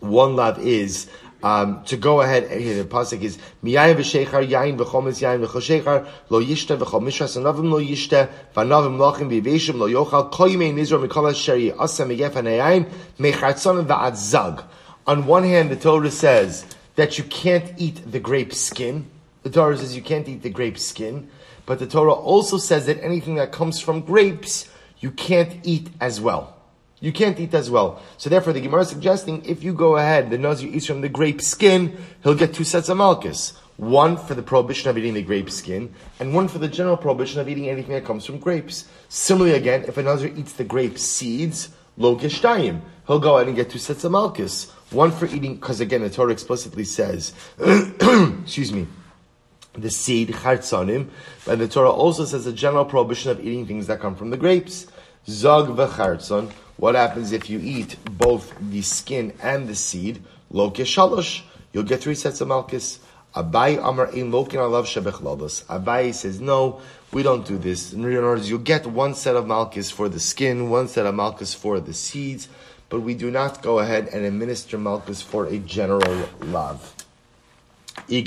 one 0.00 0.36
lav 0.36 0.58
is 0.58 1.08
um, 1.42 1.82
to 1.84 1.96
go 1.96 2.20
ahead. 2.20 2.50
Here 2.50 2.82
the 2.82 2.88
pasuk 2.88 3.22
is 3.22 3.38
miyayin 3.64 3.96
v'sheichar 3.96 4.48
yayin 4.48 4.76
v'chomis 4.76 5.20
yayin 5.22 5.46
v'chosheichar 5.46 6.06
lo 6.28 6.42
yishte 6.42 6.76
v'chomishas 6.76 7.36
anavim 7.36 7.70
lo 7.70 7.80
yishte 7.80 8.28
v'anavim 8.54 8.98
lachim 8.98 9.30
v'yveshim 9.30 9.78
lo 9.78 9.88
yochal 9.88 10.30
koyimei 10.30 10.74
nizro 10.74 11.06
mikol 11.06 11.30
sheri 11.32 11.74
asa 11.78 12.04
megefan 12.04 12.44
yayin 12.44 12.90
mechatzonim. 13.18 14.64
On 15.06 15.26
one 15.26 15.44
hand, 15.44 15.70
the 15.70 15.76
Torah 15.76 16.10
says 16.10 16.66
that 16.96 17.16
you 17.16 17.24
can't 17.24 17.72
eat 17.78 18.12
the 18.12 18.20
grape 18.20 18.52
skin. 18.52 19.06
The 19.42 19.50
Torah 19.50 19.78
says 19.78 19.96
you 19.96 20.02
can't 20.02 20.28
eat 20.28 20.42
the 20.42 20.50
grape 20.50 20.78
skin, 20.78 21.30
but 21.64 21.78
the 21.78 21.86
Torah 21.86 22.12
also 22.12 22.58
says 22.58 22.86
that 22.86 23.02
anything 23.02 23.36
that 23.36 23.50
comes 23.50 23.80
from 23.80 24.02
grapes 24.02 24.68
you 24.98 25.10
can't 25.10 25.56
eat 25.62 25.88
as 26.00 26.20
well. 26.20 26.59
You 27.00 27.12
can't 27.12 27.40
eat 27.40 27.54
as 27.54 27.70
well. 27.70 28.02
So 28.18 28.28
therefore, 28.28 28.52
the 28.52 28.60
Gemara 28.60 28.82
is 28.82 28.90
suggesting 28.90 29.42
if 29.46 29.64
you 29.64 29.72
go 29.72 29.96
ahead, 29.96 30.30
the 30.30 30.38
Nazir 30.38 30.68
eats 30.72 30.86
from 30.86 31.00
the 31.00 31.08
grape 31.08 31.40
skin, 31.40 31.96
he'll 32.22 32.34
get 32.34 32.52
two 32.52 32.64
sets 32.64 32.90
of 32.90 32.98
malchus. 32.98 33.54
One 33.78 34.18
for 34.18 34.34
the 34.34 34.42
prohibition 34.42 34.90
of 34.90 34.98
eating 34.98 35.14
the 35.14 35.22
grape 35.22 35.50
skin, 35.50 35.94
and 36.18 36.34
one 36.34 36.48
for 36.48 36.58
the 36.58 36.68
general 36.68 36.98
prohibition 36.98 37.40
of 37.40 37.48
eating 37.48 37.70
anything 37.70 37.94
that 37.94 38.04
comes 38.04 38.26
from 38.26 38.38
grapes. 38.38 38.86
Similarly, 39.08 39.56
again, 39.56 39.84
if 39.88 39.96
a 39.96 40.02
Nazir 40.02 40.30
eats 40.36 40.52
the 40.52 40.64
grape 40.64 40.98
seeds, 40.98 41.70
lo 41.96 42.16
geshtayim, 42.16 42.82
he'll 43.06 43.18
go 43.18 43.36
ahead 43.36 43.46
and 43.46 43.56
get 43.56 43.70
two 43.70 43.78
sets 43.78 44.04
of 44.04 44.12
malchus. 44.12 44.70
One 44.90 45.10
for 45.10 45.24
eating, 45.24 45.54
because 45.54 45.80
again, 45.80 46.02
the 46.02 46.10
Torah 46.10 46.32
explicitly 46.32 46.84
says, 46.84 47.32
excuse 47.58 48.70
me, 48.70 48.86
the 49.72 49.90
seed, 49.90 50.28
chartzanim, 50.28 51.08
and 51.48 51.60
the 51.60 51.68
Torah 51.68 51.90
also 51.90 52.26
says 52.26 52.46
a 52.46 52.52
general 52.52 52.84
prohibition 52.84 53.30
of 53.30 53.40
eating 53.40 53.66
things 53.66 53.86
that 53.86 54.00
come 54.00 54.14
from 54.14 54.28
the 54.28 54.36
grapes. 54.36 54.88
Zog 55.26 55.68
v'chartzon, 55.68 56.50
what 56.80 56.94
happens 56.94 57.32
if 57.32 57.50
you 57.50 57.60
eat 57.62 57.96
both 58.04 58.54
the 58.58 58.80
skin 58.80 59.34
and 59.42 59.68
the 59.68 59.74
seed? 59.74 60.22
Lo 60.50 60.70
shalosh. 60.70 61.42
You'll 61.74 61.84
get 61.84 62.00
three 62.00 62.14
sets 62.14 62.40
of 62.40 62.48
malchus. 62.48 63.00
Abaye 63.34 63.78
Amar 63.86 64.08
Ein 64.08 64.32
Lokin 64.32 64.54
Alav 64.54 64.86
Shebechlalos. 64.86 65.64
Abaye 65.66 66.14
says, 66.14 66.40
no, 66.40 66.80
we 67.12 67.22
don't 67.22 67.46
do 67.46 67.58
this. 67.58 67.92
In 67.92 68.02
other 68.04 68.22
words, 68.22 68.48
you 68.48 68.58
get 68.58 68.86
one 68.86 69.14
set 69.14 69.36
of 69.36 69.46
malchus 69.46 69.90
for 69.90 70.08
the 70.08 70.18
skin, 70.18 70.70
one 70.70 70.88
set 70.88 71.04
of 71.04 71.14
malchus 71.14 71.52
for 71.52 71.80
the 71.80 71.92
seeds, 71.92 72.48
but 72.88 73.00
we 73.00 73.14
do 73.14 73.30
not 73.30 73.62
go 73.62 73.78
ahead 73.78 74.08
and 74.08 74.24
administer 74.24 74.78
malchus 74.78 75.20
for 75.20 75.44
a 75.46 75.58
general 75.58 76.28
lav. 76.40 76.94
Others 78.08 78.26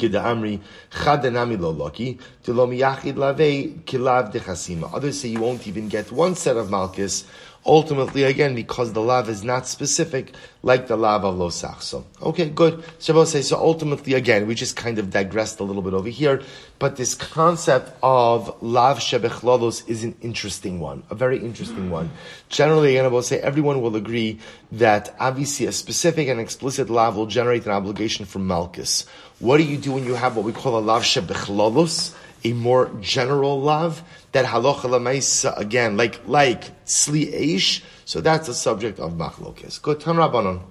say 5.20 5.28
you 5.28 5.40
won't 5.42 5.68
even 5.68 5.90
get 5.90 6.12
one 6.12 6.36
set 6.36 6.58
of 6.58 6.70
malchus 6.70 7.26
Ultimately, 7.66 8.24
again, 8.24 8.56
because 8.56 8.92
the 8.92 9.00
lav 9.00 9.30
is 9.30 9.42
not 9.42 9.68
specific, 9.68 10.34
like 10.64 10.88
the 10.88 10.98
lav 10.98 11.24
of 11.24 11.36
losach. 11.36 11.82
So, 11.82 12.06
okay, 12.22 12.50
good. 12.50 12.84
Shabbos 13.00 13.32
say 13.32 13.42
so. 13.42 13.58
Ultimately, 13.58 14.16
again, 14.16 14.48
we 14.48 14.56
just 14.56 14.76
kind 14.76 15.00
of 15.00 15.10
digressed 15.10 15.62
a 15.62 15.64
little 15.64 15.82
bit 15.82 15.94
over 15.94 16.10
here, 16.10 16.42
but 16.78 16.98
this 16.98 17.16
concept 17.16 17.96
of 18.04 18.62
lav 18.62 19.00
shebechlolos 19.00 19.88
is 19.88 20.04
an 20.04 20.14
interesting 20.22 20.82
one, 20.82 21.04
a 21.10 21.16
very 21.16 21.40
interesting 21.40 21.90
one. 21.90 22.12
Generally, 22.50 22.98
again, 22.98 23.06
I 23.06 23.08
will 23.08 23.24
say 23.24 23.40
everyone 23.40 23.82
will 23.82 23.96
agree 23.96 24.40
that 24.74 25.16
obviously 25.18 25.66
a 25.66 25.72
specific 25.72 26.28
and 26.28 26.42
explicit 26.42 26.90
lav 26.90 27.16
will 27.16 27.28
generate 27.28 27.66
an 27.66 27.72
obligation 27.72 28.26
from 28.26 28.46
malchus. 28.46 29.06
What 29.40 29.58
do 29.58 29.64
you 29.64 29.78
do 29.78 29.94
when 29.94 30.04
you 30.04 30.16
have 30.16 30.36
what 30.36 30.44
we 30.44 30.52
call 30.52 30.78
a 30.78 30.84
lav 30.84 31.04
shebechlolos? 31.04 32.14
A 32.44 32.54
more 32.54 32.92
general 33.02 33.62
love 33.62 34.04
that 34.32 34.46
halacha 34.46 34.90
lemaisa 34.90 35.58
again, 35.58 35.98
like 35.98 36.28
like 36.28 36.86
sli 36.86 37.34
eish. 37.34 37.84
So 38.06 38.22
that's 38.22 38.48
the 38.48 38.54
subject 38.54 39.00
of 39.00 39.14
machlokes. 39.14 39.82
Good 39.82 40.00
tam 40.00 40.18
rabbanon. 40.18 40.62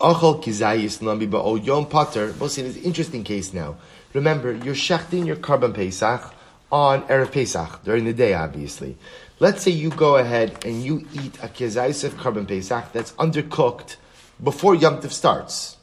Achol 0.00 0.42
kizayis 0.42 1.00
lambi 1.00 1.28
ba'ol 1.28 1.64
yom 1.64 1.86
pater. 1.86 2.34
We'll 2.38 2.48
see 2.48 2.62
this 2.62 2.76
interesting 2.76 3.24
case 3.24 3.52
now. 3.52 3.76
Remember, 4.12 4.52
you're 4.52 4.74
shechting 4.74 5.26
your 5.26 5.36
korban 5.36 5.74
pesach 5.74 6.34
on 6.70 7.02
erev 7.02 7.32
pesach 7.32 7.84
during 7.84 8.04
the 8.04 8.12
day, 8.12 8.34
obviously. 8.34 8.96
Let's 9.38 9.62
say 9.62 9.70
you 9.70 9.90
go 9.90 10.16
ahead 10.16 10.64
and 10.64 10.82
you 10.82 11.06
eat 11.12 11.36
a 11.42 11.48
kizayis 11.48 12.04
of 12.04 12.14
korban 12.14 12.48
pesach 12.48 12.92
that's 12.92 13.12
undercooked 13.12 13.96
before 14.42 14.74
Yom 14.74 15.00
Tiv 15.00 15.12
starts. 15.12 15.76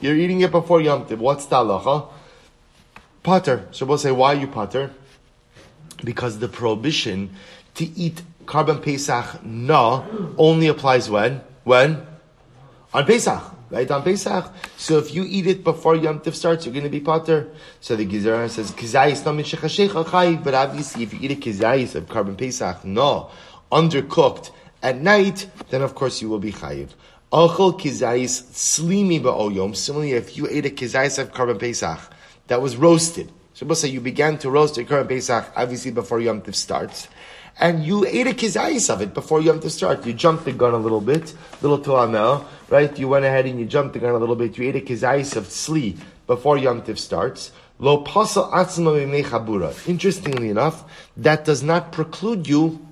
You're 0.00 0.16
eating 0.16 0.40
it 0.40 0.50
before 0.50 0.80
Yom 0.80 1.06
Tiv. 1.06 1.20
What's 1.20 1.46
the 1.46 1.56
halacha? 1.56 2.08
Potter. 3.26 3.66
So 3.72 3.84
we'll 3.86 3.98
say, 3.98 4.12
why 4.12 4.34
you 4.34 4.46
potter? 4.46 4.92
Because 6.04 6.38
the 6.38 6.46
prohibition 6.46 7.30
to 7.74 7.84
eat 7.98 8.22
korban 8.44 8.80
Pesach 8.80 9.44
na 9.44 10.04
only 10.38 10.68
applies 10.68 11.10
when? 11.10 11.40
When? 11.64 12.06
On 12.94 13.04
Pesach. 13.04 13.42
Right, 13.68 13.90
on 13.90 14.04
Pesach. 14.04 14.54
So 14.76 14.98
if 14.98 15.12
you 15.12 15.24
eat 15.28 15.48
it 15.48 15.64
before 15.64 15.96
Yom 15.96 16.20
Tif 16.20 16.34
starts, 16.34 16.66
you're 16.66 16.72
going 16.72 16.84
to 16.84 16.88
be 16.88 17.00
potter. 17.00 17.50
So 17.80 17.96
the 17.96 18.06
Gizara 18.06 18.48
says, 18.48 18.70
Kizayis 18.70 19.24
no 19.24 19.32
min 19.32 20.44
but 20.44 20.54
obviously 20.54 21.02
if 21.02 21.12
you 21.12 21.18
eat 21.20 21.32
a 21.32 21.34
Kizayis 21.34 21.96
of 21.96 22.06
korban 22.06 22.38
Pesach, 22.38 22.84
no, 22.84 23.28
undercooked 23.72 24.52
at 24.84 25.00
night, 25.00 25.50
then 25.70 25.82
of 25.82 25.96
course 25.96 26.22
you 26.22 26.28
will 26.28 26.38
be 26.38 26.52
chayiv. 26.52 26.90
Achol 27.32 27.76
Kizayis 27.76 28.44
slimi 28.52 29.20
ba'oyom. 29.20 29.74
Similarly, 29.74 30.12
if 30.12 30.36
you 30.36 30.46
ate 30.48 30.66
a 30.66 30.70
Kizayis 30.70 31.18
of 31.18 31.32
korban 31.32 31.58
Pesach, 31.58 32.12
that 32.48 32.60
was 32.60 32.76
roasted. 32.76 33.32
So 33.54 33.72
say 33.72 33.88
you 33.88 34.00
began 34.00 34.36
to 34.38 34.50
roast 34.50 34.76
your 34.76 34.84
current 34.84 35.08
Pesach, 35.08 35.50
obviously 35.56 35.90
before 35.90 36.20
Yom 36.20 36.42
Tiv 36.42 36.54
starts. 36.54 37.08
And 37.58 37.82
you 37.82 38.04
ate 38.04 38.26
a 38.26 38.34
kizayis 38.34 38.92
of 38.92 39.00
it 39.00 39.14
before 39.14 39.40
Yom 39.40 39.60
Tiv 39.60 39.72
starts. 39.72 40.06
You 40.06 40.12
jumped 40.12 40.44
the 40.44 40.52
gun 40.52 40.74
a 40.74 40.78
little 40.78 41.00
bit, 41.00 41.32
little 41.62 41.78
to'amel, 41.78 42.46
right? 42.68 42.96
You 42.98 43.08
went 43.08 43.24
ahead 43.24 43.46
and 43.46 43.58
you 43.58 43.64
jumped 43.64 43.94
the 43.94 43.98
gun 43.98 44.14
a 44.14 44.18
little 44.18 44.36
bit. 44.36 44.58
You 44.58 44.68
ate 44.68 44.76
a 44.76 44.80
kizayis 44.80 45.36
of 45.36 45.44
tzli 45.44 45.98
before 46.26 46.58
Yom 46.58 46.82
Tiv 46.82 46.98
starts. 46.98 47.50
Lo 47.78 48.04
pasal 48.04 48.50
chabura. 48.52 49.88
Interestingly 49.88 50.50
enough, 50.50 50.84
that 51.16 51.44
does 51.44 51.62
not 51.62 51.92
preclude 51.92 52.46
you 52.46 52.86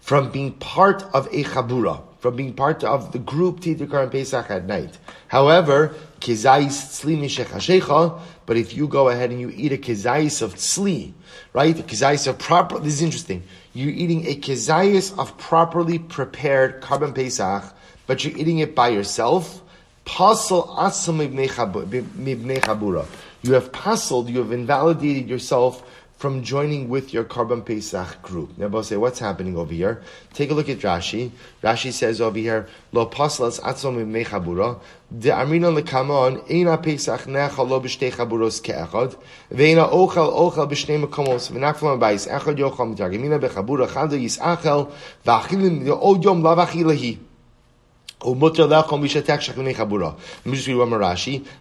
from 0.00 0.30
being 0.30 0.52
part 0.52 1.02
of 1.12 1.26
a 1.26 1.42
chabura, 1.44 2.02
from 2.20 2.36
being 2.36 2.54
part 2.54 2.84
of 2.84 3.12
the 3.12 3.18
group 3.18 3.60
Tidikar 3.60 4.04
and 4.04 4.12
Pesach 4.12 4.50
at 4.50 4.64
night. 4.64 4.96
However, 5.28 5.94
kizayis 6.20 7.04
tzli 7.04 7.18
mishech 7.18 8.20
but 8.46 8.56
if 8.56 8.74
you 8.74 8.86
go 8.86 9.08
ahead 9.08 9.30
and 9.30 9.40
you 9.40 9.50
eat 9.54 9.72
a 9.72 9.76
kizayis 9.76 10.40
of 10.40 10.54
tzli, 10.54 11.12
right, 11.52 11.78
a 11.78 11.82
kizayis 11.82 12.28
of 12.28 12.38
proper, 12.38 12.78
this 12.78 12.94
is 12.94 13.02
interesting, 13.02 13.42
you're 13.74 13.90
eating 13.90 14.26
a 14.26 14.36
kizayis 14.36 15.18
of 15.18 15.36
properly 15.36 15.98
prepared 15.98 16.80
korban 16.80 17.14
Pesach, 17.14 17.74
but 18.06 18.24
you're 18.24 18.36
eating 18.38 18.58
it 18.58 18.74
by 18.74 18.88
yourself, 18.88 19.60
pasal 20.04 20.68
asam 20.78 21.18
mibnei 21.18 22.60
chabura. 22.60 23.06
You 23.42 23.54
have 23.54 23.72
puzzled, 23.72 24.30
you 24.30 24.38
have 24.38 24.52
invalidated 24.52 25.28
yourself 25.28 25.82
from 26.16 26.42
joining 26.42 26.88
with 26.88 27.12
your 27.12 27.24
Korban 27.24 27.64
Pesach 27.64 28.22
group. 28.22 28.56
Now, 28.56 28.80
say, 28.80 28.96
what's 28.96 29.18
happening 29.18 29.56
over 29.56 29.72
here? 29.72 30.02
Take 30.32 30.50
a 30.50 30.54
look 30.54 30.68
at 30.70 30.78
Rashi. 30.78 31.30
Rashi 31.62 31.92
says 31.92 32.22
over 32.22 32.38
here, 32.38 32.68
Lo 32.92 33.06
paslas 33.06 33.60
atzom 33.60 33.96
mechabura, 34.06 34.80
de 35.16 35.28
amrina 35.28 35.78
lekamon, 35.78 36.42
eina 36.48 36.82
Pesach 36.82 37.26
nechal 37.26 37.68
lo 37.68 37.80
b'shtei 37.80 38.10
chaburos 38.10 38.62
ke'echad, 38.62 39.16
ve'ena 39.52 39.90
ochal 39.90 40.32
ochal 40.32 40.66
b'shnei 40.70 41.04
mekomos, 41.04 41.52
v'nakflam 41.52 42.00
b'ayis 42.00 42.26
echad 42.28 42.56
yochal 42.56 42.96
mitargemina 42.96 43.38
bechabura 43.38 43.86
chado 43.86 44.18
yisachel, 44.18 44.90
v'achilim 45.24 45.86
od 46.00 46.24
yom 46.24 46.42
lavachilahi. 46.42 47.18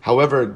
However. 0.01 0.55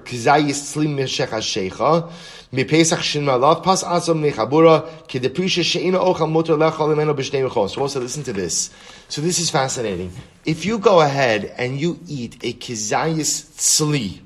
So 7.69 7.81
also 7.81 7.99
listen 7.99 8.23
to 8.23 8.33
this. 8.33 8.71
So 9.07 9.21
this 9.21 9.39
is 9.39 9.49
fascinating. 9.51 10.11
If 10.45 10.65
you 10.65 10.79
go 10.79 11.01
ahead 11.01 11.53
and 11.57 11.79
you 11.79 11.99
eat 12.07 12.37
a 12.43 12.53
kizayis 12.53 13.45
tzli 13.55 14.19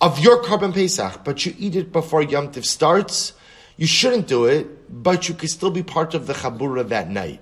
of 0.00 0.20
your 0.20 0.42
korban 0.44 0.72
pesach, 0.72 1.24
but 1.24 1.44
you 1.44 1.54
eat 1.58 1.74
it 1.74 1.90
before 1.90 2.22
Yom 2.22 2.52
Tiv 2.52 2.64
starts, 2.64 3.32
you 3.76 3.86
shouldn't 3.86 4.28
do 4.28 4.44
it, 4.44 5.02
but 5.02 5.28
you 5.28 5.34
could 5.34 5.50
still 5.50 5.70
be 5.70 5.82
part 5.82 6.14
of 6.14 6.28
the 6.28 6.34
chabura 6.34 6.88
that 6.88 7.10
night. 7.10 7.40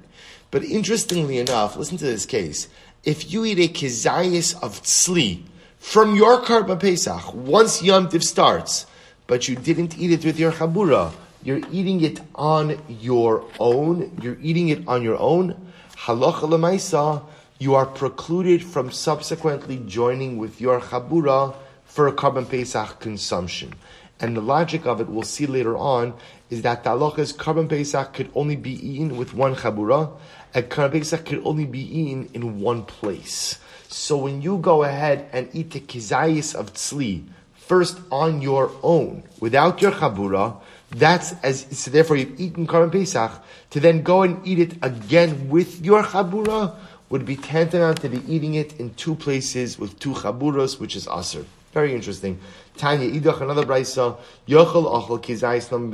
But 0.50 0.64
interestingly 0.64 1.38
enough, 1.38 1.76
listen 1.76 1.98
to 1.98 2.04
this 2.04 2.24
case 2.26 2.68
if 3.04 3.30
you 3.30 3.44
eat 3.44 3.58
a 3.58 3.68
kizayis 3.68 4.54
of 4.62 4.82
tzli 4.82 5.42
from 5.78 6.16
your 6.16 6.40
korban 6.40 6.80
pesach 6.80 7.34
once 7.34 7.82
Yom 7.82 8.08
Tiv 8.08 8.24
starts, 8.24 8.86
but 9.26 9.48
you 9.48 9.56
didn't 9.56 9.98
eat 9.98 10.10
it 10.10 10.24
with 10.24 10.38
your 10.38 10.52
chabura, 10.52 11.12
you're 11.42 11.60
eating 11.70 12.00
it 12.00 12.20
on 12.34 12.80
your 12.88 13.44
own. 13.60 14.16
You're 14.22 14.38
eating 14.40 14.70
it 14.70 14.88
on 14.88 15.02
your 15.02 15.18
own. 15.18 15.70
Halacha 15.94 16.48
lemaisa, 16.48 17.22
you 17.58 17.74
are 17.74 17.84
precluded 17.84 18.64
from 18.64 18.90
subsequently 18.90 19.82
joining 19.86 20.38
with 20.38 20.58
your 20.58 20.80
chabura 20.80 21.54
for 21.84 22.08
a 22.08 22.12
korban 22.12 22.48
pesach 22.48 22.98
consumption. 23.00 23.74
And 24.20 24.34
the 24.34 24.40
logic 24.40 24.86
of 24.86 25.02
it, 25.02 25.08
we'll 25.08 25.22
see 25.22 25.44
later 25.44 25.76
on, 25.76 26.14
is 26.48 26.62
that 26.62 26.82
the 26.82 26.90
halachas 26.90 27.36
korban 27.36 27.68
pesach 27.68 28.14
could 28.14 28.30
only 28.34 28.56
be 28.56 28.72
eaten 28.72 29.18
with 29.18 29.34
one 29.34 29.54
chabura, 29.54 30.16
a 30.54 30.62
korban 30.62 30.92
pesach 30.92 31.26
could 31.26 31.42
only 31.44 31.66
be 31.66 31.80
eaten 31.80 32.30
in 32.32 32.60
one 32.60 32.84
place. 32.84 33.58
So 33.88 34.16
when 34.16 34.42
you 34.42 34.58
go 34.58 34.84
ahead 34.84 35.28
and 35.32 35.48
eat 35.52 35.72
the 35.72 35.80
kizayis 35.80 36.54
of 36.54 36.72
tzli, 36.74 37.24
first 37.54 37.98
on 38.10 38.40
your 38.40 38.70
own, 38.82 39.24
without 39.40 39.82
your 39.82 39.92
chabura, 39.92 40.56
that's 40.90 41.32
as, 41.42 41.66
so 41.76 41.90
therefore 41.90 42.16
you've 42.16 42.40
eaten 42.40 42.66
korban 42.66 42.92
pesach, 42.92 43.32
to 43.70 43.80
then 43.80 44.02
go 44.02 44.22
and 44.22 44.46
eat 44.46 44.58
it 44.58 44.72
again 44.82 45.48
with 45.48 45.84
your 45.84 46.02
chabura, 46.02 46.74
would 47.10 47.26
be 47.26 47.36
tantamount 47.36 48.00
to 48.00 48.08
be 48.08 48.22
eating 48.32 48.54
it 48.54 48.78
in 48.80 48.94
two 48.94 49.14
places 49.14 49.78
with 49.78 49.98
two 49.98 50.12
chaburas, 50.12 50.80
which 50.80 50.96
is 50.96 51.06
aser. 51.08 51.44
Very 51.72 51.94
interesting. 51.94 52.38
Tanya 52.76 53.10
idach 53.10 53.40
another 53.40 53.64
brisa 53.64 54.16
yochel 54.48 54.86
achol 54.86 55.20
kizayis 55.22 55.70
nam. 55.70 55.92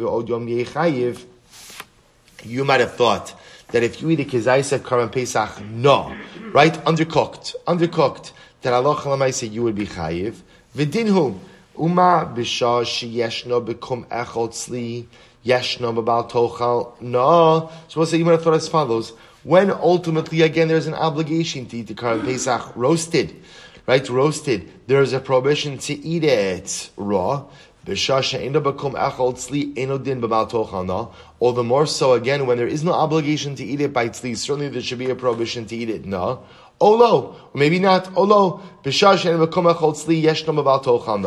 You 2.43 2.65
might 2.65 2.81
have 2.81 2.95
thought 2.95 3.35
that 3.73 3.83
if 3.83 4.01
you 4.03 4.11
eat 4.11 4.21
a 4.21 4.25
kizayis 4.25 4.73
of 4.73 4.83
Korban 4.83 5.13
Pesach, 5.13 5.63
no, 5.65 6.15
right, 6.53 6.75
undercooked, 6.85 7.55
undercooked, 7.67 8.33
that 8.63 8.73
Allah 8.73 8.97
Chalamaisa 8.97 9.51
you 9.51 9.63
would 9.63 9.75
be 9.75 9.87
chayiv. 9.87 10.37
V'dinhu, 10.77 11.39
uma 11.79 12.33
b'shah 12.35 12.83
sheyeshno 12.85 13.65
bekum 13.65 14.07
echol 14.07 14.51
tzli, 14.51 15.07
yeshno 15.45 15.95
b'bal 15.95 16.31
tochal, 16.31 17.01
no. 17.01 17.71
So 17.89 18.01
we'll 18.01 18.07
say, 18.07 18.19
you 18.19 18.25
might 18.25 18.33
have 18.33 18.43
thought 18.43 18.55
as 18.55 18.69
follows, 18.69 19.13
when 19.43 19.71
ultimately, 19.71 20.43
again, 20.43 20.69
there's 20.69 20.87
an 20.87 20.95
obligation 20.95 21.67
to 21.67 21.79
eat 21.79 21.87
the 21.87 21.95
Korban 21.95 22.25
Pesach 22.25 22.77
roasted, 22.77 23.35
right, 23.87 24.07
roasted, 24.09 24.69
there 24.87 25.01
is 25.01 25.13
a 25.13 25.21
prohibition 25.21 25.79
to 25.79 25.95
eat 25.95 26.25
it 26.25 26.91
raw, 26.97 27.45
all 27.87 27.95
the 31.53 31.65
more 31.65 31.87
so 31.87 32.13
again 32.13 32.47
when 32.47 32.59
there 32.59 32.67
is 32.67 32.85
no 32.85 32.93
obligation 32.93 33.55
to 33.55 33.65
eat 33.65 33.81
it 33.81 33.93
by 33.93 34.09
tzli. 34.09 34.37
Certainly 34.37 34.69
there 34.69 34.83
should 34.83 34.99
be 34.99 35.09
a 35.09 35.15
prohibition 35.15 35.65
to 35.67 35.77
eat 35.77 35.89
it. 35.89 36.05
No. 36.05 36.43
Olo, 36.79 37.37
or 37.53 37.59
maybe 37.59 37.79
not. 37.79 38.15
Olo, 38.17 38.63
b'shash 38.85 39.25
and 39.25 39.41
v'kom 39.41 39.73
echol 39.75 39.95
tzli 39.95 40.23
yesh 40.23 40.47
no 40.47 40.53
maval 40.53 40.83
tochal 40.85 41.19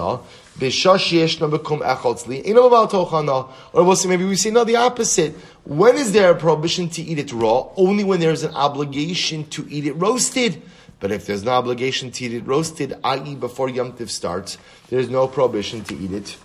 no. 3.26 3.50
Or 3.74 3.84
we'll 3.84 3.96
say 3.96 4.10
maybe 4.10 4.26
we 4.26 4.36
say 4.36 4.52
no, 4.52 4.64
the 4.64 4.76
opposite. 4.76 5.34
When 5.64 5.96
is 5.96 6.12
there 6.12 6.32
a 6.32 6.36
prohibition 6.36 6.90
to 6.90 7.02
eat 7.02 7.18
it 7.18 7.34
raw? 7.34 7.70
Only 7.76 8.04
when 8.04 8.20
there's 8.20 8.44
an 8.44 8.54
obligation 8.54 9.46
to 9.50 9.66
eat 9.70 9.88
it 9.88 9.94
roasted. 9.94 10.62
But 11.04 11.12
if 11.12 11.26
there's 11.26 11.44
no 11.44 11.52
obligation 11.52 12.12
to 12.12 12.24
eat 12.24 12.34
it 12.34 12.48
roasted, 12.48 12.94
i.e. 13.04 13.36
before 13.36 13.68
Yom 13.68 13.92
Tiv 13.92 14.10
starts, 14.10 14.58
there's 14.90 15.10
no 15.10 15.28
prohibition 15.28 15.84
to 15.84 15.98
eat 15.98 16.14
it. 16.14 16.38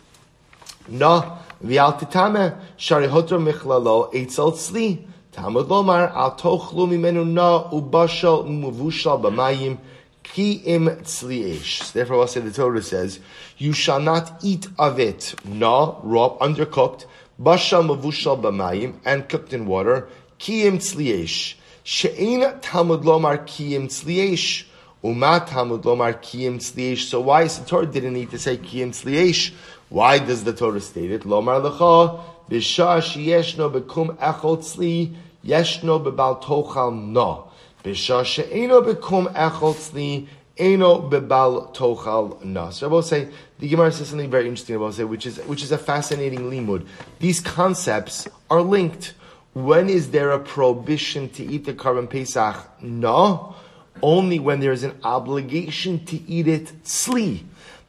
No, 0.88 1.38
v'al 1.64 2.60
shari 2.76 3.06
hotra 3.06 3.38
michlalo 3.38 4.12
eitzel 4.12 4.50
tzli. 4.54 5.06
Talmud 5.30 5.68
lomar 5.68 6.10
al 6.12 6.36
tochlu 6.36 6.88
mimenu 6.88 7.24
na 7.24 7.70
ubashal 7.70 8.48
muvushal 8.48 9.22
b'mayim 9.22 9.78
ki 10.24 10.54
im 10.64 10.86
tzliesh. 10.86 11.92
Therefore, 11.92 12.16
also 12.16 12.40
the 12.40 12.50
Torah 12.50 12.82
says, 12.82 13.20
you 13.58 13.72
shall 13.72 14.00
not 14.00 14.42
eat 14.42 14.66
of 14.76 14.98
it, 14.98 15.36
na, 15.44 15.94
raw, 16.02 16.36
undercooked, 16.38 17.06
bashal 17.40 17.86
mavushal 17.86 18.42
b'mayim, 18.42 18.94
and 19.04 19.28
cooked 19.28 19.52
in 19.52 19.66
water, 19.66 20.08
kiyim 20.40 20.78
tzliesh. 20.78 21.54
She'ena 21.90 22.58
Talmud 22.60 23.00
lomar 23.00 23.46
kiyim 23.46 23.86
tzliesh. 23.88 24.66
Uma 25.02 25.42
Talmud 25.48 25.84
lomar 25.84 26.20
kiyim 26.20 26.58
tzliesh. 26.58 27.04
So 27.08 27.18
why 27.22 27.44
is 27.44 27.58
the 27.58 27.64
Torah 27.64 27.86
didn't 27.86 28.12
need 28.12 28.30
to 28.32 28.38
say 28.38 28.58
kiyim 28.58 28.90
tzliesh? 28.90 29.54
Why 29.88 30.18
does 30.18 30.44
the 30.44 30.52
Torah 30.52 30.82
state 30.82 31.10
it? 31.10 31.22
Lomar 31.22 31.62
lecha, 31.62 32.20
b'shah 32.50 33.00
sheyeshno 33.00 33.72
bekum 33.72 34.14
echol 34.18 34.58
tzli, 34.58 35.14
yeshno 35.42 35.98
bebal 36.04 36.42
tochal 36.42 36.94
no. 36.94 37.50
B'shah 37.82 38.22
she'eno 38.22 38.82
bekum 38.82 39.32
echol 39.32 39.74
tzli, 39.74 40.28
Eno 40.58 41.08
bebal 41.08 41.74
tochal. 41.74 42.82
I 42.82 42.86
will 42.86 43.00
say 43.00 43.28
the 43.60 43.68
Gemara 43.68 43.92
says 43.92 44.08
something 44.08 44.28
very 44.28 44.46
interesting 44.46 44.76
about 44.76 44.92
say, 44.92 45.04
which 45.04 45.24
is 45.24 45.38
which 45.46 45.62
is 45.62 45.72
a 45.72 45.78
fascinating 45.78 46.50
limud. 46.50 46.84
These 47.20 47.40
concepts 47.40 48.28
are 48.50 48.60
linked. 48.60 49.14
When 49.58 49.88
is 49.88 50.12
there 50.12 50.30
a 50.30 50.38
prohibition 50.38 51.30
to 51.30 51.44
eat 51.44 51.64
the 51.64 51.74
korban 51.74 52.08
pesach? 52.08 52.54
No, 52.80 53.56
only 54.00 54.38
when 54.38 54.60
there 54.60 54.70
is 54.70 54.84
an 54.84 54.94
obligation 55.02 56.04
to 56.04 56.16
eat 56.30 56.46
it 56.46 56.66
sli. 56.84 57.42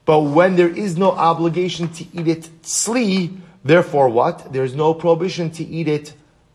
But 0.03 0.22
when 0.22 0.55
there 0.55 0.67
is 0.67 0.97
no 0.97 1.11
obligation 1.11 1.89
to 1.89 2.05
eat 2.11 2.28
it 2.28 2.49
sli, 2.63 3.38
therefore 3.63 4.09
what? 4.09 4.51
There 4.51 4.63
is 4.63 4.74
no 4.74 4.95
prohibition 4.95 5.51
to 5.51 5.63
eat 5.63 5.88
it 5.88 6.13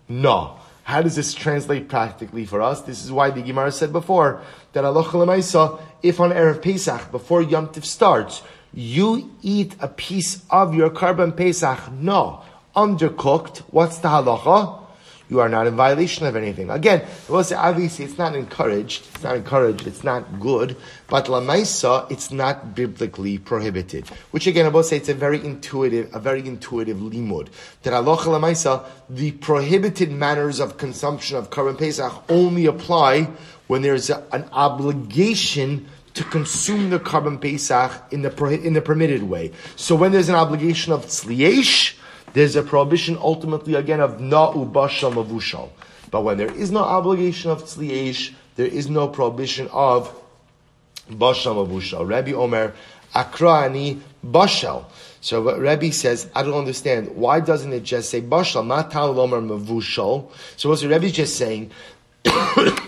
no. 0.08 0.56
How 0.82 1.00
does 1.00 1.14
this 1.14 1.32
translate 1.32 1.88
practically 1.88 2.44
for 2.44 2.60
us? 2.60 2.82
This 2.82 3.04
is 3.04 3.12
why 3.12 3.30
the 3.30 3.40
Gemara 3.40 3.70
said 3.70 3.92
before 3.92 4.42
that 4.72 4.84
Allah 4.84 5.04
Lemaisa, 5.04 5.80
if 6.02 6.18
on 6.18 6.30
Erev 6.30 6.60
Pesach, 6.60 7.12
before 7.12 7.40
Yom 7.40 7.68
Tif 7.68 7.84
starts, 7.84 8.42
you 8.72 9.30
eat 9.42 9.76
a 9.78 9.86
piece 9.86 10.42
of 10.50 10.74
your 10.74 10.90
korban 10.90 11.36
Pesach, 11.36 11.92
no, 11.92 12.42
undercooked, 12.74 13.58
what's 13.70 13.98
the 13.98 14.08
halacha? 14.08 14.80
You 15.30 15.40
are 15.40 15.48
not 15.48 15.66
in 15.66 15.74
violation 15.74 16.26
of 16.26 16.36
anything. 16.36 16.68
Again, 16.70 17.02
obviously 17.30 18.04
it's 18.04 18.18
not 18.18 18.36
encouraged, 18.36 19.06
it's 19.14 19.24
not 19.24 19.36
encouraged, 19.36 19.86
it's 19.86 20.04
not 20.04 20.38
good, 20.38 20.76
but 21.08 21.28
la 21.28 21.40
lamaisa, 21.40 22.10
it's 22.10 22.30
not 22.30 22.74
biblically 22.74 23.38
prohibited. 23.38 24.06
Which 24.32 24.46
again, 24.46 24.66
I 24.66 24.68
will 24.68 24.82
say 24.82 24.98
it's 24.98 25.08
a 25.08 25.14
very 25.14 25.44
intuitive, 25.44 26.14
a 26.14 26.18
very 26.18 26.46
intuitive 26.46 26.98
limud. 26.98 27.48
That 27.82 27.94
Allah 27.94 28.18
lamaisa, 28.18 28.84
the 29.08 29.32
prohibited 29.32 30.12
manners 30.12 30.60
of 30.60 30.76
consumption 30.76 31.38
of 31.38 31.48
korban 31.48 31.78
pesach 31.78 32.12
only 32.28 32.66
apply 32.66 33.30
when 33.66 33.80
there's 33.80 34.10
a, 34.10 34.22
an 34.32 34.44
obligation 34.52 35.88
to 36.14 36.24
consume 36.24 36.90
the 36.90 37.00
korban 37.00 37.40
pesach 37.40 38.12
in 38.12 38.22
the 38.22 38.60
in 38.62 38.74
the 38.74 38.82
permitted 38.82 39.22
way. 39.24 39.52
So 39.76 39.96
when 39.96 40.12
there's 40.12 40.28
an 40.28 40.36
obligation 40.36 40.92
of 40.92 41.06
tzliesh, 41.06 41.96
there's 42.34 42.56
a 42.56 42.62
prohibition 42.62 43.16
ultimately 43.20 43.74
again 43.74 44.00
of 44.00 44.18
na'u 44.18 44.70
bashal 44.70 45.14
mavushal. 45.14 45.70
But 46.10 46.22
when 46.22 46.36
there 46.36 46.52
is 46.52 46.70
no 46.70 46.80
obligation 46.80 47.50
of 47.50 47.64
tzliesh, 47.64 48.34
there 48.56 48.66
is 48.66 48.90
no 48.90 49.08
prohibition 49.08 49.68
of 49.72 50.12
bashal 51.08 51.66
mavushal. 51.66 52.06
Rabbi 52.08 52.32
Omer 52.32 52.74
akrani 53.14 54.00
bashal. 54.26 54.84
So 55.20 55.42
what 55.42 55.60
Rabbi 55.60 55.90
says, 55.90 56.28
I 56.34 56.42
don't 56.42 56.58
understand. 56.58 57.16
Why 57.16 57.38
doesn't 57.40 57.72
it 57.72 57.84
just 57.84 58.10
say 58.10 58.20
bashal, 58.20 58.66
not 58.66 58.92
lomer 58.92 59.40
mavushal? 59.40 60.30
So 60.56 60.68
what's 60.68 60.82
the 60.82 60.88
Rabbi 60.88 61.10
just 61.10 61.36
saying? 61.36 61.70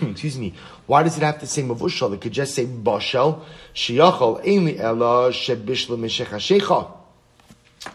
excuse 0.01 0.37
me, 0.37 0.53
why 0.87 1.03
does 1.03 1.15
it 1.17 1.23
have 1.23 1.39
to 1.39 1.47
say 1.47 1.63
mavushal? 1.63 2.13
It 2.13 2.19
could 2.21 2.33
just 2.33 2.53
say 2.53 2.65
bashal, 2.65 3.45
shiyachal, 3.73 4.43
emi 4.45 4.77
ela 4.77 5.31
shebishla 5.31 5.97
mishechashecha. 5.97 6.91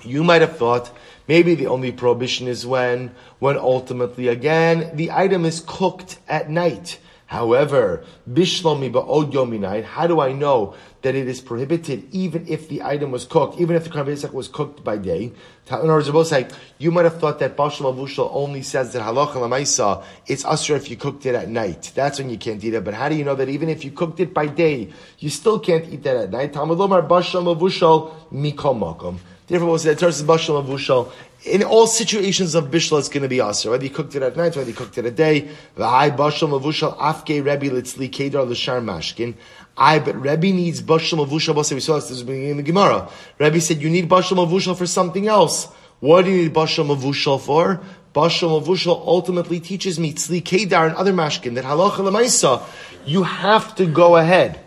You 0.02 0.24
might 0.24 0.40
have 0.40 0.56
thought 0.56 0.90
maybe 1.28 1.54
the 1.54 1.66
only 1.66 1.92
prohibition 1.92 2.48
is 2.48 2.66
when, 2.66 3.14
when 3.38 3.56
ultimately 3.56 4.28
again, 4.28 4.90
the 4.94 5.10
item 5.10 5.44
is 5.44 5.62
cooked 5.66 6.18
at 6.28 6.50
night. 6.50 6.98
However, 7.32 8.04
bishlomi 8.30 8.92
ba'od 8.92 9.32
yominai, 9.32 9.84
how 9.84 10.06
do 10.06 10.20
I 10.20 10.32
know 10.32 10.74
that 11.00 11.14
it 11.14 11.26
is 11.26 11.40
prohibited 11.40 12.06
even 12.12 12.46
if 12.46 12.68
the 12.68 12.82
item 12.82 13.10
was 13.10 13.24
cooked, 13.24 13.58
even 13.58 13.74
if 13.74 13.84
the 13.84 13.90
Korban 13.90 14.32
was 14.34 14.48
cooked 14.48 14.84
by 14.84 14.98
day? 14.98 15.32
In 15.66 15.74
other 15.74 15.88
words, 15.94 16.10
both 16.10 16.26
say, 16.26 16.48
you 16.76 16.90
might 16.90 17.06
have 17.06 17.18
thought 17.18 17.38
that 17.38 17.56
Bashal 17.56 17.90
Avushal 17.90 18.28
only 18.34 18.60
says 18.60 18.92
that 18.92 19.00
halacha 19.00 19.36
lamaisa, 19.36 20.04
it's 20.26 20.44
usher 20.44 20.76
if 20.76 20.90
you 20.90 20.98
cooked 20.98 21.24
it 21.24 21.34
at 21.34 21.48
night. 21.48 21.92
That's 21.94 22.18
when 22.18 22.28
you 22.28 22.36
can't 22.36 22.62
eat 22.62 22.74
it. 22.74 22.84
But 22.84 22.92
how 22.92 23.08
do 23.08 23.14
you 23.14 23.24
know 23.24 23.34
that 23.34 23.48
even 23.48 23.70
if 23.70 23.82
you 23.82 23.92
cooked 23.92 24.20
it 24.20 24.34
by 24.34 24.48
day, 24.48 24.92
you 25.18 25.30
still 25.30 25.58
can't 25.58 25.88
eat 25.88 26.02
that 26.02 26.16
at 26.16 26.30
night? 26.30 26.52
Talmud 26.52 26.76
Lomar 26.76 27.08
Bashal 27.08 27.56
Avushal 27.56 28.12
mikol 28.30 28.76
makom. 28.78 29.16
Therefore, 29.52 29.78
say 29.78 29.92
that 29.92 29.98
Terz 29.98 30.22
Bashal 30.22 30.64
Avushal 30.64 31.12
in 31.44 31.62
all 31.62 31.86
situations 31.86 32.54
of 32.54 32.70
bishla, 32.70 33.00
it's 33.00 33.10
going 33.10 33.22
to 33.22 33.28
be 33.28 33.40
aser. 33.40 33.70
Whether 33.70 33.84
you 33.84 33.90
cooked 33.90 34.14
it 34.14 34.22
at 34.22 34.34
night, 34.34 34.56
whether 34.56 34.70
you 34.70 34.74
cooked 34.74 34.96
it 34.96 35.04
at 35.04 35.14
day. 35.14 35.50
V'hai 35.76 36.16
bashal 36.16 36.48
mavushal 36.48 36.96
afke 36.96 37.44
Rebbe 37.44 37.68
litzli 37.68 38.10
kedar 38.10 38.44
l'shar 38.44 38.80
mashkin. 38.80 39.34
I, 39.76 39.98
but 39.98 40.14
Rebbe 40.14 40.54
needs 40.54 40.80
bashal 40.80 41.26
mavushal. 41.26 41.54
We 41.74 41.80
saw 41.80 41.94
this 41.96 42.20
of 42.20 42.26
the 42.26 42.62
Gemara. 42.62 43.10
Rebbe 43.38 43.60
said 43.60 43.82
you 43.82 43.90
need 43.90 44.08
bashal 44.08 44.46
mavushal 44.46 44.74
for 44.74 44.86
something 44.86 45.26
else. 45.26 45.66
What 46.00 46.24
do 46.24 46.30
you 46.30 46.44
need 46.44 46.54
bashal 46.54 46.86
mavushal 46.86 47.38
for? 47.38 47.82
Bashal 48.14 48.62
mavushal 48.62 49.06
ultimately 49.06 49.60
teaches 49.60 49.98
me 49.98 50.14
tzli 50.14 50.42
kedar 50.42 50.86
and 50.86 50.96
other 50.96 51.12
mashkin 51.12 51.56
that 51.56 51.64
halacha 51.64 51.98
lemaisa. 51.98 52.62
You 53.04 53.24
have 53.24 53.74
to 53.74 53.86
go 53.86 54.16
ahead 54.16 54.61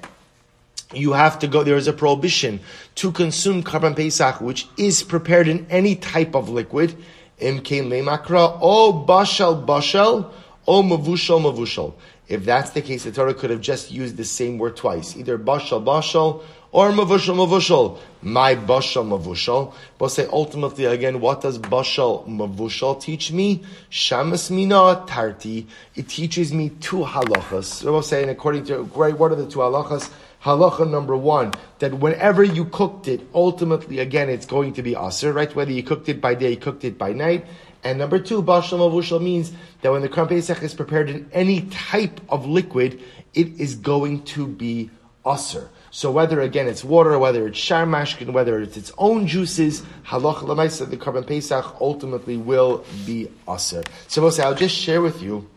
you 0.94 1.14
have 1.14 1.40
to 1.40 1.48
go, 1.48 1.64
there 1.64 1.78
is 1.78 1.88
a 1.88 1.94
prohibition 1.94 2.60
to 2.96 3.12
consume 3.12 3.64
korban 3.64 3.96
pesach, 3.96 4.42
which 4.42 4.68
is 4.78 5.04
prepared 5.04 5.48
in 5.48 5.66
any 5.70 5.96
type 5.96 6.36
of 6.36 6.50
liquid, 6.50 6.96
imkein 7.40 7.88
lemakra, 7.88 8.58
o 8.62 9.06
bashal 9.08 9.66
bashal, 9.66 10.32
o 10.68 10.84
mavushal 10.84 11.42
mavushal. 11.42 11.94
If 12.28 12.44
that's 12.44 12.72
the 12.72 12.82
case, 12.82 13.04
the 13.04 13.12
Torah 13.12 13.34
could 13.34 13.52
have 13.52 13.62
just 13.62 13.92
used 13.92 14.18
the 14.18 14.26
same 14.26 14.58
word 14.58 14.76
twice, 14.76 15.16
either 15.16 15.38
bashal 15.38 15.84
bashal 15.84 16.44
or 16.72 16.90
mavushal 16.90 17.36
mavushal. 17.36 18.00
My 18.22 18.56
bashal 18.56 19.08
mavushal. 19.08 19.74
But 19.98 20.10
say 20.10 20.28
ultimately 20.32 20.86
again, 20.86 21.22
what 21.22 21.42
does 21.42 21.60
bashal 21.60 22.28
mavushal 22.28 23.00
teach 23.00 23.32
me? 23.32 23.64
Shamas 23.92 24.50
mina 24.50 25.06
tarti. 25.08 25.68
It 25.96 26.10
teaches 26.10 26.52
me 26.52 26.70
two 26.70 26.98
halachas. 26.98 27.66
So 27.66 27.92
we'll 27.94 28.02
say, 28.02 28.24
and 28.24 28.32
according 28.32 28.66
to, 28.66 28.84
right, 28.96 29.18
what 29.18 29.32
are 29.32 29.36
the 29.36 29.50
two 29.50 29.60
halachas? 29.60 30.12
Halacha 30.46 30.90
number 30.90 31.18
one, 31.18 31.52
that 31.80 31.96
whenever 31.96 32.44
you 32.44 32.66
cooked 32.66 33.08
it, 33.08 33.22
ultimately, 33.34 34.00
again, 34.00 34.30
it's 34.30 34.46
going 34.46 34.74
to 34.74 34.84
be 34.84 34.96
aser, 34.96 35.34
right? 35.34 35.54
Whether 35.56 35.72
you 35.72 35.82
cooked 35.82 36.08
it 36.08 36.22
by 36.22 36.36
day, 36.36 36.56
cooked 36.56 36.86
it 36.86 36.98
by 36.98 37.14
night. 37.14 37.46
And 37.84 37.98
number 37.98 38.20
two, 38.20 38.42
bashal 38.44 38.80
mavushal 38.80 39.22
means 39.22 39.52
that 39.82 39.92
when 39.92 40.04
the 40.04 40.10
Korban 40.10 40.30
Pesach 40.30 40.62
is 40.62 40.74
prepared 40.74 41.10
in 41.10 41.28
any 41.34 41.62
type 41.62 42.22
of 42.30 42.46
liquid, 42.46 43.02
it 43.34 43.60
is 43.60 43.76
going 43.76 44.24
to 44.24 44.48
be 44.48 44.92
aser. 45.26 45.70
So 45.90 46.12
whether 46.12 46.42
again 46.42 46.68
it's 46.68 46.84
water, 46.84 47.18
whether 47.18 47.48
it's 47.48 47.60
sharmashkin, 47.60 48.32
whether 48.32 48.60
it's 48.60 48.78
its 48.78 48.92
own 48.98 49.28
juices, 49.28 49.82
halach 50.06 50.40
lemaisa, 50.40 50.90
the 50.90 50.98
korban 50.98 51.26
pesach 51.26 51.78
ultimately 51.82 52.38
will 52.38 52.86
be 53.06 53.30
aser. 53.50 53.84
So 54.08 54.28
I'll 54.44 54.56
just 54.56 54.76
share 54.76 55.02
with 55.02 55.22
you 55.22 55.50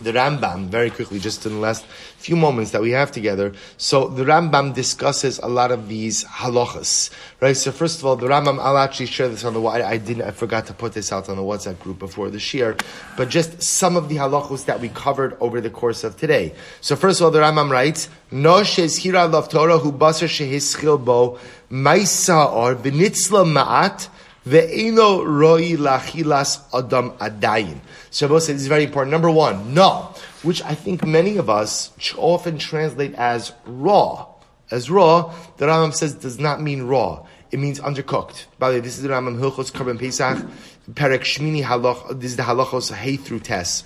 the 0.00 0.12
Rambam 0.12 0.66
very 0.66 0.90
quickly, 0.90 1.20
just 1.20 1.46
in 1.46 1.52
the 1.52 1.58
last 1.58 1.84
few 2.18 2.34
moments 2.34 2.72
that 2.72 2.82
we 2.82 2.90
have 2.90 3.12
together. 3.12 3.52
So 3.76 4.08
the 4.08 4.24
Rambam 4.24 4.74
discusses 4.74 5.38
a 5.38 5.46
lot 5.46 5.70
of 5.70 5.88
these 5.88 6.24
halachas, 6.24 7.10
right? 7.40 7.56
So 7.56 7.70
first 7.70 8.00
of 8.00 8.06
all, 8.06 8.16
the 8.16 8.26
Rambam, 8.26 8.58
I'll 8.58 8.78
actually 8.78 9.06
share 9.06 9.28
this 9.28 9.44
on 9.44 9.54
the, 9.54 9.62
I, 9.62 9.90
I 9.90 9.96
didn't, 9.98 10.22
I 10.22 10.32
forgot 10.32 10.66
to 10.66 10.74
put 10.74 10.94
this 10.94 11.12
out 11.12 11.28
on 11.28 11.36
the 11.36 11.42
WhatsApp 11.42 11.78
group 11.78 11.98
before 12.00 12.28
the 12.30 12.40
shir, 12.40 12.76
but 13.16 13.28
just 13.28 13.62
some 13.62 13.96
of 13.96 14.08
the 14.08 14.16
halachos 14.16 14.64
that 14.64 14.80
we 14.80 14.88
covered 14.88 15.36
over 15.40 15.60
the 15.60 15.70
course 15.70 16.02
of 16.02 16.16
today. 16.16 16.54
So 16.80 16.96
first 16.96 17.20
of 17.20 17.26
all, 17.26 17.30
the 17.30 17.40
Rambam 17.40 17.70
writes, 17.70 18.08
No 18.32 18.62
hira 18.62 19.26
lav 19.26 19.48
Torah 19.48 19.78
hu 19.78 19.92
basar 19.92 20.28
shehischil 20.28 21.04
bo 21.04 21.38
or 21.70 22.74
benitzla 22.74 23.44
ma'at 23.44 24.08
ve'eno 24.46 25.24
roi 25.24 25.76
lachilas 25.76 26.60
adam 26.72 27.12
adayin. 27.12 27.80
Shabbos 28.14 28.46
says 28.46 28.62
is 28.62 28.68
very 28.68 28.84
important. 28.84 29.10
Number 29.10 29.30
one, 29.30 29.74
no, 29.74 30.14
which 30.44 30.62
I 30.62 30.76
think 30.76 31.04
many 31.04 31.36
of 31.36 31.50
us 31.50 31.90
often 32.16 32.58
translate 32.58 33.12
as 33.16 33.52
raw. 33.66 34.28
As 34.70 34.88
raw, 34.88 35.34
the 35.56 35.66
Rambam 35.66 35.92
says 35.92 36.14
does 36.14 36.38
not 36.38 36.62
mean 36.62 36.84
raw. 36.84 37.26
it 37.50 37.58
means 37.58 37.80
undercooked. 37.80 38.46
By 38.58 38.70
the 38.70 38.76
way, 38.76 38.80
this 38.80 38.96
is 38.96 39.02
the 39.02 39.08
Rambam 39.08 39.38
Hilchos 39.38 39.72
Korban 39.72 39.98
Pesach, 39.98 40.38
Perek 40.92 41.22
Shmini 41.22 41.64
Halach, 41.64 42.20
this 42.20 42.30
is 42.30 42.36
the 42.36 42.44
Halachos 42.44 42.92
Hey 42.92 43.16
through 43.16 43.40
Tes. 43.40 43.82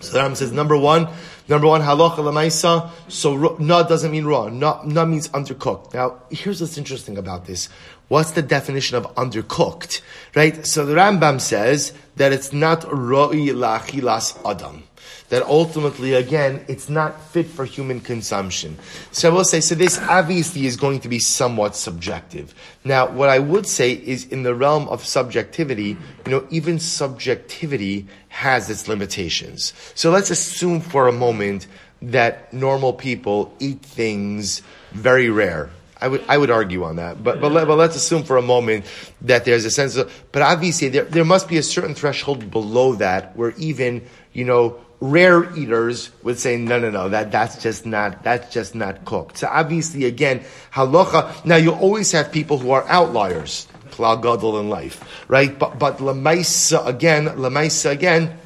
So 0.00 0.12
the 0.12 0.18
Rambam 0.18 0.36
says, 0.36 0.52
number 0.52 0.76
one, 0.76 1.08
number 1.48 1.66
one, 1.66 1.80
halacha 1.82 2.16
lemaisa. 2.16 2.90
So 3.08 3.56
na 3.58 3.82
doesn't 3.82 4.10
mean 4.10 4.24
raw. 4.24 4.48
Na, 4.48 4.82
na 4.84 5.04
means 5.04 5.28
undercooked. 5.28 5.94
Now, 5.94 6.22
here's 6.30 6.60
what's 6.60 6.78
interesting 6.78 7.18
about 7.18 7.46
this. 7.46 7.68
What's 8.10 8.32
the 8.32 8.42
definition 8.42 8.96
of 8.96 9.14
undercooked? 9.14 10.00
Right? 10.34 10.66
So 10.66 10.84
the 10.84 10.94
Rambam 10.94 11.40
says 11.40 11.92
that 12.16 12.32
it's 12.32 12.52
not 12.52 12.82
roi 12.92 13.54
lachilas 13.54 14.36
adam 14.44 14.82
that 15.28 15.44
ultimately, 15.44 16.14
again, 16.14 16.64
it's 16.66 16.88
not 16.88 17.20
fit 17.30 17.46
for 17.46 17.64
human 17.64 18.00
consumption. 18.00 18.76
So 19.12 19.30
I 19.30 19.32
will 19.32 19.44
say, 19.44 19.60
so 19.60 19.76
this 19.76 19.96
obviously 20.08 20.66
is 20.66 20.76
going 20.76 20.98
to 21.00 21.08
be 21.08 21.20
somewhat 21.20 21.76
subjective. 21.76 22.52
Now, 22.82 23.08
what 23.08 23.28
I 23.28 23.38
would 23.38 23.64
say 23.64 23.92
is 23.92 24.26
in 24.26 24.42
the 24.42 24.56
realm 24.56 24.88
of 24.88 25.06
subjectivity, 25.06 25.96
you 26.26 26.30
know, 26.32 26.44
even 26.50 26.80
subjectivity 26.80 28.08
has 28.28 28.68
its 28.68 28.88
limitations. 28.88 29.72
So 29.94 30.10
let's 30.10 30.30
assume 30.30 30.80
for 30.80 31.06
a 31.06 31.12
moment 31.12 31.68
that 32.02 32.52
normal 32.52 32.92
people 32.92 33.54
eat 33.60 33.82
things 33.82 34.62
very 34.90 35.30
rare. 35.30 35.70
I 36.00 36.08
would, 36.08 36.24
I 36.28 36.38
would 36.38 36.50
argue 36.50 36.84
on 36.84 36.96
that, 36.96 37.22
but, 37.22 37.40
but, 37.40 37.52
let, 37.52 37.66
but 37.66 37.76
let's 37.76 37.96
assume 37.96 38.22
for 38.22 38.36
a 38.36 38.42
moment 38.42 38.86
that 39.22 39.44
there's 39.44 39.64
a 39.64 39.70
sense 39.70 39.96
of, 39.96 40.10
but 40.32 40.42
obviously 40.42 40.88
there, 40.88 41.04
there 41.04 41.24
must 41.24 41.48
be 41.48 41.58
a 41.58 41.62
certain 41.62 41.94
threshold 41.94 42.50
below 42.50 42.94
that 42.94 43.36
where 43.36 43.52
even, 43.58 44.06
you 44.32 44.44
know, 44.44 44.80
rare 45.00 45.54
eaters 45.56 46.10
would 46.22 46.38
say, 46.38 46.56
no, 46.56 46.78
no, 46.78 46.90
no, 46.90 47.08
that, 47.08 47.32
that's 47.32 47.62
just 47.62 47.86
not, 47.86 48.22
that's 48.22 48.52
just 48.52 48.74
not 48.74 49.04
cooked. 49.04 49.38
So 49.38 49.48
obviously, 49.48 50.04
again, 50.04 50.42
halacha, 50.72 51.44
now 51.44 51.56
you 51.56 51.72
always 51.72 52.12
have 52.12 52.30
people 52.30 52.58
who 52.58 52.70
are 52.70 52.86
outliers, 52.88 53.66
klal 53.90 54.22
gadol 54.22 54.60
in 54.60 54.68
life, 54.68 55.24
right? 55.28 55.58
But, 55.58 55.78
but 55.78 55.98
lemaisa 55.98 56.86
again, 56.86 57.26
lemaisa 57.26 57.90
again, 57.90 58.38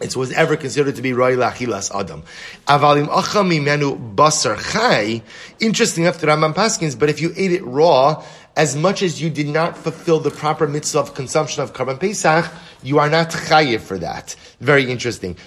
it 0.00 0.16
was 0.16 0.32
ever 0.32 0.56
considered 0.56 0.96
to 0.96 1.02
be 1.02 1.12
roy 1.12 1.36
lachilas 1.36 1.94
adam. 1.94 2.22
Avalim 2.66 3.08
acham 3.08 3.50
mimenu 3.50 4.14
basar 4.14 4.58
chai. 4.72 5.22
Interesting 5.60 6.04
enough, 6.04 6.20
Rambam 6.20 6.54
Paskins, 6.54 6.98
but 6.98 7.08
if 7.08 7.20
you 7.20 7.32
ate 7.36 7.52
it 7.52 7.64
raw, 7.64 8.22
as 8.56 8.74
much 8.74 9.02
as 9.02 9.20
you 9.20 9.28
did 9.28 9.48
not 9.48 9.76
fulfill 9.76 10.18
the 10.18 10.30
proper 10.30 10.66
mitzvah 10.66 11.00
of 11.00 11.14
consumption 11.14 11.62
of 11.62 11.74
Korban 11.74 12.00
Pesach, 12.00 12.50
you 12.82 12.98
are 12.98 13.10
not 13.10 13.30
chayiv 13.30 13.80
for 13.80 13.98
that. 13.98 14.34
Very 14.60 14.90
interesting. 14.90 15.34
What 15.34 15.42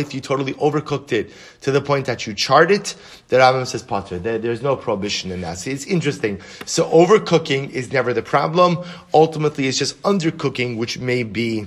if 0.00 0.14
you 0.14 0.20
totally 0.20 0.54
overcooked 0.54 1.12
it 1.12 1.30
to 1.60 1.70
the 1.70 1.82
point 1.82 2.06
that 2.06 2.26
you 2.26 2.32
charred 2.32 2.70
it? 2.70 2.96
The 3.28 3.36
Rambam 3.36 3.66
says 3.66 3.82
potter. 3.82 4.18
There, 4.18 4.38
there's 4.38 4.62
no 4.62 4.76
prohibition 4.76 5.30
in 5.30 5.42
that. 5.42 5.58
See, 5.58 5.72
it's 5.72 5.84
interesting. 5.86 6.40
So 6.64 6.88
overcooking 6.90 7.68
is 7.70 7.92
never 7.92 8.14
the 8.14 8.22
problem. 8.22 8.78
Ultimately, 9.12 9.66
it's 9.66 9.76
just 9.76 10.00
undercooking, 10.02 10.78
which 10.78 10.98
may 10.98 11.22
be 11.22 11.66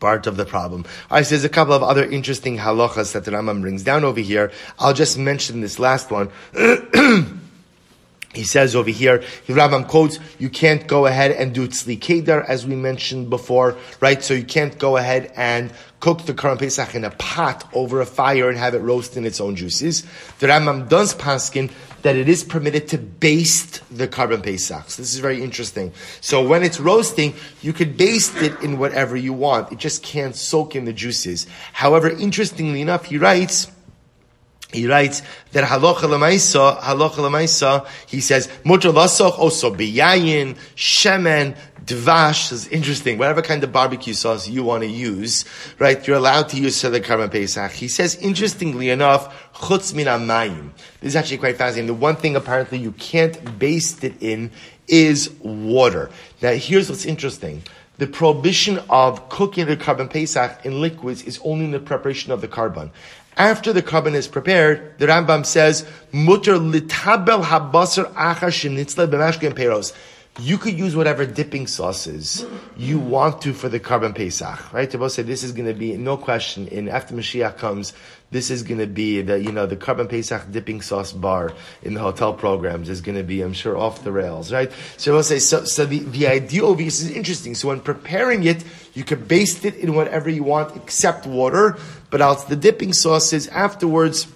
part 0.00 0.26
of 0.26 0.36
the 0.36 0.44
problem. 0.44 0.84
All 1.10 1.18
right, 1.18 1.26
so 1.26 1.30
there's 1.30 1.44
a 1.44 1.48
couple 1.48 1.74
of 1.74 1.82
other 1.82 2.04
interesting 2.04 2.58
halachas 2.58 3.12
that 3.12 3.24
the 3.24 3.30
Rambam 3.30 3.60
brings 3.60 3.82
down 3.82 4.04
over 4.04 4.20
here. 4.20 4.52
I'll 4.78 4.94
just 4.94 5.18
mention 5.18 5.60
this 5.60 5.78
last 5.78 6.10
one. 6.10 6.30
He 8.32 8.44
says 8.44 8.74
over 8.74 8.90
here, 8.90 9.22
the 9.46 9.52
Rambam 9.52 9.86
quotes, 9.86 10.18
you 10.38 10.48
can't 10.48 10.86
go 10.86 11.06
ahead 11.06 11.32
and 11.32 11.54
do 11.54 11.68
tzli 11.68 11.98
keder, 11.98 12.44
as 12.48 12.66
we 12.66 12.74
mentioned 12.74 13.28
before, 13.28 13.76
right? 14.00 14.22
So 14.22 14.32
you 14.32 14.44
can't 14.44 14.78
go 14.78 14.96
ahead 14.96 15.32
and 15.36 15.70
cook 16.00 16.24
the 16.24 16.34
Korban 16.34 16.58
Pesach 16.58 16.94
in 16.94 17.04
a 17.04 17.10
pot 17.10 17.68
over 17.74 18.00
a 18.00 18.06
fire 18.06 18.48
and 18.48 18.58
have 18.58 18.74
it 18.74 18.78
roast 18.78 19.16
in 19.16 19.24
its 19.26 19.40
own 19.40 19.54
juices. 19.54 20.02
The 20.38 20.46
Rambam 20.46 20.88
does 20.88 21.14
paskin 21.14 21.70
that 22.02 22.16
it 22.16 22.28
is 22.28 22.42
permitted 22.42 22.88
to 22.88 22.98
baste 22.98 23.82
the 23.96 24.08
Korban 24.08 24.42
Pesach. 24.42 24.90
So 24.90 25.02
this 25.02 25.14
is 25.14 25.20
very 25.20 25.42
interesting. 25.42 25.92
So 26.20 26.46
when 26.46 26.62
it's 26.62 26.80
roasting, 26.80 27.34
you 27.60 27.72
could 27.72 27.96
baste 27.96 28.36
it 28.36 28.60
in 28.62 28.78
whatever 28.78 29.16
you 29.16 29.32
want. 29.32 29.72
It 29.72 29.78
just 29.78 30.02
can't 30.02 30.34
soak 30.34 30.74
in 30.74 30.84
the 30.84 30.92
juices. 30.92 31.46
However, 31.72 32.10
interestingly 32.10 32.80
enough, 32.80 33.04
he 33.04 33.18
writes, 33.18 33.70
he 34.72 34.86
writes 34.86 35.22
that 35.52 35.64
halacha 35.64 36.08
lemaisa, 36.08 36.80
halacha 36.80 37.16
lemaisa, 37.16 37.86
he 38.06 38.20
says, 38.20 38.48
mutter 38.64 38.90
lasoch 38.90 39.38
also 39.38 39.74
biyayin, 39.74 40.56
shemen, 40.76 41.56
dvash, 41.84 42.52
is 42.52 42.68
interesting, 42.68 43.18
whatever 43.18 43.42
kind 43.42 43.62
of 43.64 43.72
barbecue 43.72 44.14
sauce 44.14 44.48
you 44.48 44.62
want 44.62 44.82
to 44.82 44.88
use, 44.88 45.44
right, 45.78 46.06
you're 46.06 46.16
allowed 46.16 46.48
to 46.48 46.56
use 46.56 46.80
for 46.80 46.90
the 46.90 47.00
Korban 47.00 47.30
Pesach. 47.30 47.72
He 47.72 47.88
says, 47.88 48.14
interestingly 48.16 48.90
enough, 48.90 49.52
chutz 49.54 49.94
min 49.94 50.06
amayim. 50.06 50.70
This 51.00 51.10
is 51.10 51.16
actually 51.16 51.38
quite 51.38 51.56
fascinating. 51.56 51.88
The 51.88 51.94
one 51.94 52.16
thing 52.16 52.36
apparently 52.36 52.78
you 52.78 52.92
can't 52.92 53.58
baste 53.58 54.04
it 54.04 54.14
in 54.20 54.50
is 54.88 55.30
water. 55.40 56.10
Now 56.40 56.52
here's 56.52 56.88
what's 56.88 57.04
interesting. 57.04 57.62
The 57.98 58.06
prohibition 58.06 58.80
of 58.88 59.28
cooking 59.28 59.66
the 59.66 59.76
korban 59.76 60.10
Pesach 60.10 60.64
in 60.64 60.80
liquids 60.80 61.22
is 61.22 61.38
only 61.44 61.66
in 61.66 61.70
the 61.72 61.78
preparation 61.78 62.32
of 62.32 62.40
the 62.40 62.48
korban. 62.48 62.90
After 63.36 63.72
the 63.72 63.82
korban 63.82 64.14
is 64.14 64.28
prepared, 64.28 64.98
the 64.98 65.06
Rambam 65.06 65.46
says, 65.46 65.86
"Mutter 66.12 66.58
litabel 66.58 67.44
habasar 67.44 68.12
peros." 69.54 69.92
You 70.40 70.56
could 70.56 70.78
use 70.78 70.96
whatever 70.96 71.26
dipping 71.26 71.66
sauces 71.66 72.46
you 72.78 72.98
want 72.98 73.42
to 73.42 73.52
for 73.52 73.68
the 73.68 73.78
Korban 73.78 74.14
Pesach, 74.14 74.72
right? 74.72 74.90
To 74.90 75.10
say 75.10 75.20
this 75.20 75.42
is 75.42 75.52
going 75.52 75.68
to 75.68 75.74
be 75.74 75.94
no 75.98 76.16
question. 76.16 76.68
In 76.68 76.88
after 76.88 77.14
Mashiach 77.14 77.58
comes, 77.58 77.92
this 78.30 78.50
is 78.50 78.62
going 78.62 78.80
to 78.80 78.86
be 78.86 79.20
the 79.20 79.38
you 79.38 79.52
know 79.52 79.66
the 79.66 79.76
Korban 79.76 80.08
Pesach 80.08 80.50
dipping 80.50 80.80
sauce 80.80 81.12
bar 81.12 81.52
in 81.82 81.92
the 81.92 82.00
hotel 82.00 82.32
programs 82.32 82.88
is 82.88 83.02
going 83.02 83.18
to 83.18 83.22
be, 83.22 83.42
I'm 83.42 83.52
sure, 83.52 83.76
off 83.76 84.04
the 84.04 84.12
rails, 84.12 84.50
right? 84.50 84.72
So 84.96 85.12
we'll 85.12 85.22
say 85.22 85.38
so. 85.38 85.66
So 85.66 85.84
the 85.84 85.98
the 85.98 86.26
idea 86.28 86.64
of 86.64 86.78
this 86.78 87.02
is 87.02 87.10
interesting. 87.10 87.54
So 87.54 87.68
when 87.68 87.80
preparing 87.80 88.44
it, 88.44 88.64
you 88.94 89.04
can 89.04 89.22
baste 89.22 89.66
it 89.66 89.74
in 89.74 89.94
whatever 89.94 90.30
you 90.30 90.44
want 90.44 90.74
except 90.76 91.26
water, 91.26 91.76
but 92.12 92.20
else 92.20 92.44
the 92.44 92.54
dipping 92.54 92.92
sauces 92.92 93.48
afterwards 93.48 94.28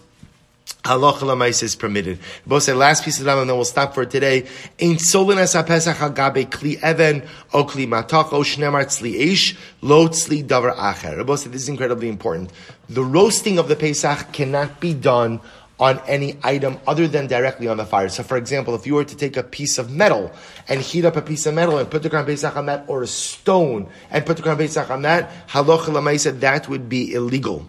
Halacha 0.82 1.22
lamais 1.22 1.62
is 1.62 1.74
permitted. 1.76 2.18
Both 2.46 2.64
say 2.64 2.72
last 2.72 3.04
piece 3.04 3.20
of 3.20 3.26
Rambam, 3.26 3.42
and 3.42 3.50
then 3.50 3.56
we'll 3.56 3.64
stop 3.64 3.94
for 3.94 4.06
today. 4.06 4.46
Ain't 4.78 5.00
solinas 5.00 5.54
pesach 5.66 5.96
hagabe 5.96 6.48
kli 6.48 6.76
even 6.78 7.28
o 7.52 7.64
kli 7.64 7.86
matach 7.86 8.32
o 8.32 8.40
shnemar 8.40 8.86
tzli 8.86 9.14
eish 9.20 9.56
lo 9.82 10.08
tzli 10.08 10.44
davar 10.44 10.76
acher. 10.76 11.24
Both 11.26 11.40
say 11.40 11.50
this 11.50 11.62
is 11.62 11.68
incredibly 11.68 12.08
important. 12.08 12.50
The 12.88 13.02
roasting 13.02 13.58
of 13.58 13.68
the 13.68 13.76
pesach 13.76 14.32
cannot 14.32 14.80
be 14.80 14.94
done 14.94 15.40
on 15.78 16.00
any 16.06 16.38
item 16.42 16.78
other 16.86 17.06
than 17.06 17.26
directly 17.26 17.68
on 17.68 17.76
the 17.76 17.84
fire. 17.84 18.08
So, 18.08 18.22
for 18.22 18.36
example, 18.36 18.74
if 18.74 18.86
you 18.86 18.94
were 18.94 19.04
to 19.04 19.16
take 19.16 19.36
a 19.36 19.42
piece 19.42 19.78
of 19.78 19.90
metal 19.90 20.32
and 20.68 20.80
heat 20.80 21.04
up 21.04 21.16
a 21.16 21.22
piece 21.22 21.44
of 21.46 21.54
metal 21.54 21.78
and 21.78 21.90
put 21.90 22.02
the 22.02 22.10
Korban 22.10 22.26
Pesach 22.26 22.56
on 22.56 22.66
that, 22.66 22.84
or 22.88 23.02
a 23.02 23.06
stone 23.06 23.88
and 24.10 24.24
put 24.24 24.38
the 24.38 24.42
Korban 24.42 24.58
Pesach 24.58 24.90
on 24.90 25.02
that, 25.02 25.30
halacha 25.48 26.40
that 26.40 26.68
would 26.68 26.88
be 26.88 27.12
illegal. 27.12 27.66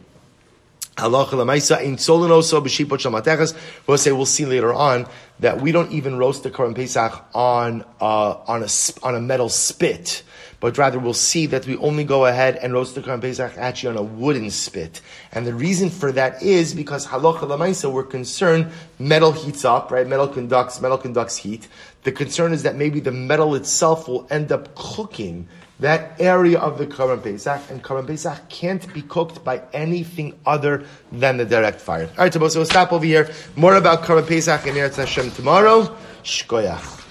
Halacha 0.96 1.34
lemaisa 1.34 1.84
in 1.84 1.98
solenoso 1.98 2.60
b'shipot 2.60 2.98
shamatechas. 2.98 3.56
We'll 3.86 4.00
say 4.00 4.12
we'll 4.12 4.26
see 4.26 4.46
later 4.46 4.74
on 4.74 5.06
that 5.40 5.62
we 5.62 5.72
don't 5.72 5.92
even 5.92 6.18
roast 6.18 6.42
the 6.42 6.50
Korban 6.50 6.76
Pesach 6.76 7.24
on 7.36 7.84
uh, 8.02 8.32
on 8.48 8.64
a 8.64 8.68
on 9.04 9.16
a 9.16 9.22
metal 9.22 9.50
spit, 9.50 10.24
but 10.60 10.78
rather 10.78 11.00
we'll 11.00 11.14
see 11.14 11.46
that 11.48 11.66
we 11.66 11.78
only 11.78 12.04
go 12.04 12.26
ahead 12.26 12.56
and 12.58 12.74
roast 12.74 12.96
the 12.96 13.02
Korban 13.02 13.22
Pesach 13.22 13.54
actually 13.58 13.90
on 13.90 13.98
a 13.98 14.04
wooden 14.04 14.50
spit. 14.50 15.02
And 15.32 15.46
the 15.46 15.54
reason 15.54 15.90
for 15.90 16.12
that 16.14 16.42
is 16.42 16.74
because 16.74 17.08
halacha 17.08 17.42
lemaisa 17.42 17.92
we're 17.92 18.04
concerned 18.04 18.72
metal 19.00 19.32
heats 19.32 19.66
up, 19.66 19.92
right? 19.92 20.08
Metal 20.08 20.28
conducts 20.28 20.82
metal 20.82 20.98
conducts 20.98 21.38
heat. 21.38 21.68
The 22.04 22.12
concern 22.12 22.54
is 22.54 22.64
that 22.64 22.76
maybe 22.76 23.00
the 23.00 23.12
metal 23.12 23.56
itself 23.56 24.08
will 24.08 24.28
end 24.30 24.52
up 24.52 24.74
cooking 24.76 25.48
that 25.80 26.20
area 26.20 26.58
of 26.60 26.78
the 26.78 26.88
Korban 26.88 27.22
Pesach, 27.22 27.62
and 27.70 27.84
Korban 27.84 28.08
Pesach 28.08 28.50
can't 28.50 28.92
be 28.94 29.04
cooked 29.04 29.44
by 29.44 29.62
anything 29.74 30.34
other 30.46 30.86
than 31.12 31.38
the 31.38 31.46
direct 31.46 31.80
fire. 31.80 32.10
All 32.18 32.24
right, 32.24 32.34
so 32.34 32.40
we'll 32.40 32.66
stop 32.66 32.92
over 32.92 33.06
here. 33.06 33.30
More 33.56 33.76
about 33.76 34.04
Korban 34.04 34.28
Pesach 34.28 34.66
and 34.66 34.76
Eretz 34.76 34.96
Hashem 34.96 35.32
tomorrow. 35.32 35.96
Shkoyach. 36.24 37.07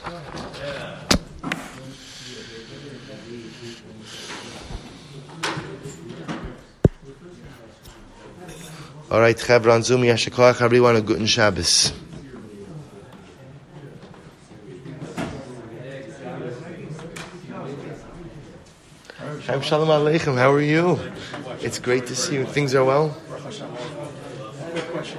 All 9.08 9.20
right, 9.20 9.38
Chevron 9.38 9.84
Zoom, 9.84 10.00
Yashikoach, 10.00 10.60
everyone, 10.60 10.96
a 10.96 11.00
good 11.00 11.28
Shabbos. 11.28 11.92
Shalom 19.62 19.88
Aleichem, 19.88 20.36
how 20.36 20.52
are 20.52 20.60
you? 20.60 20.98
It's 21.60 21.78
great 21.78 22.08
to 22.08 22.16
see 22.16 22.34
you. 22.34 22.46
Things 22.46 22.74
are 22.74 22.84
well? 22.84 23.16
Quick 23.28 24.90
question. 24.90 25.18